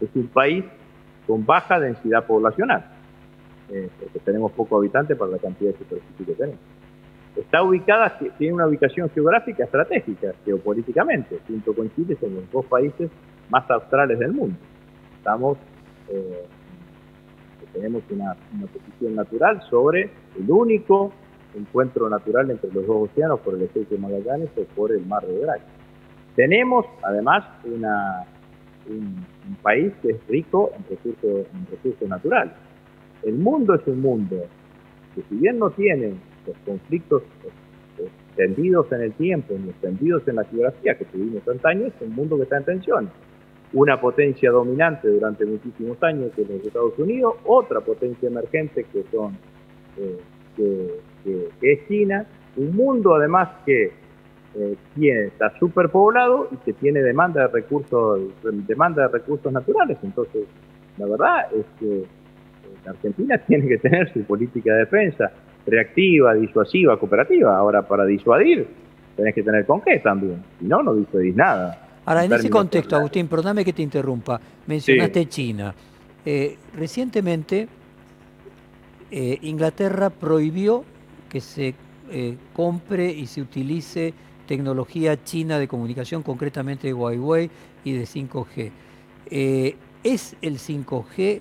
Es 0.00 0.10
un 0.14 0.28
país 0.28 0.64
con 1.26 1.44
baja 1.44 1.80
densidad 1.80 2.24
poblacional, 2.28 2.97
eh, 3.70 3.88
porque 3.98 4.18
tenemos 4.20 4.52
pocos 4.52 4.78
habitantes 4.78 5.16
para 5.16 5.32
la 5.32 5.38
cantidad 5.38 5.72
de 5.72 5.78
superficie 5.78 6.26
que 6.26 6.32
tenemos. 6.32 6.60
Está 7.36 7.62
ubicada, 7.62 8.18
tiene 8.36 8.54
una 8.54 8.66
ubicación 8.66 9.08
geográfica 9.10 9.64
estratégica, 9.64 10.34
geopolíticamente, 10.44 11.38
junto 11.46 11.74
con 11.74 11.94
Chile 11.94 12.16
son 12.20 12.34
los 12.34 12.50
dos 12.50 12.66
países 12.66 13.10
más 13.48 13.70
australes 13.70 14.18
del 14.18 14.32
mundo. 14.32 14.56
Estamos 15.18 15.58
eh, 16.08 16.46
tenemos 17.72 18.02
una, 18.10 18.34
posición 18.72 19.14
natural 19.14 19.62
sobre 19.68 20.10
el 20.38 20.50
único 20.50 21.12
encuentro 21.54 22.08
natural 22.08 22.50
entre 22.50 22.72
los 22.72 22.86
dos 22.86 23.10
océanos 23.10 23.40
por 23.40 23.54
el 23.54 23.62
estrecho 23.62 23.94
de 23.94 23.98
Magallanes 23.98 24.50
o 24.56 24.64
por 24.74 24.92
el 24.92 25.04
mar 25.06 25.26
de 25.26 25.38
Drake. 25.40 25.64
Tenemos 26.36 26.86
además 27.02 27.44
una, 27.64 28.24
un, 28.88 29.24
país 29.62 29.92
que 30.02 30.10
es 30.10 30.26
rico 30.28 30.70
en 30.76 30.84
recursos, 30.88 31.46
en 31.54 31.66
recursos 31.70 32.08
naturales. 32.08 32.52
El 33.24 33.34
mundo 33.34 33.74
es 33.74 33.86
un 33.86 34.00
mundo 34.00 34.36
que 35.14 35.22
si 35.28 35.36
bien 35.36 35.58
no 35.58 35.70
tiene 35.70 36.14
los 36.46 36.56
conflictos 36.64 37.22
extendidos 37.98 38.90
en 38.92 39.02
el 39.02 39.12
tiempo 39.12 39.54
ni 39.58 39.70
extendidos 39.70 40.26
en 40.28 40.36
la 40.36 40.44
geografía 40.44 40.96
que 40.96 41.04
tuvimos 41.06 41.46
antaño, 41.48 41.86
es 41.86 41.94
un 42.00 42.14
mundo 42.14 42.36
que 42.36 42.44
está 42.44 42.58
en 42.58 42.64
tensión 42.64 43.10
una 43.72 44.00
potencia 44.00 44.50
dominante 44.50 45.08
durante 45.08 45.44
muchísimos 45.44 46.02
años 46.02 46.32
que 46.34 46.42
es 46.42 46.48
los 46.48 46.64
Estados 46.64 46.98
Unidos, 46.98 47.34
otra 47.44 47.80
potencia 47.80 48.28
emergente 48.28 48.84
que 48.84 49.04
son 49.10 49.36
eh, 49.96 50.18
que, 50.56 51.00
es 51.60 51.88
China, 51.88 52.26
un 52.56 52.74
mundo 52.74 53.14
además 53.14 53.48
que 53.66 53.92
eh, 54.54 54.76
tiene, 54.94 55.26
está 55.26 55.56
superpoblado 55.58 56.48
y 56.50 56.56
que 56.58 56.72
tiene 56.72 57.02
demanda 57.02 57.42
de 57.42 57.48
recursos, 57.48 58.20
demanda 58.66 59.02
de 59.02 59.08
recursos 59.08 59.52
naturales. 59.52 59.98
Entonces, 60.02 60.46
la 60.96 61.06
verdad 61.06 61.52
es 61.54 61.66
que 61.78 61.98
eh, 61.98 62.06
la 62.84 62.92
Argentina 62.92 63.38
tiene 63.46 63.68
que 63.68 63.78
tener 63.78 64.12
su 64.12 64.22
política 64.22 64.72
de 64.72 64.80
defensa 64.80 65.30
reactiva, 65.66 66.34
disuasiva, 66.34 66.98
cooperativa. 66.98 67.56
Ahora, 67.56 67.82
para 67.82 68.04
disuadir, 68.04 68.66
tenés 69.16 69.34
que 69.34 69.42
tener 69.42 69.66
con 69.66 69.80
qué 69.82 69.98
también. 69.98 70.42
Si 70.58 70.66
no, 70.66 70.82
no 70.82 70.94
disuadís 70.94 71.34
nada. 71.36 71.88
Ahora, 72.04 72.24
en 72.24 72.32
ese 72.32 72.48
contexto, 72.48 72.96
Agustín, 72.96 73.28
perdóname 73.28 73.64
que 73.64 73.72
te 73.74 73.82
interrumpa, 73.82 74.40
mencionaste 74.66 75.26
China. 75.26 75.74
Eh, 76.24 76.56
recientemente, 76.74 77.68
eh, 79.10 79.38
Inglaterra 79.42 80.08
prohibió 80.08 80.84
que 81.28 81.40
se 81.40 81.74
eh, 82.10 82.36
compre 82.54 83.10
y 83.10 83.26
se 83.26 83.42
utilice 83.42 84.14
tecnología 84.46 85.22
china 85.22 85.58
de 85.58 85.68
comunicación, 85.68 86.22
concretamente 86.22 86.86
de 86.86 86.94
Huawei 86.94 87.50
y 87.84 87.92
de 87.92 88.04
5G. 88.04 88.72
¿Es 90.02 90.36
el 90.40 90.58
5G 90.58 91.40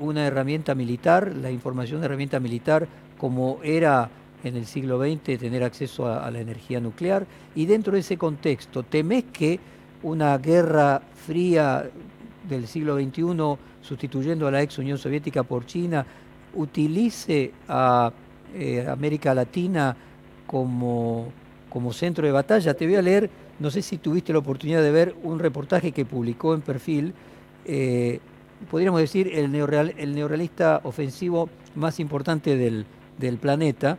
una 0.00 0.26
herramienta 0.26 0.74
militar, 0.74 1.32
la 1.34 1.50
información 1.50 2.00
de 2.00 2.06
herramienta 2.06 2.40
militar 2.40 2.88
como 3.16 3.60
era 3.62 4.10
en 4.44 4.56
el 4.56 4.66
siglo 4.66 4.98
XX 4.98 5.38
tener 5.38 5.62
acceso 5.62 6.06
a, 6.06 6.30
la 6.30 6.40
energía 6.40 6.80
nuclear 6.80 7.26
y 7.54 7.66
dentro 7.66 7.92
de 7.92 8.00
ese 8.00 8.16
contexto, 8.16 8.82
¿temés 8.82 9.24
que 9.32 9.60
una 10.02 10.36
guerra 10.38 11.02
fría 11.26 11.88
del 12.48 12.66
siglo 12.66 12.96
XXI 12.96 13.22
sustituyendo 13.82 14.46
a 14.46 14.50
la 14.50 14.62
ex 14.62 14.78
Unión 14.78 14.98
Soviética 14.98 15.42
por 15.42 15.66
China 15.66 16.04
utilice 16.54 17.52
a 17.68 18.10
eh, 18.54 18.86
América 18.88 19.34
Latina 19.34 19.94
como, 20.46 21.30
como 21.68 21.92
centro 21.92 22.26
de 22.26 22.32
batalla? 22.32 22.74
Te 22.74 22.86
voy 22.86 22.96
a 22.96 23.02
leer, 23.02 23.30
no 23.58 23.70
sé 23.70 23.82
si 23.82 23.98
tuviste 23.98 24.32
la 24.32 24.38
oportunidad 24.38 24.82
de 24.82 24.90
ver 24.90 25.14
un 25.22 25.38
reportaje 25.38 25.92
que 25.92 26.04
publicó 26.04 26.54
en 26.54 26.62
perfil. 26.62 27.12
Eh, 27.66 28.20
podríamos 28.68 29.00
decir, 29.00 29.30
el, 29.32 29.50
neoreal, 29.50 29.94
neorealista 30.14 30.80
ofensivo 30.84 31.48
más 31.74 32.00
importante 32.00 32.56
del, 32.56 32.86
planeta, 33.38 33.98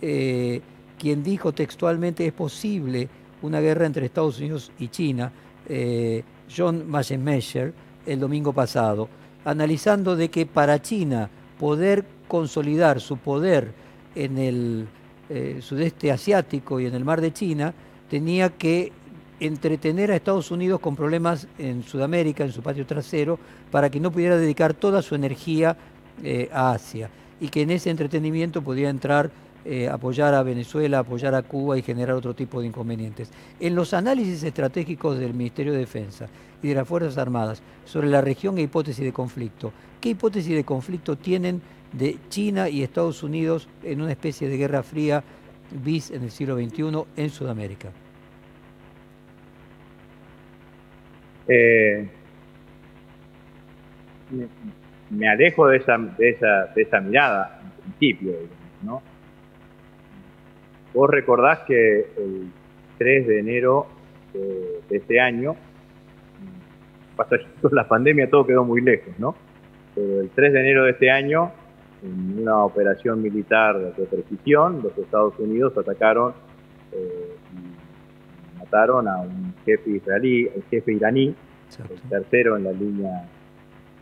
eh, 0.00 0.60
quien 0.98 1.22
dijo 1.22 1.52
textualmente 1.52 2.26
es 2.26 2.32
posible 2.32 3.08
una 3.42 3.60
guerra 3.60 3.86
entre 3.86 4.06
Estados 4.06 4.38
Unidos 4.38 4.72
y 4.78 4.88
China, 4.88 5.32
eh, 5.68 6.24
John 6.54 6.88
Masenmesher, 6.88 7.72
el 8.04 8.20
domingo 8.20 8.52
pasado, 8.52 9.08
analizando 9.44 10.16
de 10.16 10.30
que 10.30 10.46
para 10.46 10.80
China 10.82 11.30
poder 11.58 12.04
consolidar 12.28 13.00
su 13.00 13.16
poder 13.18 13.72
en 14.14 14.38
el 14.38 14.88
eh, 15.28 15.58
sudeste 15.60 16.10
asiático 16.10 16.80
y 16.80 16.86
en 16.86 16.94
el 16.94 17.04
mar 17.04 17.20
de 17.20 17.32
China, 17.32 17.74
tenía 18.08 18.50
que 18.50 18.92
entretener 19.40 20.10
a 20.10 20.16
Estados 20.16 20.50
Unidos 20.50 20.80
con 20.80 20.96
problemas 20.96 21.46
en 21.58 21.82
Sudamérica, 21.82 22.44
en 22.44 22.52
su 22.52 22.62
patio 22.62 22.86
trasero, 22.86 23.38
para 23.70 23.90
que 23.90 24.00
no 24.00 24.10
pudiera 24.10 24.36
dedicar 24.36 24.74
toda 24.74 25.02
su 25.02 25.14
energía 25.14 25.76
a 26.52 26.72
Asia 26.72 27.10
y 27.40 27.48
que 27.48 27.62
en 27.62 27.70
ese 27.70 27.90
entretenimiento 27.90 28.62
podía 28.62 28.88
entrar 28.88 29.30
eh, 29.68 29.88
apoyar 29.88 30.32
a 30.32 30.44
Venezuela, 30.44 31.00
apoyar 31.00 31.34
a 31.34 31.42
Cuba 31.42 31.76
y 31.76 31.82
generar 31.82 32.14
otro 32.14 32.34
tipo 32.34 32.60
de 32.60 32.68
inconvenientes. 32.68 33.30
En 33.58 33.74
los 33.74 33.94
análisis 33.94 34.44
estratégicos 34.44 35.18
del 35.18 35.34
Ministerio 35.34 35.72
de 35.72 35.80
Defensa 35.80 36.28
y 36.62 36.68
de 36.68 36.76
las 36.76 36.86
Fuerzas 36.86 37.18
Armadas 37.18 37.62
sobre 37.84 38.06
la 38.06 38.20
región 38.20 38.58
e 38.58 38.62
hipótesis 38.62 39.04
de 39.04 39.12
conflicto, 39.12 39.72
¿qué 40.00 40.10
hipótesis 40.10 40.54
de 40.54 40.62
conflicto 40.62 41.16
tienen 41.16 41.60
de 41.92 42.16
China 42.28 42.68
y 42.68 42.84
Estados 42.84 43.24
Unidos 43.24 43.66
en 43.82 44.02
una 44.02 44.12
especie 44.12 44.48
de 44.48 44.56
guerra 44.56 44.84
fría 44.84 45.24
bis 45.82 46.12
en 46.12 46.22
el 46.22 46.30
siglo 46.30 46.54
XXI 46.54 47.02
en 47.16 47.30
Sudamérica? 47.30 47.90
Eh, 51.48 52.08
me, 55.10 55.28
alejo 55.28 55.68
de 55.68 55.76
esa, 55.78 55.98
de, 55.98 56.30
esa, 56.30 56.66
de 56.74 56.82
esa 56.82 57.00
mirada, 57.00 57.60
en 57.62 57.92
principio, 57.92 58.32
¿no? 58.82 59.02
Vos 60.92 61.10
recordás 61.10 61.60
que 61.60 62.06
el 62.16 62.50
3 62.98 63.26
de 63.26 63.38
enero 63.38 63.86
de, 64.32 64.96
este 64.96 65.20
año, 65.20 65.56
pasa 67.16 67.36
la 67.70 67.86
pandemia 67.86 68.28
todo 68.30 68.46
quedó 68.46 68.64
muy 68.64 68.80
lejos, 68.80 69.18
¿no? 69.18 69.34
Pero 69.94 70.20
el 70.20 70.30
3 70.30 70.52
de 70.52 70.60
enero 70.60 70.84
de 70.84 70.90
este 70.90 71.10
año, 71.10 71.52
en 72.02 72.40
una 72.40 72.64
operación 72.64 73.22
militar 73.22 73.94
de 73.94 74.04
precisión, 74.04 74.82
los 74.82 74.96
Estados 74.98 75.38
Unidos 75.38 75.76
atacaron 75.76 76.34
eh, 76.92 77.36
y 77.52 78.58
mataron 78.58 79.08
a 79.08 79.18
un 79.18 79.45
jefe 79.66 79.90
israelí, 79.90 80.48
el 80.54 80.62
jefe 80.70 80.92
iraní, 80.92 81.34
el 81.90 82.08
tercero 82.08 82.56
en 82.56 82.64
la 82.64 82.72
línea, 82.72 83.28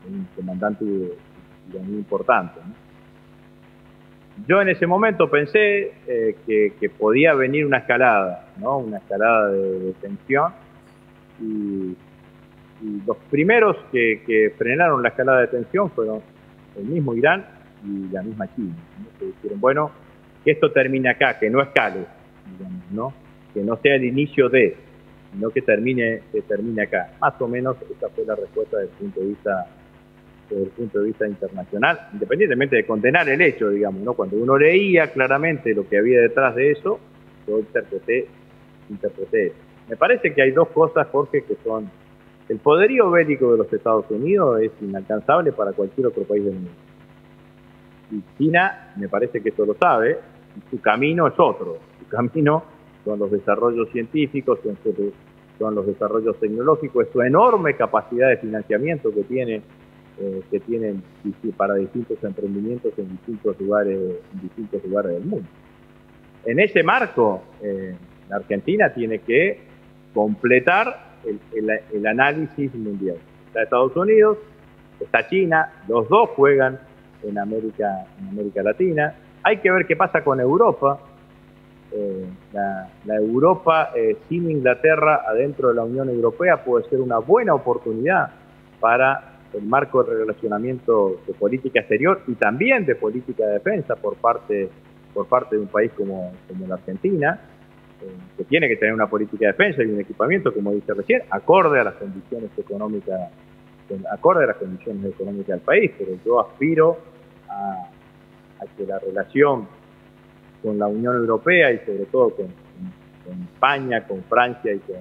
un 0.06 0.28
comandante 0.36 0.84
iraní 0.84 1.96
importante. 1.96 2.60
Yo 4.48 4.60
en 4.60 4.68
ese 4.68 4.86
momento 4.86 5.30
pensé 5.30 5.92
eh, 6.06 6.36
que, 6.46 6.90
podía 6.90 7.34
venir 7.34 7.64
una 7.64 7.78
escalada, 7.78 8.48
¿no? 8.58 8.78
una 8.78 8.98
escalada 8.98 9.50
de, 9.50 9.94
tensión, 10.00 10.52
y, 11.40 11.96
los 13.06 13.16
primeros 13.30 13.76
que, 13.92 14.52
frenaron 14.58 15.02
la 15.02 15.08
escalada 15.08 15.40
de 15.42 15.46
tensión 15.46 15.90
fueron 15.92 16.20
el 16.76 16.84
mismo 16.84 17.14
Irán 17.14 17.46
y 17.82 18.12
la 18.12 18.22
misma 18.22 18.52
China, 18.54 18.74
que 19.18 19.26
dijeron, 19.26 19.60
bueno, 19.60 19.90
que 20.44 20.50
esto 20.50 20.70
termine 20.70 21.08
acá, 21.08 21.38
que 21.38 21.48
no 21.48 21.62
escale, 21.62 22.04
¿no? 22.90 23.14
que 23.54 23.62
no 23.62 23.76
sea 23.76 23.94
el 23.94 24.04
inicio 24.04 24.50
de, 24.50 24.76
sino 25.34 25.50
que 25.50 25.62
termine, 25.62 26.22
que 26.32 26.42
termine 26.42 26.82
acá. 26.82 27.12
Más 27.20 27.34
o 27.40 27.48
menos 27.48 27.76
esa 27.90 28.08
fue 28.08 28.24
la 28.24 28.36
respuesta 28.36 28.78
desde 28.78 28.92
el 28.92 28.98
punto 28.98 29.20
de 29.20 29.26
vista 29.26 29.66
desde 30.48 30.64
el 30.64 30.70
punto 30.70 31.00
de 31.00 31.06
vista 31.06 31.26
internacional, 31.26 32.08
independientemente 32.12 32.76
de 32.76 32.86
condenar 32.86 33.28
el 33.28 33.40
hecho, 33.40 33.70
digamos, 33.70 34.02
¿no? 34.02 34.12
Cuando 34.12 34.36
uno 34.36 34.58
leía 34.58 35.10
claramente 35.10 35.74
lo 35.74 35.88
que 35.88 35.98
había 35.98 36.20
detrás 36.20 36.54
de 36.54 36.70
eso, 36.70 37.00
yo 37.46 37.58
interpreté, 37.58 38.26
interpreté 38.90 39.46
eso. 39.46 39.56
Me 39.88 39.96
parece 39.96 40.34
que 40.34 40.42
hay 40.42 40.50
dos 40.50 40.68
cosas, 40.68 41.08
Jorge, 41.08 41.44
que 41.44 41.56
son 41.64 41.90
el 42.48 42.58
poderío 42.58 43.10
bélico 43.10 43.52
de 43.52 43.58
los 43.58 43.72
Estados 43.72 44.04
Unidos 44.10 44.60
es 44.60 44.70
inalcanzable 44.82 45.52
para 45.52 45.72
cualquier 45.72 46.08
otro 46.08 46.24
país 46.24 46.44
del 46.44 46.54
mundo. 46.54 46.70
Y 48.10 48.22
China, 48.36 48.92
me 48.96 49.08
parece 49.08 49.40
que 49.40 49.48
eso 49.48 49.64
lo 49.64 49.74
sabe, 49.74 50.18
y 50.56 50.70
su 50.70 50.80
camino 50.80 51.26
es 51.26 51.34
otro. 51.38 51.78
Su 51.98 52.08
camino 52.08 52.64
son 53.04 53.18
los 53.18 53.30
desarrollos 53.30 53.88
científicos, 53.90 54.58
son 54.62 54.76
los 55.58 55.86
desarrollos 55.86 56.38
tecnológicos, 56.38 57.06
su 57.12 57.22
enorme 57.22 57.74
capacidad 57.76 58.28
de 58.28 58.38
financiamiento 58.38 59.12
que 59.12 59.22
tiene 59.22 59.62
eh, 60.16 60.42
que 60.48 60.60
tienen 60.60 61.02
para 61.56 61.74
distintos 61.74 62.22
emprendimientos 62.22 62.92
en 62.98 63.08
distintos 63.08 63.60
lugares, 63.60 63.98
en 64.32 64.40
distintos 64.42 64.84
lugares 64.84 65.12
del 65.14 65.24
mundo. 65.24 65.48
En 66.44 66.60
ese 66.60 66.84
marco, 66.84 67.42
eh, 67.60 67.96
la 68.28 68.36
Argentina 68.36 68.94
tiene 68.94 69.18
que 69.18 69.62
completar 70.12 71.16
el, 71.24 72.06
análisis 72.06 72.72
mundial. 72.76 73.16
Está 73.48 73.64
Estados 73.64 73.96
Unidos, 73.96 74.38
está 75.00 75.26
China, 75.26 75.72
los 75.88 76.08
dos 76.08 76.30
juegan 76.36 76.78
en 77.24 77.36
América, 77.36 78.06
en 78.20 78.28
América 78.28 78.62
Latina. 78.62 79.14
Hay 79.42 79.56
que 79.56 79.70
ver 79.72 79.84
qué 79.84 79.96
pasa 79.96 80.22
con 80.22 80.38
Europa. 80.38 81.00
Eh, 81.96 82.26
la, 82.52 82.88
Europa 83.16 83.90
sin 84.28 84.50
Inglaterra 84.50 85.22
adentro 85.28 85.68
de 85.68 85.74
la 85.74 85.84
Unión 85.84 86.08
Europea 86.08 86.64
puede 86.64 86.88
ser 86.88 87.00
una 87.00 87.18
buena 87.18 87.54
oportunidad 87.54 88.30
para 88.80 89.34
el 89.52 89.62
marco 89.62 90.02
de 90.02 90.14
relacionamiento 90.14 91.20
de 91.26 91.34
política 91.34 91.80
exterior 91.80 92.22
y 92.26 92.34
también 92.34 92.84
de 92.84 92.96
política 92.96 93.46
de 93.46 93.54
defensa 93.54 93.94
por 93.94 94.16
parte, 94.16 94.68
por 95.12 95.26
parte 95.26 95.56
de 95.56 95.62
un 95.62 95.68
país 95.68 95.92
como, 95.96 96.32
como 96.48 96.66
la 96.66 96.74
Argentina, 96.74 97.40
eh, 98.02 98.06
que 98.36 98.44
tiene 98.44 98.68
que 98.68 98.76
tener 98.76 98.94
una 98.94 99.06
política 99.06 99.46
de 99.46 99.52
defensa 99.52 99.82
y 99.82 99.86
un 99.86 100.00
equipamiento, 100.00 100.52
como 100.52 100.72
dice 100.72 100.92
recién, 100.94 101.22
acorde 101.30 101.80
a 101.80 101.84
las 101.84 101.94
condiciones 101.94 102.50
económicas, 102.58 103.30
acorde 104.10 104.44
a 104.44 104.48
las 104.48 104.56
condiciones 104.56 105.04
económicas 105.06 105.48
del 105.48 105.60
país, 105.60 105.92
pero 105.96 106.12
yo 106.24 106.40
aspiro 106.40 106.98
a, 107.48 107.88
que 108.76 108.86
la 108.86 108.98
relación 108.98 109.68
con 110.64 110.78
la 110.78 110.86
Unión 110.86 111.14
Europea 111.14 111.70
y 111.72 111.78
sobre 111.80 112.06
todo 112.06 112.30
con, 112.30 112.46
España, 113.52 114.06
con 114.06 114.22
Francia 114.24 114.72
y 114.72 114.78
con, 114.78 114.96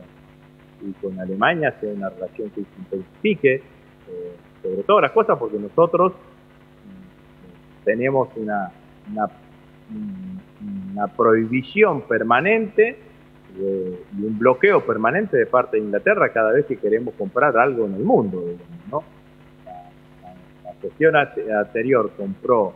y 0.82 0.92
con 0.94 1.18
Alemania 1.20 1.74
sea 1.80 1.94
una 1.94 2.10
relación 2.10 2.50
que 2.50 2.64
se 2.64 2.80
intensifique 2.80 3.56
eh, 3.56 3.62
sobre 4.62 4.84
todas 4.84 5.04
las 5.04 5.12
cosas 5.12 5.38
porque 5.40 5.58
nosotros 5.58 6.12
mm, 6.12 7.86
tenemos 7.86 8.28
una, 8.36 8.72
una, 9.14 11.08
prohibición 11.16 12.02
permanente 12.02 12.98
y 13.58 14.26
un 14.26 14.38
bloqueo 14.38 14.86
permanente 14.86 15.38
de 15.38 15.46
parte 15.46 15.78
de 15.78 15.84
Inglaterra 15.84 16.32
cada 16.34 16.52
vez 16.52 16.66
que 16.66 16.78
queremos 16.78 17.14
comprar 17.16 17.56
algo 17.58 17.86
en 17.86 17.94
el 17.94 18.04
mundo. 18.04 18.44
¿no? 18.92 19.04
La, 20.64 20.74
cuestión 20.82 21.16
anterior 21.16 22.12
compró 22.18 22.74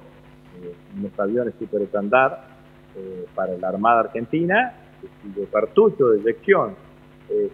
eh, 0.62 0.74
unos 0.98 1.20
aviones 1.20 1.54
super 1.60 1.82
estándar 1.82 2.57
eh, 2.98 3.26
para 3.36 3.58
la 3.58 3.70
Armada 3.70 4.02
Argentina, 4.02 4.74
de 5.24 5.46
cartucho 5.46 6.10
de 6.10 6.20
eyección 6.20 6.76
eh, 7.30 7.50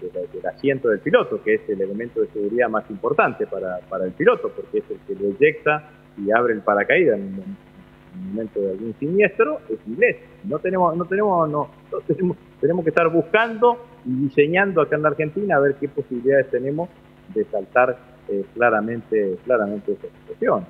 del 0.00 0.46
asiento 0.46 0.88
del 0.88 1.00
piloto, 1.00 1.42
que 1.42 1.54
es 1.54 1.68
el 1.68 1.80
elemento 1.80 2.20
de 2.20 2.28
seguridad 2.28 2.68
más 2.68 2.88
importante 2.90 3.46
para, 3.46 3.78
para 3.88 4.06
el 4.06 4.12
piloto, 4.12 4.50
porque 4.50 4.78
es 4.78 4.84
el 4.90 4.98
que 5.06 5.22
lo 5.22 5.30
eyecta 5.30 5.90
y 6.16 6.30
abre 6.32 6.54
el 6.54 6.60
paracaídas 6.62 7.18
en 7.18 7.34
el 7.34 8.28
momento 8.28 8.60
de 8.60 8.70
algún 8.70 8.94
siniestro, 8.98 9.60
es 9.68 9.78
inglés. 9.86 10.16
No 10.44 10.58
tenemos, 10.58 10.96
no 10.96 11.04
tenemos, 11.04 11.48
no, 11.48 11.70
tenemos, 12.06 12.36
tenemos 12.60 12.84
que 12.84 12.90
estar 12.90 13.08
buscando 13.08 13.84
y 14.04 14.14
diseñando 14.24 14.80
acá 14.80 14.96
en 14.96 15.02
la 15.02 15.08
Argentina 15.08 15.56
a 15.56 15.60
ver 15.60 15.76
qué 15.76 15.88
posibilidades 15.88 16.50
tenemos 16.50 16.88
de 17.34 17.44
saltar 17.44 17.98
eh, 18.28 18.44
claramente, 18.54 19.36
claramente 19.44 19.92
esa 19.92 20.08
situación. 20.20 20.64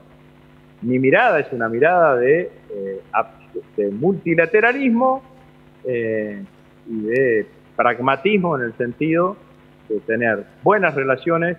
Mi 0.82 0.98
mirada 0.98 1.40
es 1.40 1.52
una 1.52 1.68
mirada 1.68 2.16
de, 2.16 2.50
eh, 2.70 3.00
de 3.76 3.90
multilateralismo 3.90 5.22
eh, 5.84 6.42
y 6.86 7.01
de 7.03 7.46
pragmatismo 7.76 8.57
en 8.57 8.64
el 8.64 8.76
sentido 8.76 9.36
de 9.88 10.01
tener 10.01 10.44
buenas 10.62 10.94
relaciones 10.94 11.57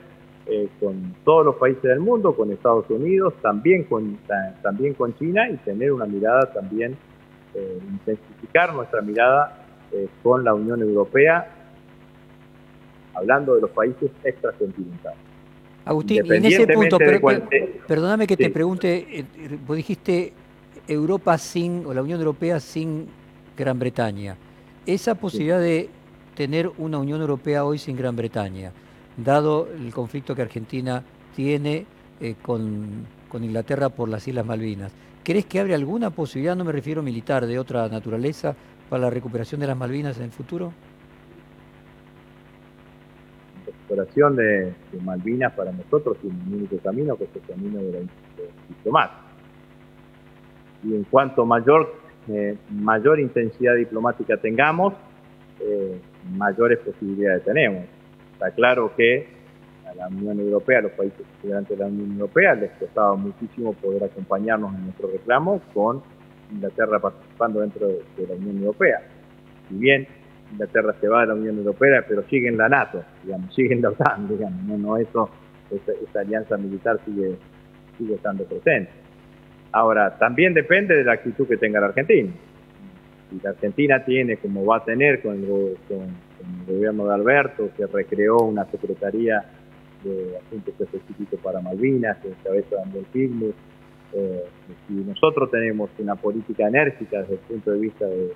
eh, 0.47 0.67
con 0.79 1.15
todos 1.23 1.45
los 1.45 1.55
países 1.55 1.83
del 1.83 1.99
mundo, 1.99 2.35
con 2.35 2.51
Estados 2.51 2.89
Unidos, 2.89 3.33
también 3.41 3.83
con, 3.83 4.17
también 4.61 4.93
con 4.93 5.15
China 5.17 5.49
y 5.49 5.57
tener 5.57 5.91
una 5.91 6.05
mirada 6.05 6.51
también, 6.53 6.97
eh, 7.53 7.79
intensificar 7.89 8.73
nuestra 8.73 9.01
mirada 9.01 9.57
con 10.23 10.45
la 10.45 10.53
Unión 10.53 10.81
Europea, 10.81 11.53
hablando 13.13 13.55
de 13.55 13.61
los 13.61 13.71
países 13.71 14.09
extracontinentales. 14.23 15.19
Agustín, 15.83 16.31
en 16.31 16.45
ese 16.45 16.65
punto, 16.65 16.97
perdóname 17.87 18.25
que 18.25 18.37
te 18.37 18.49
pregunte, 18.49 19.25
vos 19.67 19.75
dijiste 19.75 20.31
Europa 20.87 21.37
sin, 21.37 21.85
o 21.85 21.93
la 21.93 22.01
Unión 22.01 22.19
Europea 22.19 22.59
sin 22.59 23.07
Gran 23.57 23.79
Bretaña. 23.79 24.37
Esa 24.85 25.15
posibilidad 25.15 25.59
de 25.59 25.89
tener 26.35 26.71
una 26.77 26.97
Unión 26.97 27.21
Europea 27.21 27.65
hoy 27.65 27.77
sin 27.77 27.95
Gran 27.95 28.15
Bretaña, 28.15 28.71
dado 29.17 29.67
el 29.67 29.93
conflicto 29.93 30.35
que 30.35 30.41
Argentina 30.41 31.03
tiene 31.35 31.85
eh, 32.19 32.35
con, 32.41 33.05
Inglaterra 33.33 33.89
por 33.89 34.09
las 34.09 34.27
Islas 34.27 34.45
Malvinas. 34.45 34.91
¿Crees 35.23 35.45
que 35.45 35.59
abre 35.59 35.73
alguna 35.73 36.09
posibilidad, 36.09 36.55
no 36.55 36.65
me 36.65 36.71
refiero 36.71 37.01
militar, 37.01 37.45
de 37.45 37.57
otra 37.57 37.87
naturaleza, 37.87 38.55
para 38.89 39.03
la 39.03 39.09
recuperación 39.09 39.61
de 39.61 39.67
las 39.67 39.77
Malvinas 39.77 40.17
en 40.17 40.23
el 40.23 40.31
futuro? 40.31 40.73
La 43.55 43.71
recuperación 43.71 44.35
de, 44.35 44.73
Malvinas 45.01 45.53
para 45.53 45.71
nosotros 45.71 46.17
es 46.17 46.25
un 46.25 46.53
único 46.53 46.77
camino, 46.79 47.15
que 47.15 47.23
es 47.25 47.29
el 47.35 47.41
camino 47.41 47.79
de 47.79 47.91
la 47.91 47.99
diplomacia. 48.67 49.30
Y 50.83 50.95
en 50.95 51.03
cuanto 51.05 51.45
mayor, 51.45 51.95
eh, 52.27 52.57
mayor 52.69 53.19
intensidad 53.19 53.75
diplomática 53.75 54.37
tengamos, 54.37 54.93
eh, 55.59 55.99
mayores 56.35 56.79
posibilidades 56.79 57.43
tenemos. 57.43 57.85
Está 58.33 58.51
claro 58.51 58.91
que 58.95 59.27
a 59.91 59.95
la 59.95 60.07
Unión 60.07 60.39
Europea, 60.39 60.79
a 60.79 60.81
los 60.83 60.91
países 60.93 61.19
integrantes 61.35 61.77
de 61.77 61.83
la 61.83 61.89
Unión 61.89 62.13
Europea, 62.13 62.55
les 62.55 62.71
costaba 62.71 63.15
muchísimo 63.15 63.73
poder 63.73 64.03
acompañarnos 64.05 64.73
en 64.75 64.85
nuestro 64.85 65.09
reclamo 65.09 65.61
con 65.73 66.01
Inglaterra 66.51 66.99
participando 66.99 67.61
dentro 67.61 67.87
de, 67.87 68.27
la 68.27 68.35
Unión 68.35 68.57
Europea. 68.57 69.01
Si 69.69 69.75
bien 69.75 70.07
Inglaterra 70.51 70.95
se 70.99 71.07
va 71.07 71.21
de 71.21 71.27
la 71.27 71.33
Unión 71.35 71.57
Europea, 71.57 72.03
pero 72.07 72.23
sigue 72.29 72.47
en 72.47 72.57
la 72.57 72.69
NATO, 72.69 73.03
digamos, 73.23 73.53
sigue 73.53 73.73
en 73.73 73.81
la 73.81 73.89
OTAN, 73.89 74.27
digamos, 74.27 74.79
no, 74.79 74.97
eso, 74.97 75.29
esa, 75.69 76.19
alianza 76.19 76.57
militar 76.57 76.99
sigue, 77.05 77.37
sigue 77.97 78.15
estando 78.15 78.43
presente. 78.45 78.91
Ahora, 79.71 80.17
también 80.17 80.53
depende 80.53 80.95
de 80.95 81.03
la 81.03 81.13
actitud 81.13 81.47
que 81.47 81.57
tenga 81.57 81.79
la 81.79 81.87
Argentina. 81.87 82.31
la 83.41 83.51
Argentina 83.51 84.03
tiene, 84.03 84.37
como 84.37 84.65
va 84.65 84.77
a 84.77 84.83
tener 84.83 85.21
con 85.21 85.35
el, 85.35 85.77
gobierno 86.67 87.07
de 87.07 87.13
Alberto, 87.13 87.69
que 87.77 87.85
recreó 87.87 88.37
una 88.39 88.65
Secretaría 88.65 89.43
de 90.03 90.37
Asuntos 90.37 90.73
Específicos 90.79 91.39
para 91.41 91.61
Malvinas, 91.61 92.17
que 92.17 92.29
encabeza 92.29 92.75
Daniel 92.77 93.05
Pigmus, 93.13 93.53
eh, 94.13 94.43
si 94.87 94.93
nosotros 94.93 95.49
tenemos 95.51 95.89
una 95.99 96.15
política 96.15 96.67
enérgica 96.67 97.19
desde 97.21 97.35
el 97.35 97.39
punto 97.39 97.71
de 97.71 97.79
vista 97.79 98.05
de, 98.05 98.33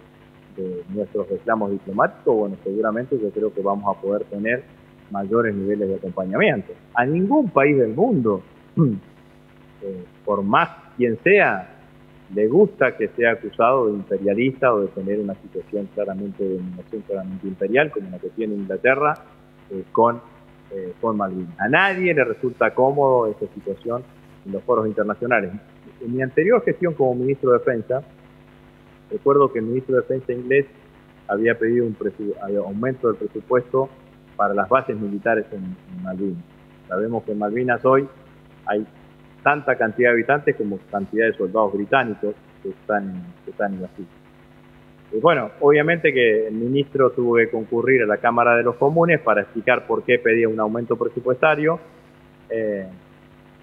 nuestros 0.87 1.27
reclamos 1.27 1.71
diplomáticos, 1.71 2.33
bueno, 2.33 2.55
seguramente 2.63 3.19
yo 3.21 3.29
creo 3.31 3.53
que 3.53 3.61
vamos 3.61 3.93
a 3.93 3.99
poder 3.99 4.23
tener 4.23 4.63
mayores 5.11 5.53
niveles 5.53 5.89
de 5.89 5.95
acompañamiento. 5.95 6.71
A 6.93 7.05
ningún 7.05 7.49
país 7.49 7.77
del 7.77 7.93
mundo, 7.93 8.41
eh, 8.77 10.03
por 10.23 10.43
más 10.43 10.84
quien 10.97 11.17
sea, 11.23 11.69
le 12.33 12.47
gusta 12.47 12.97
que 12.97 13.07
sea 13.09 13.33
acusado 13.33 13.87
de 13.87 13.93
imperialista 13.93 14.73
o 14.73 14.81
de 14.81 14.87
tener 14.87 15.19
una 15.19 15.35
situación 15.35 15.87
claramente 15.93 16.43
de 16.43 16.57
dominación 16.57 17.01
claramente 17.03 17.47
imperial 17.47 17.91
como 17.91 18.09
la 18.09 18.19
que 18.19 18.29
tiene 18.29 18.55
Inglaterra 18.55 19.13
eh, 19.69 19.83
con, 19.91 20.21
eh, 20.71 20.93
con 20.99 21.17
Malvinas. 21.17 21.59
A 21.59 21.69
nadie 21.69 22.13
le 22.13 22.23
resulta 22.23 22.73
cómodo 22.73 23.27
esta 23.27 23.45
situación 23.53 24.03
en 24.45 24.51
los 24.51 24.63
foros 24.63 24.87
internacionales. 24.87 25.51
En 26.01 26.15
mi 26.15 26.21
anterior 26.21 26.63
gestión 26.63 26.93
como 26.93 27.15
ministro 27.15 27.51
de 27.51 27.59
Defensa, 27.59 28.01
recuerdo 29.11 29.51
que 29.51 29.59
el 29.59 29.65
ministro 29.65 29.95
de 29.95 30.01
Defensa 30.01 30.33
inglés 30.33 30.65
había 31.27 31.57
pedido 31.57 31.85
un 31.85 31.95
aumento 32.65 33.07
del 33.07 33.17
presupuesto 33.17 33.89
para 34.35 34.53
las 34.53 34.69
bases 34.69 34.97
militares 34.97 35.45
en, 35.51 35.63
en 35.63 36.03
Malvinas. 36.03 36.43
Sabemos 36.87 37.23
que 37.23 37.31
en 37.31 37.39
Malvinas 37.39 37.83
hoy 37.85 38.07
hay 38.67 38.85
tanta 39.45 39.75
cantidad 39.75 40.09
de 40.09 40.13
habitantes 40.13 40.55
como 40.55 40.79
cantidad 40.89 41.27
de 41.27 41.33
soldados 41.33 41.71
británicos 41.71 42.33
que 42.63 42.69
están, 42.69 43.13
que 43.45 43.51
están 43.51 43.75
en 43.75 43.81
la 43.83 43.89
islas. 43.93 44.07
Y 45.13 45.19
bueno, 45.19 45.51
obviamente 45.61 46.11
que 46.11 46.47
el 46.47 46.55
ministro 46.55 47.11
tuvo 47.11 47.35
que 47.35 47.51
concurrir 47.51 48.01
a 48.01 48.07
la 48.07 48.17
Cámara 48.17 48.57
de 48.57 48.63
los 48.63 48.75
Comunes 48.75 49.21
para 49.21 49.41
explicar 49.41 49.85
por 49.85 50.03
qué 50.03 50.17
pedía 50.17 50.49
un 50.49 50.59
aumento 50.59 50.95
presupuestario. 50.95 51.79
Eh, 52.49 52.87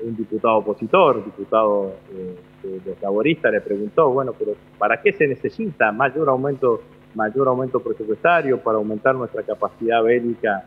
un 0.04 0.16
diputado 0.16 0.58
opositor, 0.58 1.24
diputado 1.24 1.96
eh, 2.12 2.36
de 2.62 2.90
los 2.90 3.02
laboristas, 3.02 3.50
le 3.50 3.60
preguntó, 3.60 4.08
bueno, 4.10 4.34
pero 4.38 4.52
¿para 4.78 5.02
qué 5.02 5.12
se 5.12 5.26
necesita 5.26 5.90
mayor 5.90 6.28
aumento, 6.28 6.80
mayor 7.16 7.48
aumento 7.48 7.80
presupuestario 7.80 8.58
para 8.58 8.78
aumentar 8.78 9.16
nuestra 9.16 9.42
capacidad 9.42 10.00
bélica 10.00 10.64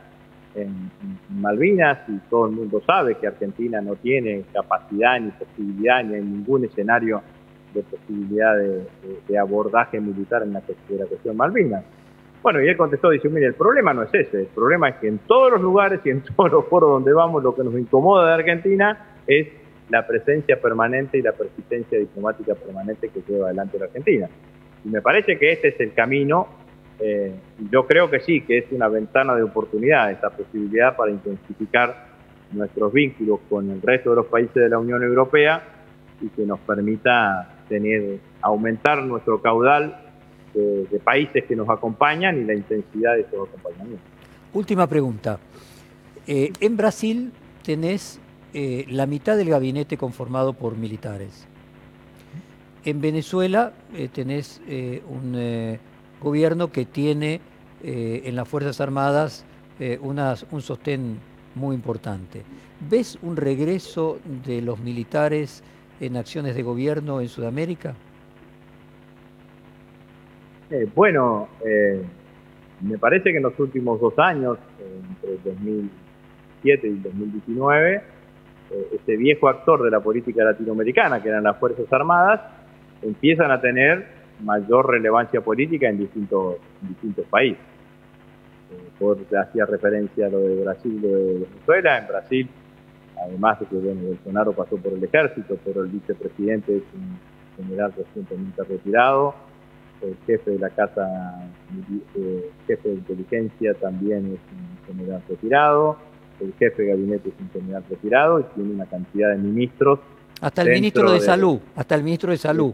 en, 0.56 0.92
Malvinas 1.30 2.00
y 2.08 2.18
todo 2.30 2.48
el 2.48 2.54
mundo 2.54 2.82
sabe 2.86 3.16
que 3.16 3.28
Argentina 3.28 3.82
no 3.82 3.96
tiene 3.96 4.44
capacidad 4.54 5.20
ni 5.20 5.32
posibilidad 5.32 6.04
ni 6.04 6.16
en 6.16 6.32
ningún 6.32 6.66
escenario 6.66 7.22
de 7.74 7.84
posibilidad 7.84 8.56
de, 8.58 9.38
abordaje 9.38 10.00
militar 10.00 10.44
en 10.44 10.54
la, 10.54 10.62
cuestión 10.62 11.36
Malvinas. 11.36 11.84
Bueno, 12.42 12.62
y 12.62 12.68
él 12.68 12.78
contestó, 12.78 13.10
dice, 13.10 13.28
mire, 13.28 13.48
el 13.48 13.56
problema 13.56 13.94
no 13.94 14.04
es 14.04 14.14
ese, 14.14 14.42
el 14.42 14.48
problema 14.48 14.90
es 14.90 14.96
que 14.98 15.08
en 15.08 15.18
todos 15.20 15.52
los 15.52 15.62
lugares 15.62 16.00
y 16.06 16.10
en 16.10 16.22
todos 16.36 16.52
los 16.52 16.66
foros 16.68 16.92
donde 16.92 17.12
vamos 17.12 17.44
lo 17.44 17.56
que 17.56 17.64
nos 17.64 17.74
incomoda 17.74 18.28
de 18.28 18.34
Argentina 18.36 19.18
es 19.28 19.48
la 19.90 20.06
presencia 20.08 20.60
permanente 20.60 21.18
y 21.18 21.22
la 21.22 21.32
persistencia 21.34 22.00
diplomática 22.00 22.56
permanente 22.56 23.10
que 23.10 23.22
lleva 23.28 23.48
adelante 23.48 23.78
la 23.78 23.86
Argentina. 23.86 24.30
Y 24.84 24.90
me 24.90 25.02
parece 25.02 25.38
que 25.38 25.52
este 25.52 25.70
es 25.70 25.80
el 25.80 25.94
camino 25.94 26.48
eh, 27.00 27.36
yo 27.72 27.86
creo 27.86 28.10
que 28.10 28.22
sí, 28.22 28.42
que 28.42 28.60
es 28.60 28.66
una 28.72 28.88
ventana 28.88 29.36
de 29.36 29.44
oportunidad 29.44 30.12
esta 30.12 30.30
posibilidad 30.30 30.96
para 30.96 31.12
intensificar 31.12 32.08
nuestros 32.52 32.94
vínculos 32.94 33.42
con 33.50 33.70
el 33.70 33.82
resto 33.82 34.12
de 34.12 34.16
los 34.18 34.28
países 34.28 34.56
de 34.56 34.70
la 34.70 34.80
Unión 34.80 35.04
Europea 35.04 35.62
y 36.22 36.30
que 36.30 36.46
nos 36.46 36.60
permita 36.60 37.64
tener, 37.68 38.20
aumentar 38.42 39.04
nuestro 39.04 39.42
caudal 39.42 40.02
de, 40.54 41.02
países 41.04 41.44
que 41.44 41.56
nos 41.56 41.68
acompañan 41.70 42.38
y 42.38 42.46
la 42.46 42.54
intensidad 42.54 43.16
de 43.16 43.22
esos 43.22 43.50
acompañamientos. 43.50 44.08
Última 44.54 44.88
pregunta. 44.88 45.38
Eh, 46.26 46.54
en 46.62 46.78
Brasil 46.78 47.34
tenés 47.62 48.22
eh, 48.54 48.86
la 48.88 49.06
mitad 49.06 49.36
del 49.36 49.50
gabinete 49.50 49.98
conformado 49.98 50.54
por 50.54 50.78
militares. 50.78 51.46
En 52.86 53.02
Venezuela 53.02 53.74
tenés 54.14 54.62
un 55.08 55.36
gobierno 56.26 56.72
que 56.72 56.86
tiene 56.86 57.40
eh, 57.84 58.24
en 58.26 58.36
las 58.36 58.50
Fuerzas 58.50 58.82
Armadas 58.82 59.46
eh, 59.80 60.00
un 60.02 60.62
sostén 60.62 61.20
muy 61.54 61.76
importante. 61.76 62.42
¿Ves 62.90 63.20
un 63.22 63.38
regreso 63.38 64.18
de 64.46 64.62
los 64.62 64.80
militares 64.80 65.64
en 66.00 66.18
acciones 66.18 66.56
de 66.56 66.64
gobierno 66.64 67.22
en 67.22 67.28
Sudamérica? 67.28 67.94
Eh, 70.72 70.88
bueno, 70.96 71.48
me 72.82 72.98
parece 72.98 73.32
que 73.32 73.38
en 73.38 73.44
los 73.44 73.58
últimos 73.60 74.02
dos 74.02 74.18
años, 74.18 74.58
entre 74.80 75.52
2007 75.52 76.88
y 76.88 76.96
2019, 76.96 78.02
este 78.94 79.16
viejo 79.16 79.48
actor 79.48 79.84
de 79.84 79.92
la 79.92 80.00
política 80.00 80.44
latinoamericana, 80.44 81.22
que 81.22 81.30
eran 81.30 81.44
las 81.44 81.58
Fuerzas 81.60 81.86
Armadas, 81.94 82.42
empiezan 83.04 83.52
a 83.52 83.62
tener 83.62 84.15
mayor 84.44 84.90
relevancia 84.90 85.42
política 85.42 85.90
en 85.90 86.00
distintos, 86.00 86.58
distintos 86.82 87.26
países. 87.28 87.64
Eh, 88.72 88.90
por, 88.98 89.18
hacía 89.38 89.66
referencia 89.66 90.28
a 90.28 90.30
lo 90.30 90.40
de 90.40 90.64
Brasil 90.64 90.94
y 90.96 91.00
lo 91.00 91.16
de 91.16 91.34
Venezuela. 91.50 91.98
En 92.00 92.08
Brasil, 92.08 92.50
además 93.24 93.60
de 93.60 93.66
que 93.68 93.76
bueno, 93.76 94.02
Bolsonaro 94.02 94.54
pasó 94.54 94.78
por 94.78 94.94
el 94.94 95.04
ejército, 95.04 95.58
pero 95.64 95.84
el 95.84 95.90
vicepresidente 95.90 96.78
es 96.78 96.84
un 96.94 97.20
general 97.58 97.94
recientemente 97.96 98.64
retirado. 98.64 99.36
El 100.02 100.18
jefe 100.26 100.52
de 100.52 100.60
la 100.60 100.70
casa, 100.70 101.50
eh, 102.16 102.52
jefe 102.68 102.90
de 102.90 102.96
inteligencia 102.96 103.74
también 103.76 104.26
es 104.26 104.40
un 104.52 104.96
general 104.96 105.24
retirado. 105.28 105.98
El 106.40 106.54
jefe 106.54 106.84
de 106.84 106.90
gabinete 106.90 107.30
es 107.30 107.36
un 107.40 107.50
general 107.50 107.84
retirado 107.90 108.40
y 108.42 108.44
tiene 108.56 108.74
una 108.74 108.86
cantidad 108.86 109.32
de 109.32 109.38
ministros. 109.38 110.00
Hasta 110.42 110.64
el 110.64 110.72
ministro 110.72 111.12
de, 111.12 111.22
Salud, 111.22 111.60
hasta 111.76 111.96
el 111.96 112.04
ministro 112.04 112.32
de 112.32 112.38
Salud 112.38 112.74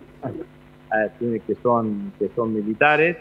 que 1.19 1.55
son, 1.61 2.13
que 2.19 2.29
son 2.35 2.53
militares, 2.53 3.17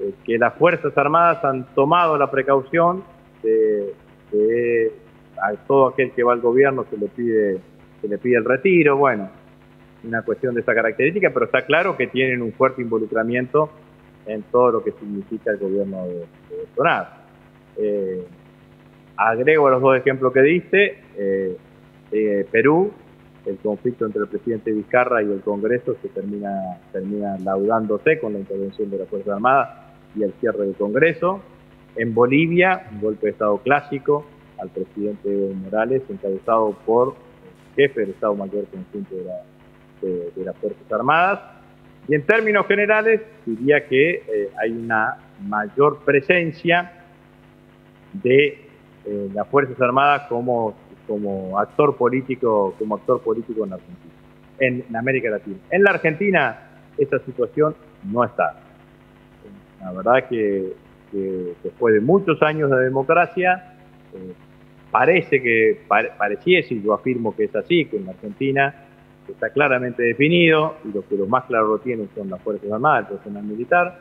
eh, 0.00 0.12
que 0.24 0.38
las 0.38 0.54
Fuerzas 0.54 0.96
Armadas 0.96 1.44
han 1.44 1.66
tomado 1.74 2.18
la 2.18 2.30
precaución 2.30 3.04
de, 3.42 4.92
a 5.40 5.52
todo 5.66 5.88
aquel 5.88 6.10
que 6.12 6.22
va 6.22 6.32
al 6.32 6.40
gobierno 6.40 6.84
se 6.90 6.96
le 6.96 7.06
pide, 7.08 7.58
se 8.00 8.08
le 8.08 8.18
pide 8.18 8.36
el 8.36 8.44
retiro, 8.44 8.96
bueno, 8.96 9.30
una 10.04 10.22
cuestión 10.22 10.54
de 10.54 10.60
esa 10.62 10.74
característica, 10.74 11.30
pero 11.32 11.46
está 11.46 11.64
claro 11.64 11.96
que 11.96 12.08
tienen 12.08 12.42
un 12.42 12.52
fuerte 12.52 12.82
involucramiento 12.82 13.70
en 14.26 14.42
todo 14.42 14.72
lo 14.72 14.84
que 14.84 14.92
significa 14.92 15.52
el 15.52 15.58
gobierno 15.58 16.06
de, 16.06 16.14
de 16.14 16.56
Bolsonaro. 16.58 17.08
Eh, 17.78 18.26
agrego 19.16 19.68
a 19.68 19.70
los 19.70 19.82
dos 19.82 19.96
ejemplos 19.96 20.32
que 20.32 20.42
diste, 20.42 20.98
eh, 21.16 21.56
Perú 22.50 22.92
el 23.46 23.56
conflicto 23.58 24.04
entre 24.04 24.22
el 24.22 24.28
presidente 24.28 24.72
Vizcarra 24.72 25.22
y 25.22 25.26
el 25.26 25.40
Congreso 25.40 25.96
se 26.02 26.08
termina, 26.08 26.78
termina 26.92 27.38
laudándose 27.38 28.18
con 28.18 28.32
la 28.32 28.40
intervención 28.40 28.90
de 28.90 28.98
la 28.98 29.06
Fuerza 29.06 29.34
Armada 29.34 29.94
y 30.16 30.24
el 30.24 30.32
cierre 30.40 30.66
del 30.66 30.74
Congreso. 30.74 31.40
En 31.94 32.12
Bolivia, 32.12 32.88
un 32.92 33.00
golpe 33.00 33.26
de 33.26 33.32
Estado 33.32 33.58
clásico 33.58 34.26
al 34.58 34.68
presidente 34.70 35.54
Morales, 35.54 36.02
encabezado 36.08 36.76
por 36.84 37.14
el 37.76 37.88
jefe 37.88 38.00
del 38.00 38.10
Estado 38.10 38.34
Mayor 38.34 38.64
Conjunto 38.66 39.14
de, 40.02 40.44
las 40.44 40.56
Fuerzas 40.56 40.92
Armadas. 40.92 41.40
Y 42.08 42.14
en 42.14 42.26
términos 42.26 42.66
generales, 42.66 43.20
diría 43.44 43.86
que 43.86 44.10
eh, 44.10 44.50
hay 44.60 44.72
una 44.72 45.18
mayor 45.40 46.00
presencia 46.04 46.92
de 48.12 48.66
eh, 49.04 49.28
las 49.32 49.46
Fuerzas 49.48 49.80
Armadas 49.80 50.22
como 50.28 50.74
como 51.06 51.58
actor 51.58 51.96
político, 51.96 52.74
como 52.78 52.96
actor 52.96 53.20
político 53.20 53.64
en 53.64 53.72
Argentina, 53.72 54.14
en, 54.58 54.96
América 54.96 55.30
Latina. 55.30 55.56
En 55.70 55.84
la 55.84 55.90
Argentina 55.90 56.58
esa 56.98 57.18
situación 57.20 57.74
no 58.04 58.24
está. 58.24 58.60
La 59.80 59.92
verdad 59.92 60.28
que, 60.28 60.72
después 61.62 61.94
de 61.94 62.00
muchos 62.00 62.42
años 62.42 62.70
de 62.70 62.84
democracia, 62.84 63.74
eh, 64.14 64.32
parece 64.90 65.42
que 65.42 65.82
pareciese, 65.88 66.74
y 66.74 66.82
yo 66.82 66.94
afirmo 66.94 67.36
que 67.36 67.44
es 67.44 67.54
así, 67.54 67.84
que 67.84 67.98
en 67.98 68.06
la 68.06 68.12
Argentina 68.12 68.74
está 69.28 69.50
claramente 69.50 70.02
definido, 70.02 70.76
y 70.84 70.92
los 70.92 71.04
que 71.04 71.16
los 71.16 71.28
más 71.28 71.44
claro 71.44 71.68
lo 71.68 71.78
tienen 71.78 72.08
son 72.14 72.30
las 72.30 72.40
Fuerzas 72.42 72.70
Armadas, 72.70 73.10
el 73.10 73.16
personal 73.16 73.44
militar, 73.44 73.98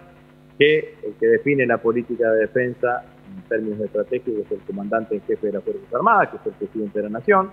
que 0.58 0.96
el 1.04 1.14
que 1.20 1.28
define 1.28 1.66
la 1.66 1.80
política 1.80 2.30
de 2.32 2.42
defensa 2.42 3.04
en 3.36 3.42
términos 3.44 3.80
estratégicos 3.82 4.46
es 4.46 4.52
el 4.52 4.60
comandante 4.60 5.16
en 5.16 5.22
jefe 5.22 5.48
de 5.48 5.54
las 5.54 5.64
Fuerzas 5.64 5.94
Armadas, 5.94 6.30
que 6.30 6.38
es 6.38 6.46
el 6.46 6.54
presidente 6.54 7.00
de 7.00 7.04
la 7.04 7.10
Nación, 7.10 7.52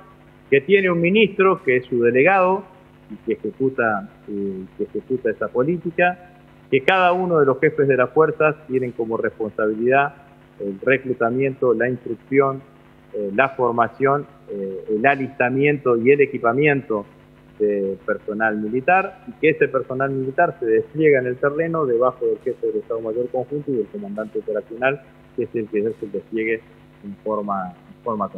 que 0.50 0.60
tiene 0.60 0.90
un 0.90 1.00
ministro 1.00 1.62
que 1.62 1.78
es 1.78 1.86
su 1.86 2.02
delegado 2.02 2.64
y 3.10 3.16
que 3.26 3.32
ejecuta, 3.34 4.08
eh, 4.28 4.64
que 4.76 4.84
ejecuta 4.84 5.30
esa 5.30 5.48
política, 5.48 6.32
que 6.70 6.80
cada 6.80 7.12
uno 7.12 7.38
de 7.38 7.46
los 7.46 7.58
jefes 7.60 7.86
de 7.88 7.96
las 7.96 8.10
fuerzas 8.10 8.56
tienen 8.66 8.92
como 8.92 9.16
responsabilidad 9.16 10.14
el 10.60 10.78
reclutamiento, 10.80 11.74
la 11.74 11.88
instrucción, 11.88 12.62
eh, 13.14 13.30
la 13.34 13.50
formación, 13.50 14.26
eh, 14.50 14.84
el 14.90 15.04
alistamiento 15.06 15.96
y 15.96 16.10
el 16.10 16.20
equipamiento 16.20 17.04
de 17.58 17.98
personal 18.06 18.56
militar 18.56 19.24
y 19.28 19.32
que 19.32 19.50
ese 19.50 19.68
personal 19.68 20.10
militar 20.10 20.56
se 20.58 20.66
despliega 20.66 21.20
en 21.20 21.26
el 21.26 21.36
terreno 21.36 21.84
debajo 21.84 22.26
del 22.26 22.38
jefe 22.38 22.66
del 22.66 22.76
Estado 22.76 23.00
Mayor 23.00 23.28
Conjunto 23.28 23.70
y 23.70 23.76
del 23.76 23.86
comandante 23.86 24.38
operacional, 24.38 25.02
que 25.36 25.44
es 25.44 25.54
el 25.54 25.68
que 25.68 25.80
hace 25.80 26.04
el 26.06 26.12
despliegue 26.12 26.60
en 27.04 27.16
forma, 27.24 27.70
en 27.70 28.04
forma 28.04 28.30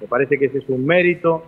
Me 0.00 0.06
parece 0.06 0.38
que 0.38 0.46
ese 0.46 0.58
es 0.58 0.68
un 0.68 0.84
mérito 0.84 1.44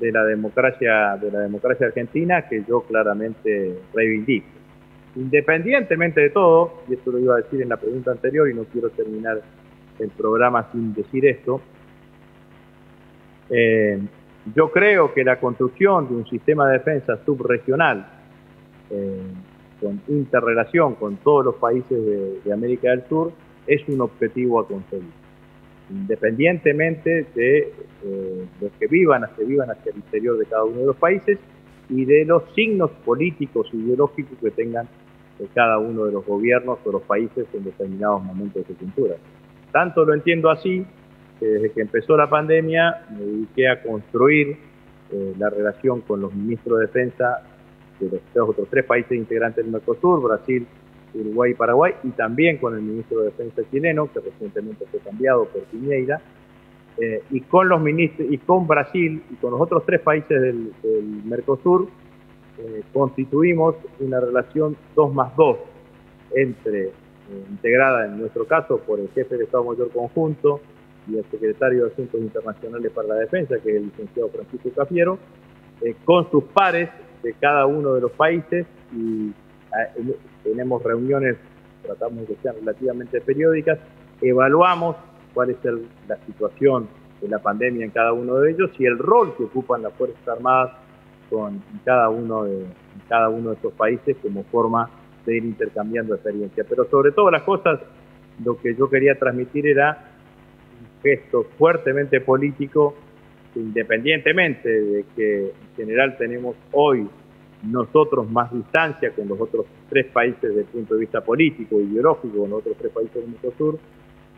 de 0.00 0.12
la 0.12 0.24
democracia 0.24 1.16
de 1.16 1.30
la 1.30 1.40
democracia 1.40 1.86
argentina 1.86 2.46
que 2.48 2.64
yo 2.68 2.82
claramente 2.82 3.78
reivindico. 3.94 4.46
Independientemente 5.16 6.20
de 6.20 6.30
todo, 6.30 6.82
y 6.88 6.94
esto 6.94 7.10
lo 7.10 7.18
iba 7.18 7.34
a 7.34 7.38
decir 7.38 7.62
en 7.62 7.70
la 7.70 7.76
pregunta 7.76 8.10
anterior 8.10 8.48
y 8.48 8.54
no 8.54 8.64
quiero 8.64 8.90
terminar 8.90 9.40
el 9.98 10.10
programa 10.10 10.70
sin 10.70 10.94
decir 10.94 11.26
esto, 11.26 11.60
eh, 13.50 13.98
yo 14.54 14.70
creo 14.70 15.12
que 15.12 15.24
la 15.24 15.40
construcción 15.40 16.08
de 16.08 16.14
un 16.14 16.26
sistema 16.26 16.68
de 16.68 16.78
defensa 16.78 17.18
subregional 17.24 18.06
eh, 18.90 19.22
con 19.80 20.00
interrelación 20.08 20.94
con 20.94 21.16
todos 21.16 21.44
los 21.44 21.54
países 21.56 22.44
de, 22.44 22.52
América 22.52 22.90
del 22.90 23.04
Sur 23.08 23.32
es 23.68 23.86
un 23.88 24.00
objetivo 24.00 24.60
a 24.60 24.66
conseguir. 24.66 25.10
Independientemente 25.90 27.26
de 27.34 27.72
eh, 28.04 28.46
los 28.60 28.72
que 28.72 28.86
vivan, 28.88 29.22
que 29.36 29.42
hacia 29.42 29.92
el 29.92 29.96
interior 29.96 30.36
de 30.38 30.46
cada 30.46 30.64
uno 30.64 30.80
de 30.80 30.86
los 30.86 30.96
países 30.96 31.38
y 31.88 32.04
de 32.04 32.24
los 32.24 32.42
signos 32.54 32.90
políticos 33.04 33.68
e 33.72 33.76
ideológicos 33.76 34.36
que 34.38 34.50
tengan 34.50 34.88
cada 35.54 35.78
uno 35.78 36.04
de 36.04 36.12
los 36.12 36.26
gobiernos 36.26 36.78
o 36.84 36.92
los 36.92 37.02
países 37.02 37.46
en 37.52 37.64
determinados 37.64 38.24
momentos 38.24 38.66
de 38.66 38.74
cultura. 38.74 39.14
Tanto 39.70 40.04
lo 40.04 40.12
entiendo 40.12 40.50
así 40.50 40.84
desde 41.40 41.70
que 41.70 41.80
empezó 41.80 42.16
la 42.16 42.28
pandemia 42.28 43.06
me 43.10 43.24
dediqué 43.24 43.68
a 43.68 43.82
construir 43.82 44.56
eh, 45.12 45.34
la 45.38 45.48
relación 45.50 46.00
con 46.00 46.20
los 46.20 46.34
ministros 46.34 46.80
de 46.80 46.86
defensa 46.86 47.42
de 48.00 48.20
los 48.34 48.48
otros 48.48 48.68
tres 48.70 48.84
países 48.84 49.12
integrantes 49.12 49.64
del 49.64 49.72
Mercosur, 49.72 50.22
Brasil, 50.22 50.66
Uruguay 51.20 51.52
y 51.52 51.54
Paraguay, 51.54 51.94
y 52.02 52.10
también 52.10 52.58
con 52.58 52.74
el 52.74 52.82
ministro 52.82 53.20
de 53.20 53.26
Defensa 53.26 53.62
chileno, 53.70 54.10
que 54.12 54.20
recientemente 54.20 54.84
fue 54.90 55.00
cambiado 55.00 55.46
por 55.46 55.62
Piñeira, 55.64 56.20
eh, 56.98 57.22
y 57.30 57.40
con 57.42 57.68
los 57.68 57.80
ministros, 57.80 58.28
y 58.30 58.38
con 58.38 58.66
Brasil 58.66 59.22
y 59.30 59.34
con 59.36 59.52
los 59.52 59.60
otros 59.60 59.84
tres 59.86 60.00
países 60.00 60.40
del, 60.40 60.72
Mercosur, 61.24 61.88
eh, 62.58 62.82
constituimos 62.92 63.76
una 64.00 64.20
relación 64.20 64.76
2 64.96 65.14
más 65.14 65.36
2 65.36 65.58
entre, 66.34 66.90
integrada 67.50 68.06
en 68.06 68.18
nuestro 68.18 68.46
caso 68.46 68.78
por 68.78 68.98
el 68.98 69.08
jefe 69.10 69.36
de 69.36 69.44
Estado 69.44 69.64
Mayor 69.64 69.90
Conjunto, 69.90 70.60
y 71.08 71.16
el 71.16 71.24
secretario 71.30 71.84
de 71.84 71.92
Asuntos 71.92 72.20
Internacionales 72.20 72.92
para 72.94 73.08
la 73.08 73.14
Defensa, 73.16 73.56
que 73.62 73.70
es 73.70 73.76
el 73.76 73.84
licenciado 73.86 74.28
Francisco 74.28 74.70
Cafiero, 74.76 75.18
eh, 75.80 75.94
con 76.04 76.30
sus 76.30 76.44
pares 76.44 76.90
de 77.22 77.32
cada 77.34 77.66
uno 77.66 77.94
de 77.94 78.00
los 78.00 78.12
países 78.12 78.66
y 78.92 79.28
eh, 79.28 80.16
tenemos 80.48 80.82
reuniones, 80.82 81.36
tratamos 81.82 82.20
de 82.20 82.34
que 82.34 82.42
sean 82.42 82.56
relativamente 82.56 83.20
periódicas, 83.20 83.78
evaluamos 84.20 84.96
cuál 85.34 85.50
es 85.50 85.58
la 86.08 86.16
situación 86.26 86.88
de 87.20 87.28
la 87.28 87.38
pandemia 87.38 87.84
en 87.84 87.90
cada 87.90 88.12
uno 88.12 88.36
de 88.36 88.52
ellos 88.52 88.70
y 88.78 88.86
el 88.86 88.98
rol 88.98 89.36
que 89.36 89.44
ocupan 89.44 89.82
las 89.82 89.92
Fuerzas 89.94 90.26
Armadas 90.26 90.72
con 91.28 91.62
cada 91.84 92.08
uno 92.08 92.44
de 92.44 92.64
cada 93.08 93.28
uno 93.28 93.50
de 93.50 93.56
estos 93.56 93.72
países 93.74 94.16
como 94.22 94.44
forma 94.44 94.88
de 95.24 95.36
ir 95.36 95.44
intercambiando 95.44 96.14
experiencias. 96.14 96.66
Pero 96.68 96.88
sobre 96.90 97.12
todas 97.12 97.32
las 97.32 97.42
cosas, 97.42 97.80
lo 98.44 98.58
que 98.58 98.74
yo 98.74 98.88
quería 98.88 99.18
transmitir 99.18 99.66
era 99.66 100.12
gesto 101.02 101.44
fuertemente 101.58 102.20
político, 102.20 102.94
independientemente 103.54 104.68
de 104.68 105.04
que 105.14 105.44
en 105.46 105.76
general 105.76 106.16
tenemos 106.18 106.56
hoy 106.72 107.08
nosotros 107.62 108.30
más 108.30 108.52
distancia 108.52 109.12
con 109.12 109.28
los 109.28 109.40
otros 109.40 109.66
tres 109.88 110.06
países 110.06 110.42
desde 110.42 110.60
el 110.60 110.66
punto 110.66 110.94
de 110.94 111.00
vista 111.00 111.20
político, 111.20 111.80
ideológico, 111.80 112.38
con 112.38 112.50
los 112.50 112.60
otros 112.60 112.76
tres 112.78 112.92
países 112.92 113.14
del 113.14 113.28
Mercosur, 113.28 113.78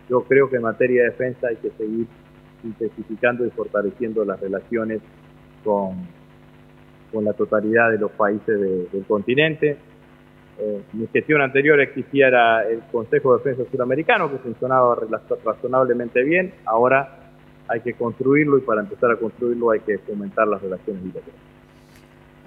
yo 0.08 0.22
creo 0.22 0.48
que 0.48 0.56
en 0.56 0.62
materia 0.62 1.02
de 1.02 1.10
defensa 1.10 1.48
hay 1.48 1.56
que 1.56 1.70
seguir 1.70 2.06
intensificando 2.64 3.46
y 3.46 3.50
fortaleciendo 3.50 4.24
las 4.24 4.40
relaciones 4.40 5.00
con, 5.64 6.06
con 7.12 7.24
la 7.24 7.32
totalidad 7.32 7.90
de 7.90 7.98
los 7.98 8.10
países 8.12 8.60
del 8.92 9.04
continente. 9.06 9.76
Eh, 10.58 10.82
mi 10.92 11.06
gestión 11.06 11.40
anterior 11.40 11.80
existía 11.80 12.28
el 12.62 12.80
Consejo 12.90 13.36
de 13.36 13.44
Defensa 13.44 13.70
Suramericano, 13.70 14.30
que 14.30 14.38
funcionaba 14.38 14.98
razonablemente 15.44 16.22
bien. 16.22 16.52
Ahora 16.66 17.32
hay 17.68 17.80
que 17.80 17.94
construirlo 17.94 18.58
y 18.58 18.62
para 18.62 18.80
empezar 18.80 19.12
a 19.12 19.16
construirlo 19.16 19.70
hay 19.70 19.80
que 19.80 19.98
fomentar 19.98 20.48
las 20.48 20.60
relaciones 20.60 21.02
bilaterales. 21.02 21.59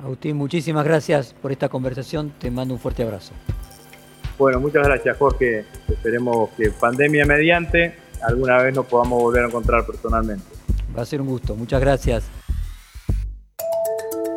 Agustín, 0.02 0.38
muchísimas 0.38 0.84
gracias 0.86 1.34
por 1.42 1.52
esta 1.52 1.70
conversación. 1.70 2.32
Te 2.40 2.50
mando 2.52 2.74
un 2.74 2.80
fuerte 2.80 3.04
abrazo. 3.04 3.34
Bueno, 4.38 4.60
muchas 4.60 4.86
gracias 4.86 5.18
Jorge. 5.18 5.66
Esperemos 5.88 6.50
que 6.58 6.72
pandemia 6.72 7.26
mediante 7.26 7.96
alguna 8.22 8.62
vez 8.62 8.74
nos 8.76 8.86
podamos 8.86 9.22
volver 9.22 9.44
a 9.44 9.48
encontrar 9.48 9.86
personalmente. 9.86 10.46
Va 10.98 11.04
a 11.04 11.06
ser 11.06 11.22
un 11.22 11.28
gusto. 11.28 11.56
Muchas 11.56 11.82
gracias. 11.82 12.24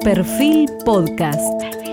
Perfil 0.02 0.68
Podcast. 0.84 1.85